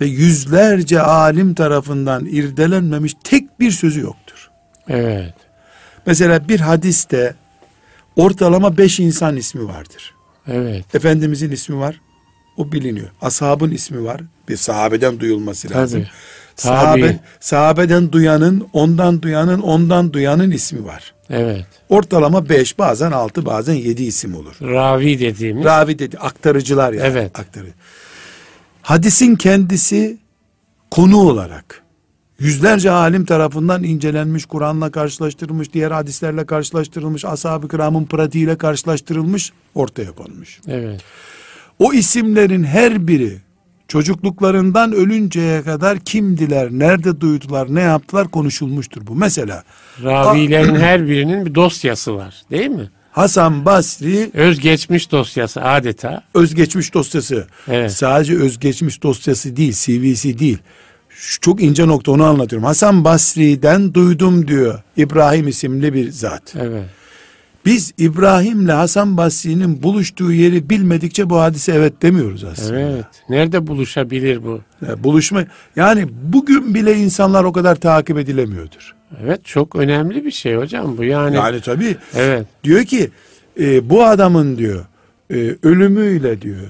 ve 0.00 0.06
yüzlerce 0.06 1.00
alim 1.00 1.54
tarafından 1.54 2.26
irdelenmemiş 2.26 3.14
tek 3.24 3.60
bir 3.60 3.70
sözü 3.70 4.00
yoktur. 4.00 4.50
Evet. 4.88 5.34
Mesela 6.06 6.48
bir 6.48 6.60
hadiste 6.60 7.34
ortalama 8.16 8.78
beş 8.78 9.00
insan 9.00 9.36
ismi 9.36 9.68
vardır. 9.68 10.14
Evet. 10.48 10.94
Efendimizin 10.94 11.50
ismi 11.50 11.78
var. 11.78 12.00
O 12.56 12.72
biliniyor. 12.72 13.08
Ashabın 13.22 13.70
ismi 13.70 14.04
var. 14.04 14.20
Bir 14.48 14.56
sahabeden 14.56 15.20
duyulması 15.20 15.70
lazım. 15.70 16.00
Tabii. 16.00 16.10
Sahabe, 16.56 17.18
sahabeden 17.40 18.12
duyanın, 18.12 18.68
ondan 18.72 19.22
duyanın, 19.22 19.60
ondan 19.60 20.12
duyanın 20.12 20.50
ismi 20.50 20.84
var. 20.84 21.14
Evet. 21.30 21.66
Ortalama 21.88 22.48
beş, 22.48 22.78
bazen 22.78 23.12
altı, 23.12 23.46
bazen 23.46 23.74
yedi 23.74 24.02
isim 24.02 24.34
olur. 24.36 24.54
Ravi 24.62 25.20
dediğimiz. 25.20 25.64
Ravi 25.64 25.98
dedi, 25.98 26.18
aktarıcılar 26.18 26.92
yani. 26.92 27.06
Evet. 27.06 27.38
Aktarı. 27.38 27.66
Hadisin 28.84 29.36
kendisi 29.36 30.18
konu 30.90 31.16
olarak 31.16 31.82
yüzlerce 32.38 32.90
alim 32.90 33.24
tarafından 33.24 33.82
incelenmiş, 33.82 34.46
Kur'an'la 34.46 34.90
karşılaştırılmış, 34.90 35.72
diğer 35.72 35.90
hadislerle 35.90 36.46
karşılaştırılmış, 36.46 37.24
ashab-ı 37.24 37.68
kiramın 37.68 38.04
pratiğiyle 38.04 38.58
karşılaştırılmış, 38.58 39.52
ortaya 39.74 40.12
konmuş. 40.12 40.60
Evet. 40.68 41.00
O 41.78 41.92
isimlerin 41.92 42.64
her 42.64 43.06
biri 43.06 43.38
çocukluklarından 43.88 44.92
ölünceye 44.92 45.62
kadar 45.62 45.98
kimdiler, 45.98 46.68
nerede 46.70 47.20
duydular, 47.20 47.74
ne 47.74 47.80
yaptılar 47.80 48.28
konuşulmuştur 48.28 49.06
bu. 49.06 49.14
Mesela 49.14 49.62
ravilerin 50.02 50.74
her 50.74 51.08
birinin 51.08 51.46
bir 51.46 51.54
dosyası 51.54 52.14
var, 52.14 52.42
değil 52.50 52.70
mi? 52.70 52.90
Hasan 53.14 53.64
Basri 53.64 54.30
özgeçmiş 54.34 55.12
dosyası 55.12 55.62
adeta. 55.62 56.22
Özgeçmiş 56.34 56.94
dosyası. 56.94 57.46
Evet. 57.68 57.92
Sadece 57.92 58.36
özgeçmiş 58.36 59.02
dosyası 59.02 59.56
değil, 59.56 59.72
CV'si 59.72 60.38
değil. 60.38 60.58
Şu 61.08 61.40
çok 61.40 61.62
ince 61.62 61.86
nokta 61.86 62.12
onu 62.12 62.24
anlatıyorum. 62.24 62.66
Hasan 62.66 63.04
Basri'den 63.04 63.94
duydum 63.94 64.48
diyor 64.48 64.82
İbrahim 64.96 65.48
isimli 65.48 65.94
bir 65.94 66.10
zat. 66.10 66.54
Evet. 66.60 66.84
Biz 67.64 67.92
İbrahim'le 67.98 68.68
Hasan 68.68 69.16
Basri'nin 69.16 69.82
buluştuğu 69.82 70.32
yeri 70.32 70.70
bilmedikçe 70.70 71.30
bu 71.30 71.40
hadise 71.40 71.72
evet 71.72 72.02
demiyoruz 72.02 72.44
aslında. 72.44 72.80
Evet. 72.80 73.06
Nerede 73.28 73.66
buluşabilir 73.66 74.44
bu? 74.44 74.60
Yani 74.86 75.04
buluşma 75.04 75.44
yani 75.76 76.06
bugün 76.22 76.74
bile 76.74 76.96
insanlar 76.96 77.44
o 77.44 77.52
kadar 77.52 77.76
takip 77.76 78.18
edilemiyordur. 78.18 78.94
Evet 79.22 79.44
çok 79.44 79.76
önemli 79.76 80.24
bir 80.24 80.30
şey 80.30 80.56
hocam 80.56 80.98
bu 80.98 81.04
yani. 81.04 81.36
Yani 81.36 81.60
tabii. 81.60 81.96
Evet. 82.14 82.46
Diyor 82.64 82.84
ki 82.84 83.10
e, 83.60 83.90
bu 83.90 84.04
adamın 84.04 84.58
diyor 84.58 84.84
e, 85.30 85.56
ölümüyle 85.62 86.42
diyor 86.42 86.66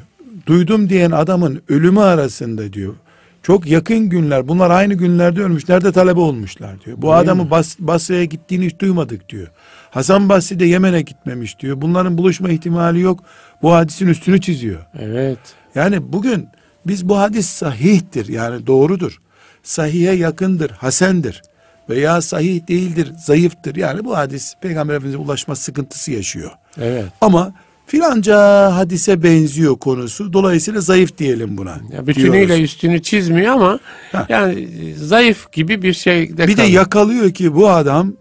duydum 0.46 0.88
diyen 0.88 1.10
adamın 1.10 1.62
ölümü 1.68 2.00
arasında 2.00 2.72
diyor 2.72 2.94
çok 3.42 3.66
yakın 3.66 4.08
günler 4.08 4.48
bunlar 4.48 4.70
aynı 4.70 4.94
günlerde 4.94 5.42
ölmüş 5.42 5.68
nerede 5.68 5.92
talebe 5.92 6.20
olmuşlar 6.20 6.84
diyor. 6.84 6.96
Bu 6.96 7.02
Değil 7.02 7.18
adamı 7.18 7.50
Bas, 7.50 7.76
Basra'ya 7.78 8.24
gittiğini 8.24 8.66
hiç 8.66 8.78
duymadık 8.78 9.28
diyor. 9.28 9.48
Hasan 9.90 10.28
Basri 10.28 10.60
de 10.60 10.64
Yemen'e 10.64 11.02
gitmemiş 11.02 11.58
diyor. 11.60 11.80
Bunların 11.80 12.18
buluşma 12.18 12.50
ihtimali 12.50 13.00
yok. 13.00 13.20
Bu 13.62 13.72
hadisin 13.72 14.06
üstünü 14.06 14.40
çiziyor. 14.40 14.80
Evet. 14.98 15.38
Yani 15.74 16.12
bugün 16.12 16.48
biz 16.86 17.08
bu 17.08 17.18
hadis 17.18 17.46
sahihtir 17.46 18.28
yani 18.28 18.66
doğrudur. 18.66 19.20
Sahihe 19.62 20.12
yakındır, 20.12 20.70
hasendir 20.70 21.42
veya 21.88 22.20
sahih 22.20 22.68
değildir, 22.68 23.12
zayıftır. 23.24 23.76
Yani 23.76 24.04
bu 24.04 24.16
hadis 24.16 24.54
Peygamber 24.60 24.94
Efendimiz'e 24.94 25.18
ulaşma 25.18 25.54
sıkıntısı 25.56 26.12
yaşıyor. 26.12 26.50
Evet. 26.80 27.04
Ama 27.20 27.54
filanca 27.86 28.36
hadise 28.76 29.22
benziyor 29.22 29.76
konusu. 29.78 30.32
Dolayısıyla 30.32 30.80
zayıf 30.80 31.18
diyelim 31.18 31.56
buna. 31.58 31.78
Ya 31.92 32.06
bütünüyle 32.06 32.46
diyoruz. 32.48 32.64
üstünü 32.64 33.02
çizmiyor 33.02 33.52
ama 33.54 33.78
ha. 34.12 34.26
yani 34.28 34.68
zayıf 34.98 35.52
gibi 35.52 35.82
bir 35.82 35.92
şey 35.92 36.28
de 36.28 36.48
Bir 36.48 36.56
kalıyor. 36.56 36.58
de 36.58 36.62
yakalıyor 36.72 37.30
ki 37.30 37.54
bu 37.54 37.68
adam 37.70 38.12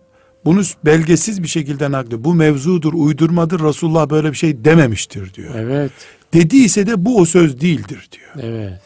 bunu 0.46 0.62
belgesiz 0.86 1.44
bir 1.44 1.48
şekilde 1.48 1.92
naklediyor. 1.92 2.24
Bu 2.24 2.34
mevzudur, 2.34 2.94
uydurmadır. 2.94 3.60
Resulullah 3.64 4.10
böyle 4.10 4.32
bir 4.32 4.38
şey 4.38 4.66
dememiştir 4.66 5.34
diyor. 5.34 5.56
Evet. 5.56 5.92
Dediyse 6.34 6.88
de 6.88 7.06
bu 7.06 7.18
o 7.20 7.26
söz 7.26 7.62
değildir 7.62 8.10
diyor. 8.12 8.46
Evet. 8.48 8.80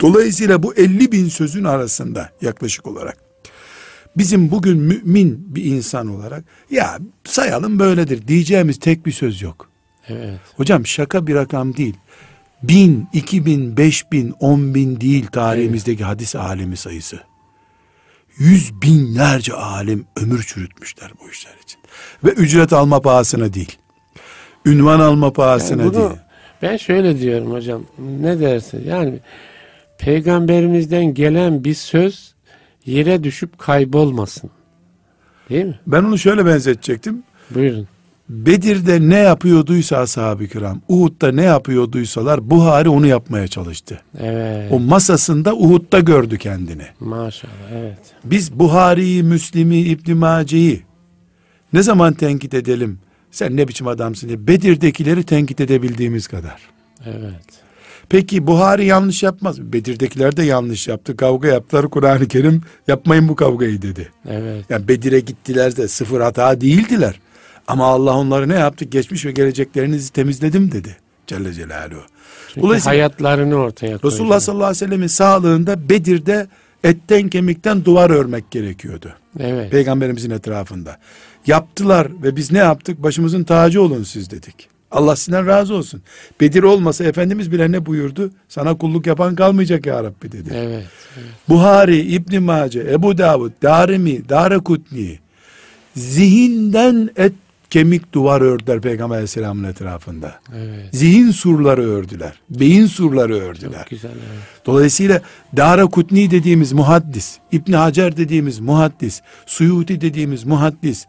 Dolayısıyla 0.00 0.62
bu 0.62 0.74
50 0.74 1.12
bin 1.12 1.28
sözün 1.28 1.64
arasında 1.64 2.30
yaklaşık 2.42 2.86
olarak 2.86 3.27
bizim 4.18 4.50
bugün 4.50 4.78
mümin 4.78 5.54
bir 5.54 5.64
insan 5.64 6.08
olarak 6.08 6.44
ya 6.70 6.98
sayalım 7.24 7.78
böyledir 7.78 8.28
diyeceğimiz 8.28 8.78
tek 8.78 9.06
bir 9.06 9.12
söz 9.12 9.42
yok. 9.42 9.68
Evet. 10.08 10.40
Hocam 10.56 10.86
şaka 10.86 11.26
bir 11.26 11.34
rakam 11.34 11.76
değil. 11.76 11.94
Bin, 12.62 13.08
iki 13.12 13.46
bin, 13.46 13.76
beş 13.76 14.12
bin, 14.12 14.34
on 14.40 14.74
bin 14.74 15.00
değil 15.00 15.26
tarihimizdeki 15.26 16.02
evet. 16.02 16.12
hadis 16.12 16.36
alemi 16.36 16.76
sayısı. 16.76 17.20
Yüz 18.38 18.82
binlerce 18.82 19.52
alim 19.52 20.06
ömür 20.16 20.42
çürütmüşler 20.42 21.12
bu 21.22 21.30
işler 21.30 21.54
için. 21.62 21.80
Ve 22.24 22.30
ücret 22.30 22.72
alma 22.72 23.00
pahasına 23.00 23.54
değil. 23.54 23.78
Ünvan 24.66 25.00
alma 25.00 25.32
pahasına 25.32 25.82
yani 25.82 25.94
bunu, 25.94 26.00
değil. 26.00 26.20
Ben 26.62 26.76
şöyle 26.76 27.20
diyorum 27.20 27.52
hocam. 27.52 27.82
Ne 28.20 28.40
dersin? 28.40 28.84
Yani 28.86 29.18
peygamberimizden 29.98 31.14
gelen 31.14 31.64
bir 31.64 31.74
söz 31.74 32.34
yere 32.88 33.24
düşüp 33.24 33.58
kaybolmasın. 33.58 34.50
Değil 35.50 35.64
mi? 35.64 35.80
Ben 35.86 36.02
onu 36.02 36.18
şöyle 36.18 36.46
benzetecektim. 36.46 37.22
Buyurun. 37.50 37.88
Bedir'de 38.28 39.08
ne 39.08 39.18
yapıyorduysa 39.18 39.98
ashab-ı 39.98 40.46
kiram, 40.46 40.80
Uhud'da 40.88 41.32
ne 41.32 41.42
yapıyorduysalar 41.42 42.50
Buhari 42.50 42.88
onu 42.88 43.06
yapmaya 43.06 43.48
çalıştı. 43.48 44.00
Evet. 44.20 44.72
O 44.72 44.80
masasında 44.80 45.54
Uhud'da 45.56 46.00
gördü 46.00 46.38
kendini. 46.38 46.86
Maşallah 47.00 47.52
evet. 47.72 47.98
Biz 48.24 48.58
Buhari'yi, 48.58 49.22
Müslim'i, 49.22 49.78
İbn 49.78 50.16
Mace'yi 50.16 50.82
ne 51.72 51.82
zaman 51.82 52.14
tenkit 52.14 52.54
edelim? 52.54 52.98
Sen 53.30 53.56
ne 53.56 53.68
biçim 53.68 53.86
adamsın 53.86 54.28
diye. 54.28 54.46
Bedir'dekileri 54.46 55.22
tenkit 55.22 55.60
edebildiğimiz 55.60 56.26
kadar. 56.26 56.60
Evet. 57.06 57.67
Peki 58.08 58.46
Buhari 58.46 58.86
yanlış 58.86 59.22
yapmaz 59.22 59.58
mı? 59.58 59.72
Bedir'dekiler 59.72 60.36
de 60.36 60.42
yanlış 60.42 60.88
yaptı. 60.88 61.16
Kavga 61.16 61.48
yaptılar. 61.48 61.88
Kur'an-ı 61.88 62.28
Kerim 62.28 62.62
yapmayın 62.88 63.28
bu 63.28 63.36
kavgayı 63.36 63.82
dedi. 63.82 64.08
Evet. 64.28 64.64
Yani 64.70 64.88
Bedir'e 64.88 65.20
gittiler 65.20 65.76
de 65.76 65.88
sıfır 65.88 66.20
hata 66.20 66.60
değildiler. 66.60 67.20
Ama 67.68 67.86
Allah 67.86 68.16
onları 68.16 68.48
ne 68.48 68.54
yaptı? 68.54 68.84
Geçmiş 68.84 69.26
ve 69.26 69.32
geleceklerinizi 69.32 70.12
temizledim 70.12 70.72
dedi. 70.72 70.96
Celle 71.26 71.52
Celaluhu. 71.52 72.02
Çünkü 72.54 72.78
hayatlarını 72.78 73.54
ortaya 73.54 73.98
koydu. 73.98 74.14
Resulullah 74.14 74.40
sallallahu 74.40 74.66
aleyhi 74.66 74.82
ve 74.82 74.86
sellemin 74.86 75.06
sağlığında 75.06 75.88
Bedir'de 75.88 76.46
etten 76.84 77.28
kemikten 77.28 77.84
duvar 77.84 78.10
örmek 78.10 78.50
gerekiyordu. 78.50 79.12
Evet. 79.40 79.70
Peygamberimizin 79.70 80.30
etrafında. 80.30 80.98
Yaptılar 81.46 82.08
ve 82.22 82.36
biz 82.36 82.52
ne 82.52 82.58
yaptık? 82.58 83.02
Başımızın 83.02 83.44
tacı 83.44 83.82
olun 83.82 84.02
siz 84.02 84.30
dedik. 84.30 84.68
Allah 84.90 85.16
sizden 85.16 85.46
razı 85.46 85.74
olsun. 85.74 86.02
Bedir 86.40 86.62
olmasa 86.62 87.04
Efendimiz 87.04 87.52
bile 87.52 87.72
ne 87.72 87.86
buyurdu? 87.86 88.30
Sana 88.48 88.74
kulluk 88.78 89.06
yapan 89.06 89.34
kalmayacak 89.34 89.86
ya 89.86 90.04
Rabbi 90.04 90.32
dedi. 90.32 90.50
Evet. 90.54 90.86
evet. 91.16 91.26
Buhari, 91.48 91.98
İbn 91.98 92.42
Mace, 92.42 92.80
Ebu 92.80 93.18
Davud, 93.18 93.52
Darimi, 93.62 94.28
Darekutni 94.28 95.18
zihinden 95.96 97.10
et 97.16 97.32
kemik 97.70 98.12
duvar 98.12 98.40
ördüler 98.40 98.80
Peygamber 98.80 99.14
Aleyhisselam'ın 99.14 99.64
etrafında. 99.64 100.40
Evet. 100.56 100.88
Zihin 100.92 101.30
surları 101.30 101.90
ördüler. 101.90 102.40
Beyin 102.50 102.86
surları 102.86 103.34
ördüler. 103.34 103.78
Çok 103.78 103.90
güzel. 103.90 104.10
Evet. 104.10 104.66
Dolayısıyla 104.66 105.22
Dara 105.56 105.86
Kutni 105.86 106.30
dediğimiz 106.30 106.72
muhaddis, 106.72 107.38
İbn 107.52 107.72
Hacer 107.72 108.16
dediğimiz 108.16 108.60
muhaddis, 108.60 109.20
Suyuti 109.46 110.00
dediğimiz 110.00 110.44
muhaddis, 110.44 111.06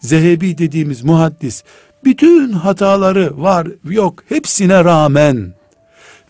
Zehebi 0.00 0.58
dediğimiz 0.58 1.04
muhaddis, 1.04 1.64
bütün 2.04 2.52
hataları 2.52 3.42
var 3.42 3.68
yok 3.84 4.24
hepsine 4.28 4.84
rağmen 4.84 5.58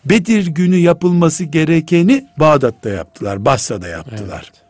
Bedir 0.05 0.47
günü 0.47 0.75
yapılması 0.75 1.43
gerekeni 1.43 2.27
Bağdat'ta 2.39 2.89
yaptılar, 2.89 3.45
Basra'da 3.45 3.87
yaptılar. 3.87 4.51
Evet. 4.53 4.63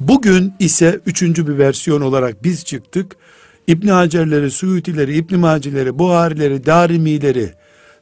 Bugün 0.00 0.54
ise 0.58 1.00
üçüncü 1.06 1.48
bir 1.48 1.58
versiyon 1.58 2.00
olarak 2.00 2.44
biz 2.44 2.64
çıktık. 2.64 3.16
İbn 3.66 3.88
Hacerleri, 3.88 4.50
Suyutileri, 4.50 5.16
İbn 5.16 5.36
Macileri, 5.36 5.98
Buharileri, 5.98 6.66
Darimileri 6.66 7.52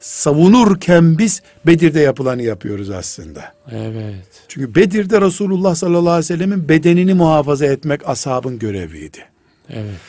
savunurken 0.01 1.18
biz 1.18 1.43
Bedir'de 1.66 2.01
yapılanı 2.01 2.43
yapıyoruz 2.43 2.90
aslında. 2.90 3.55
Evet. 3.70 4.26
Çünkü 4.49 4.74
Bedir'de 4.74 5.20
Resulullah 5.20 5.74
sallallahu 5.74 6.11
aleyhi 6.11 6.18
ve 6.18 6.36
sellemin 6.36 6.68
bedenini 6.68 7.14
muhafaza 7.14 7.66
etmek 7.66 8.09
ashabın 8.09 8.59
göreviydi. 8.59 9.18
Evet. 9.70 10.01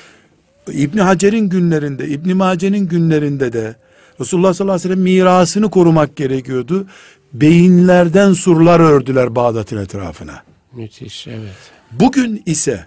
İbn 0.71 0.97
Hacer'in 0.97 1.49
günlerinde, 1.49 2.07
İbn 2.07 2.35
Mace'nin 2.35 2.87
günlerinde 2.87 3.53
de 3.53 3.75
Resulullah 4.21 4.53
sallallahu 4.53 4.75
aleyhi 4.75 4.89
ve 4.89 4.93
sellem 4.93 5.03
mirasını 5.03 5.69
korumak 5.69 6.15
gerekiyordu. 6.15 6.87
Beyinlerden 7.33 8.33
surlar 8.33 8.79
ördüler 8.79 9.35
Bağdat'ın 9.35 9.77
etrafına. 9.77 10.43
Müthiş, 10.73 11.27
evet. 11.27 11.71
Bugün 11.91 12.43
ise 12.45 12.85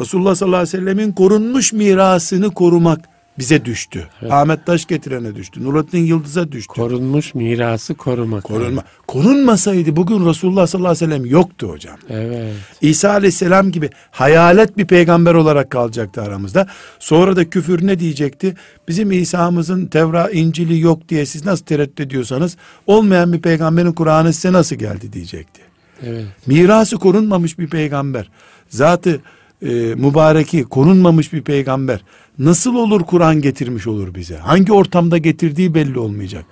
Resulullah 0.00 0.34
sallallahu 0.34 0.56
aleyhi 0.56 0.76
ve 0.76 0.78
sellemin 0.78 1.12
korunmuş 1.12 1.72
mirasını 1.72 2.54
korumak 2.54 3.00
bize 3.38 3.64
düştü. 3.64 4.08
Evet. 4.22 4.32
Ahmet 4.32 4.66
Taş 4.66 4.86
getirene 4.86 5.34
düştü. 5.34 5.64
Nurattin 5.64 5.98
Yıldız'a 5.98 6.52
düştü. 6.52 6.72
Korunmuş 6.72 7.34
mirası 7.34 7.94
korumak. 7.94 8.44
Korunma. 8.44 8.84
Korunmasaydı 9.06 9.96
bugün 9.96 10.26
Resulullah 10.26 10.66
sallallahu 10.66 10.90
aleyhi 10.90 11.10
ve 11.10 11.14
sellem 11.14 11.26
yoktu 11.26 11.68
hocam. 11.68 11.96
Evet. 12.10 12.52
İsa 12.80 13.10
aleyhisselam 13.10 13.70
gibi 13.70 13.90
hayalet 14.10 14.78
bir 14.78 14.86
peygamber 14.86 15.34
olarak 15.34 15.70
kalacaktı 15.70 16.22
aramızda. 16.22 16.66
Sonra 16.98 17.36
da 17.36 17.50
küfür 17.50 17.86
ne 17.86 17.98
diyecekti? 17.98 18.54
Bizim 18.88 19.12
İsa'mızın 19.12 19.86
Tevra, 19.86 20.30
İncil'i 20.30 20.80
yok 20.80 21.08
diye 21.08 21.26
siz 21.26 21.44
nasıl 21.44 21.64
tereddüt 21.64 22.00
ediyorsanız 22.00 22.56
olmayan 22.86 23.32
bir 23.32 23.40
peygamberin 23.40 23.92
Kur'an'ı 23.92 24.32
size 24.32 24.52
nasıl 24.52 24.76
geldi 24.76 25.12
diyecekti. 25.12 25.60
Evet. 26.02 26.24
Mirası 26.46 26.96
korunmamış 26.96 27.58
bir 27.58 27.68
peygamber. 27.68 28.30
Zatı 28.68 29.20
e, 29.62 29.68
mübareki 29.94 30.62
korunmamış 30.62 31.32
bir 31.32 31.42
peygamber 31.42 32.00
nasıl 32.38 32.74
olur 32.74 33.00
Kur'an 33.00 33.40
getirmiş 33.40 33.86
olur 33.86 34.14
bize? 34.14 34.36
Hangi 34.36 34.72
ortamda 34.72 35.18
getirdiği 35.18 35.74
belli 35.74 35.98
olmayacak. 35.98 36.44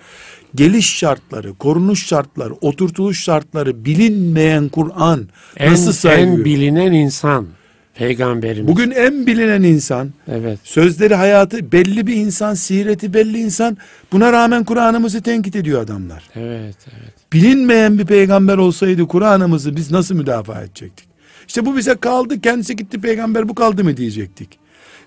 Geliş 0.54 0.96
şartları, 0.96 1.54
korunuş 1.54 2.06
şartları, 2.06 2.54
oturtuluş 2.54 3.24
şartları 3.24 3.84
bilinmeyen 3.84 4.68
Kur'an 4.68 5.28
nasıl 5.60 5.92
sayıyor? 5.92 6.38
En 6.38 6.44
bilinen 6.44 6.92
insan 6.92 7.46
peygamberimiz. 7.94 8.68
Bugün 8.68 8.90
en 8.90 9.26
bilinen 9.26 9.62
insan, 9.62 10.12
evet. 10.28 10.58
sözleri 10.64 11.14
hayatı 11.14 11.72
belli 11.72 12.06
bir 12.06 12.16
insan, 12.16 12.54
sireti 12.54 13.14
belli 13.14 13.38
insan. 13.38 13.76
Buna 14.12 14.32
rağmen 14.32 14.64
Kur'an'ımızı 14.64 15.22
tenkit 15.22 15.56
ediyor 15.56 15.82
adamlar. 15.82 16.24
Evet, 16.34 16.76
evet. 16.86 17.14
Bilinmeyen 17.32 17.98
bir 17.98 18.06
peygamber 18.06 18.56
olsaydı 18.56 19.06
Kur'an'ımızı 19.06 19.76
biz 19.76 19.90
nasıl 19.90 20.14
müdafaa 20.14 20.62
edecektik? 20.62 21.13
İşte 21.54 21.66
bu 21.66 21.76
bize 21.76 21.94
kaldı, 21.94 22.40
kendisi 22.40 22.76
gitti 22.76 23.00
peygamber 23.00 23.48
bu 23.48 23.54
kaldı 23.54 23.84
mı 23.84 23.96
diyecektik. 23.96 24.58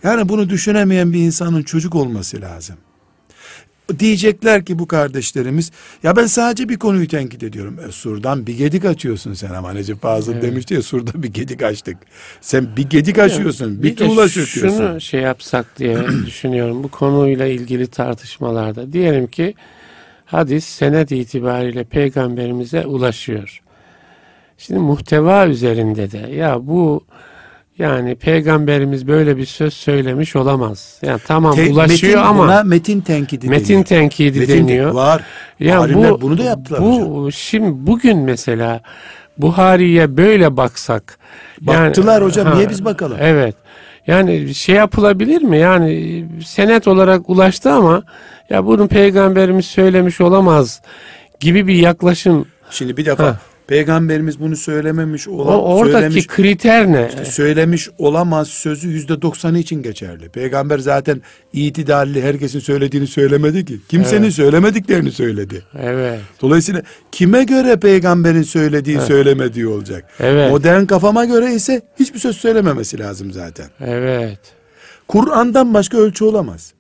Yani 0.04 0.30
bunu 0.30 0.50
düşünemeyen 0.50 1.14
bir 1.14 1.20
insanın 1.20 1.64
çocuk 1.64 1.96
olması 1.96 2.42
lazım. 2.42 2.76
Diyecekler 4.00 4.66
ki 4.66 4.80
bu 4.80 4.88
kardeşlerimiz 4.88 5.72
ya 6.04 6.16
ben 6.16 6.26
sadece 6.26 6.70
bir 6.70 6.80
konuyu 6.80 7.08
tenkit 7.08 7.44
ediyorum. 7.44 7.80
E, 7.88 7.92
surdan 7.92 8.48
bir 8.48 8.58
gedik 8.58 8.86
açıyorsun 8.86 9.34
sen 9.34 9.50
ama 9.50 9.74
Necip 9.74 10.02
Fazıl 10.02 10.34
evet. 10.34 10.44
demişti 10.44 10.74
ya 10.74 10.82
surda 10.82 11.24
bir 11.24 11.34
gedik 11.34 11.64
açtık. 11.64 11.98
Sen 12.42 12.78
bir 12.78 12.90
gedik 12.90 13.20
açıyorsun, 13.20 13.84
bir, 13.84 13.84
bir 13.84 13.96
tuğla 13.96 14.28
söküyorsun. 14.28 14.78
Şunu 14.78 15.02
şey 15.02 15.22
yapsak 15.22 15.80
diye 15.80 15.98
düşünüyorum 16.26 16.84
bu 16.84 16.88
konuyla 16.88 17.46
ilgili 17.46 17.88
tartışmalarda. 17.88 18.94
Diyelim 18.94 19.28
ki 19.28 19.54
hadis 20.26 20.66
senet 20.66 21.12
itibariyle 21.12 21.84
peygamberimize 21.84 22.86
ulaşıyor. 22.86 23.62
Şimdi 24.58 24.80
muhteva 24.80 25.48
üzerinde 25.48 26.12
de 26.12 26.18
ya 26.18 26.68
bu 26.68 27.04
yani 27.78 28.16
peygamberimiz 28.16 29.08
böyle 29.08 29.38
bir 29.38 29.46
söz 29.46 29.74
söylemiş 29.74 30.36
olamaz. 30.36 31.00
Yani 31.02 31.20
tamam 31.28 31.56
Te, 31.56 31.72
ulaşıyor 31.72 32.14
metin 32.14 32.28
ama 32.28 32.44
buna 32.44 32.64
metin 32.64 33.02
tenkidi 33.02 33.50
metin 33.50 33.70
deniyor. 33.70 33.86
tenkidi 33.86 34.40
metin 34.40 34.68
deniyor. 34.68 34.92
Var. 34.92 35.24
Ya 35.60 35.94
bu, 35.94 36.22
bunu 36.22 36.38
da 36.38 36.44
yaptılar 36.44 36.82
bu, 36.82 37.02
hocam. 37.02 37.32
Şimdi 37.32 37.88
bugün 37.88 38.18
mesela 38.18 38.82
Buhari'ye 39.38 40.18
böyle 40.18 40.58
baksak. 40.58 41.18
Baktılar 41.62 42.14
yani, 42.14 42.26
hocam 42.26 42.48
ha, 42.48 42.56
niye 42.56 42.70
biz 42.70 42.86
bakalım? 42.86 43.18
Evet. 43.22 43.56
Yani 44.08 44.56
şey 44.56 44.76
yapılabilir 44.76 45.42
mi? 45.42 45.58
Yani 45.58 46.26
senet 46.46 46.88
olarak 46.88 47.30
ulaştı 47.30 47.72
ama 47.72 48.04
ya 48.50 48.66
bunu 48.66 48.88
peygamberimiz 48.88 49.66
söylemiş 49.66 50.22
olamaz 50.22 50.82
gibi 51.40 51.68
bir 51.68 51.76
yaklaşım. 51.76 52.46
Şimdi 52.70 52.98
bir 52.98 53.06
defa 53.06 53.24
ha. 53.24 53.40
Peygamberimiz 53.68 54.40
bunu 54.40 54.56
söylememiş 54.56 55.28
olan 55.28 55.56
o, 55.56 55.62
oradaki 55.62 55.94
söylemiş, 55.94 56.28
kriter 56.28 56.92
ne? 56.92 57.08
Işte 57.10 57.26
söylemiş 57.26 57.90
olamaz 57.98 58.48
sözü 58.48 58.88
yüzde 58.88 59.22
doksanı 59.22 59.60
için 59.60 59.82
geçerli. 59.82 60.30
Peygamber 60.30 60.80
zaten 60.80 61.22
itidalli 61.54 62.22
herkesin 62.22 62.60
söylediğini 62.60 63.08
söylemedi 63.08 63.66
ki. 63.66 63.80
Kimsenin 63.90 64.24
evet. 64.24 64.34
söylemediklerini 64.34 65.12
söyledi. 65.12 65.64
Evet. 65.80 66.20
Dolayısıyla 66.42 66.82
kime 67.12 67.44
göre 67.44 67.76
peygamberin 67.76 68.44
söylediği 68.44 68.98
evet. 68.98 69.08
söylemediği 69.08 69.68
olacak. 69.68 70.06
Evet. 70.20 70.52
Modern 70.52 70.86
kafama 70.86 71.26
göre 71.26 71.54
ise 71.54 71.82
hiçbir 72.00 72.20
söz 72.20 72.38
söylememesi 72.38 73.00
lazım 73.00 73.32
zaten. 73.32 73.68
Evet. 73.80 74.40
Kur'an'dan 75.08 75.74
başka 75.74 75.98
ölçü 75.98 76.26
olamaz. 76.26 76.74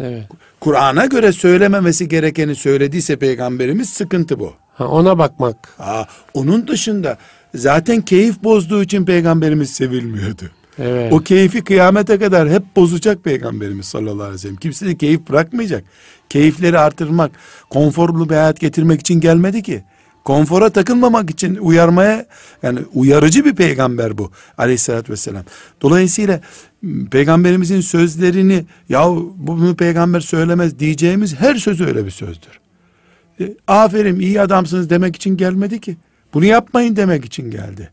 Evet. 0.00 0.24
Kur'an'a 0.60 1.06
göre 1.06 1.32
söylememesi 1.32 2.08
gerekeni 2.08 2.54
söylediyse 2.54 3.16
peygamberimiz 3.16 3.88
sıkıntı 3.88 4.40
bu. 4.40 4.52
Ha, 4.78 4.86
ona 4.86 5.18
bakmak. 5.18 5.56
Ha, 5.78 6.06
onun 6.34 6.68
dışında 6.68 7.18
zaten 7.54 8.00
keyif 8.00 8.42
bozduğu 8.42 8.82
için 8.82 9.04
peygamberimiz 9.04 9.70
sevilmiyordu. 9.70 10.42
Evet. 10.78 11.12
O 11.12 11.18
keyfi 11.18 11.64
kıyamete 11.64 12.18
kadar 12.18 12.50
hep 12.50 12.62
bozacak 12.76 13.24
peygamberimiz 13.24 13.86
sallallahu 13.86 14.22
aleyhi 14.22 14.34
ve 14.34 14.38
sellem. 14.38 14.56
Kimse 14.56 14.86
de 14.86 14.96
keyif 14.96 15.28
bırakmayacak. 15.28 15.84
Keyifleri 16.28 16.78
artırmak, 16.78 17.30
konforlu 17.70 18.28
bir 18.28 18.34
hayat 18.34 18.60
getirmek 18.60 19.00
için 19.00 19.20
gelmedi 19.20 19.62
ki. 19.62 19.82
Konfora 20.24 20.70
takılmamak 20.70 21.30
için 21.30 21.56
uyarmaya 21.56 22.26
yani 22.62 22.78
uyarıcı 22.94 23.44
bir 23.44 23.54
peygamber 23.54 24.18
bu 24.18 24.30
aleyhissalatü 24.58 25.12
vesselam. 25.12 25.44
Dolayısıyla 25.82 26.40
peygamberimizin 27.10 27.80
sözlerini 27.80 28.64
ya 28.88 29.08
bunu 29.36 29.76
peygamber 29.76 30.20
söylemez 30.20 30.78
diyeceğimiz 30.78 31.40
her 31.40 31.54
söz 31.54 31.80
öyle 31.80 32.06
bir 32.06 32.10
sözdür. 32.10 32.60
E, 33.40 33.54
aferin 33.68 34.20
iyi 34.20 34.40
adamsınız 34.40 34.90
demek 34.90 35.16
için 35.16 35.36
gelmedi 35.36 35.80
ki. 35.80 35.96
Bunu 36.34 36.44
yapmayın 36.44 36.96
demek 36.96 37.24
için 37.24 37.50
geldi. 37.50 37.90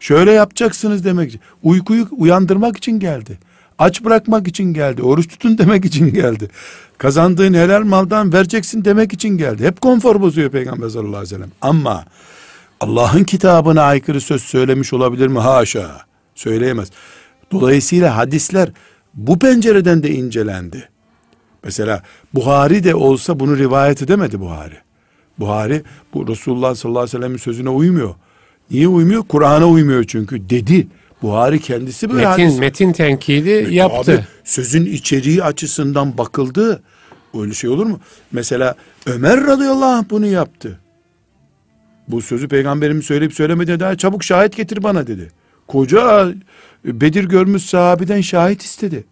Şöyle 0.00 0.32
yapacaksınız 0.32 1.04
demek 1.04 1.28
için. 1.28 1.40
Uykuyu 1.62 2.08
uyandırmak 2.10 2.76
için 2.76 3.00
geldi. 3.00 3.38
Aç 3.78 4.04
bırakmak 4.04 4.48
için 4.48 4.74
geldi. 4.74 5.02
Oruç 5.02 5.28
tutun 5.28 5.58
demek 5.58 5.84
için 5.84 6.14
geldi. 6.14 6.50
Kazandığın 6.98 7.54
helal 7.54 7.82
maldan 7.82 8.32
vereceksin 8.32 8.84
demek 8.84 9.12
için 9.12 9.38
geldi. 9.38 9.64
Hep 9.64 9.80
konfor 9.80 10.20
bozuyor 10.20 10.50
Peygamber 10.50 10.88
sallallahu 10.88 11.16
aleyhi 11.16 11.34
ve 11.34 11.36
sellem. 11.36 11.50
Ama 11.60 12.04
Allah'ın 12.80 13.24
kitabına 13.24 13.82
aykırı 13.82 14.20
söz 14.20 14.42
söylemiş 14.42 14.92
olabilir 14.92 15.26
mi? 15.26 15.38
Haşa. 15.38 16.00
Söyleyemez. 16.34 16.90
Dolayısıyla 17.52 18.16
hadisler 18.16 18.68
bu 19.14 19.38
pencereden 19.38 20.02
de 20.02 20.10
incelendi. 20.10 20.88
Mesela 21.64 22.02
Buhari 22.34 22.84
de 22.84 22.94
olsa 22.94 23.40
bunu 23.40 23.58
rivayet 23.58 24.02
edemedi 24.02 24.40
Buhari. 24.40 24.83
Buhari 25.38 25.82
bu 26.14 26.28
Resulullah 26.28 26.74
sallallahu 26.74 27.00
aleyhi 27.00 27.16
ve 27.16 27.20
sellem'in 27.20 27.38
sözüne 27.38 27.68
uymuyor. 27.68 28.14
Niye 28.70 28.88
uymuyor? 28.88 29.22
Kur'an'a 29.22 29.66
uymuyor 29.66 30.04
çünkü 30.04 30.50
dedi. 30.50 30.86
Buhari 31.22 31.60
kendisi 31.60 32.10
böyle 32.10 32.28
metin, 32.28 32.42
hadis. 32.44 32.58
metin 32.58 32.92
tenkidi 32.92 33.50
E, 33.50 33.74
yaptı. 33.74 34.12
Abi, 34.12 34.24
sözün 34.44 34.86
içeriği 34.86 35.44
açısından 35.44 36.18
bakıldı. 36.18 36.82
Öyle 37.40 37.54
şey 37.54 37.70
olur 37.70 37.86
mu? 37.86 38.00
Mesela 38.32 38.74
Ömer 39.06 39.46
radıyallahu 39.46 39.84
anh 39.84 40.04
bunu 40.10 40.26
yaptı. 40.26 40.80
Bu 42.08 42.22
sözü 42.22 42.48
peygamberimiz 42.48 43.04
söyleyip 43.06 43.34
söylemediğine 43.34 43.80
daha 43.80 43.96
çabuk 43.96 44.24
şahit 44.24 44.56
getir 44.56 44.82
bana 44.82 45.06
dedi. 45.06 45.32
Koca 45.68 46.32
Bedir 46.84 47.24
görmüş 47.24 47.62
sahabeden 47.62 48.20
şahit 48.20 48.62
istedi. 48.62 49.04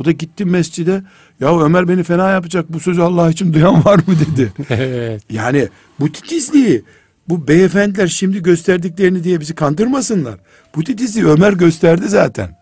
O 0.00 0.04
da 0.04 0.12
gitti 0.12 0.44
mescide 0.44 1.02
ya 1.40 1.60
Ömer 1.60 1.88
beni 1.88 2.02
fena 2.02 2.30
yapacak 2.30 2.72
bu 2.72 2.80
sözü 2.80 3.02
Allah 3.02 3.30
için 3.30 3.52
duyan 3.52 3.84
var 3.84 3.96
mı 3.96 4.14
dedi. 4.20 4.52
evet. 4.70 5.22
Yani 5.30 5.68
bu 6.00 6.12
titizliği 6.12 6.84
bu 7.28 7.48
beyefendiler 7.48 8.06
şimdi 8.06 8.42
gösterdiklerini 8.42 9.24
diye 9.24 9.40
bizi 9.40 9.54
kandırmasınlar. 9.54 10.38
Bu 10.74 10.84
titizliği 10.84 11.26
Ömer 11.26 11.52
gösterdi 11.52 12.08
zaten. 12.08 12.56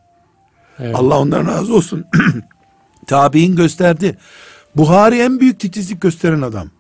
Evet. 0.78 0.96
Allah 0.96 1.18
ondan 1.18 1.46
razı 1.46 1.74
olsun. 1.74 2.04
Tabi'in 3.06 3.56
gösterdi. 3.56 4.18
Buhari 4.76 5.18
en 5.18 5.40
büyük 5.40 5.60
titizlik 5.60 6.00
gösteren 6.00 6.42
adam. 6.42 6.70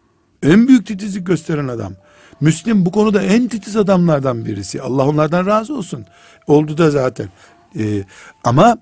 En 0.42 0.68
büyük 0.68 0.86
titizlik 0.86 1.26
gösteren 1.26 1.68
adam. 1.68 1.92
Müslim 2.40 2.86
bu 2.86 2.92
konuda 2.92 3.22
en 3.22 3.48
titiz 3.48 3.76
adamlardan 3.76 4.44
birisi. 4.44 4.82
Allah 4.82 5.08
onlardan 5.08 5.46
razı 5.46 5.74
olsun. 5.74 6.06
Oldu 6.46 6.78
da 6.78 6.90
zaten. 6.90 7.28
Ee, 7.78 8.04
ama 8.44 8.78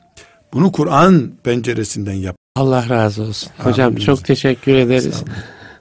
bunu 0.53 0.73
Kur'an 0.73 1.33
penceresinden 1.45 2.13
yap. 2.13 2.37
Allah 2.57 2.89
razı 2.89 3.23
olsun. 3.23 3.51
Hocam 3.59 3.89
Amin. 3.89 4.01
çok 4.01 4.25
teşekkür 4.25 4.75
ederiz. 4.75 5.23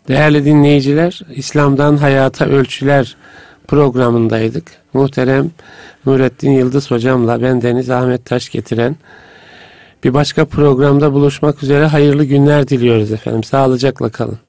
Değerli 0.08 0.46
dinleyiciler, 0.46 1.22
İslam'dan 1.36 1.98
Hayata 1.98 2.46
Ölçüler 2.46 3.16
programındaydık. 3.68 4.64
Muhterem 4.94 5.52
Nurettin 6.06 6.52
Yıldız 6.52 6.92
hocamla 6.92 7.42
ben 7.42 7.62
Deniz 7.62 7.90
Ahmet 7.90 8.26
Taş 8.26 8.50
getiren 8.50 8.96
bir 10.04 10.14
başka 10.14 10.46
programda 10.46 11.14
buluşmak 11.14 11.64
üzere 11.64 11.86
hayırlı 11.86 12.24
günler 12.24 12.68
diliyoruz 12.68 13.12
efendim. 13.12 13.44
Sağlıcakla 13.44 14.10
kalın. 14.10 14.40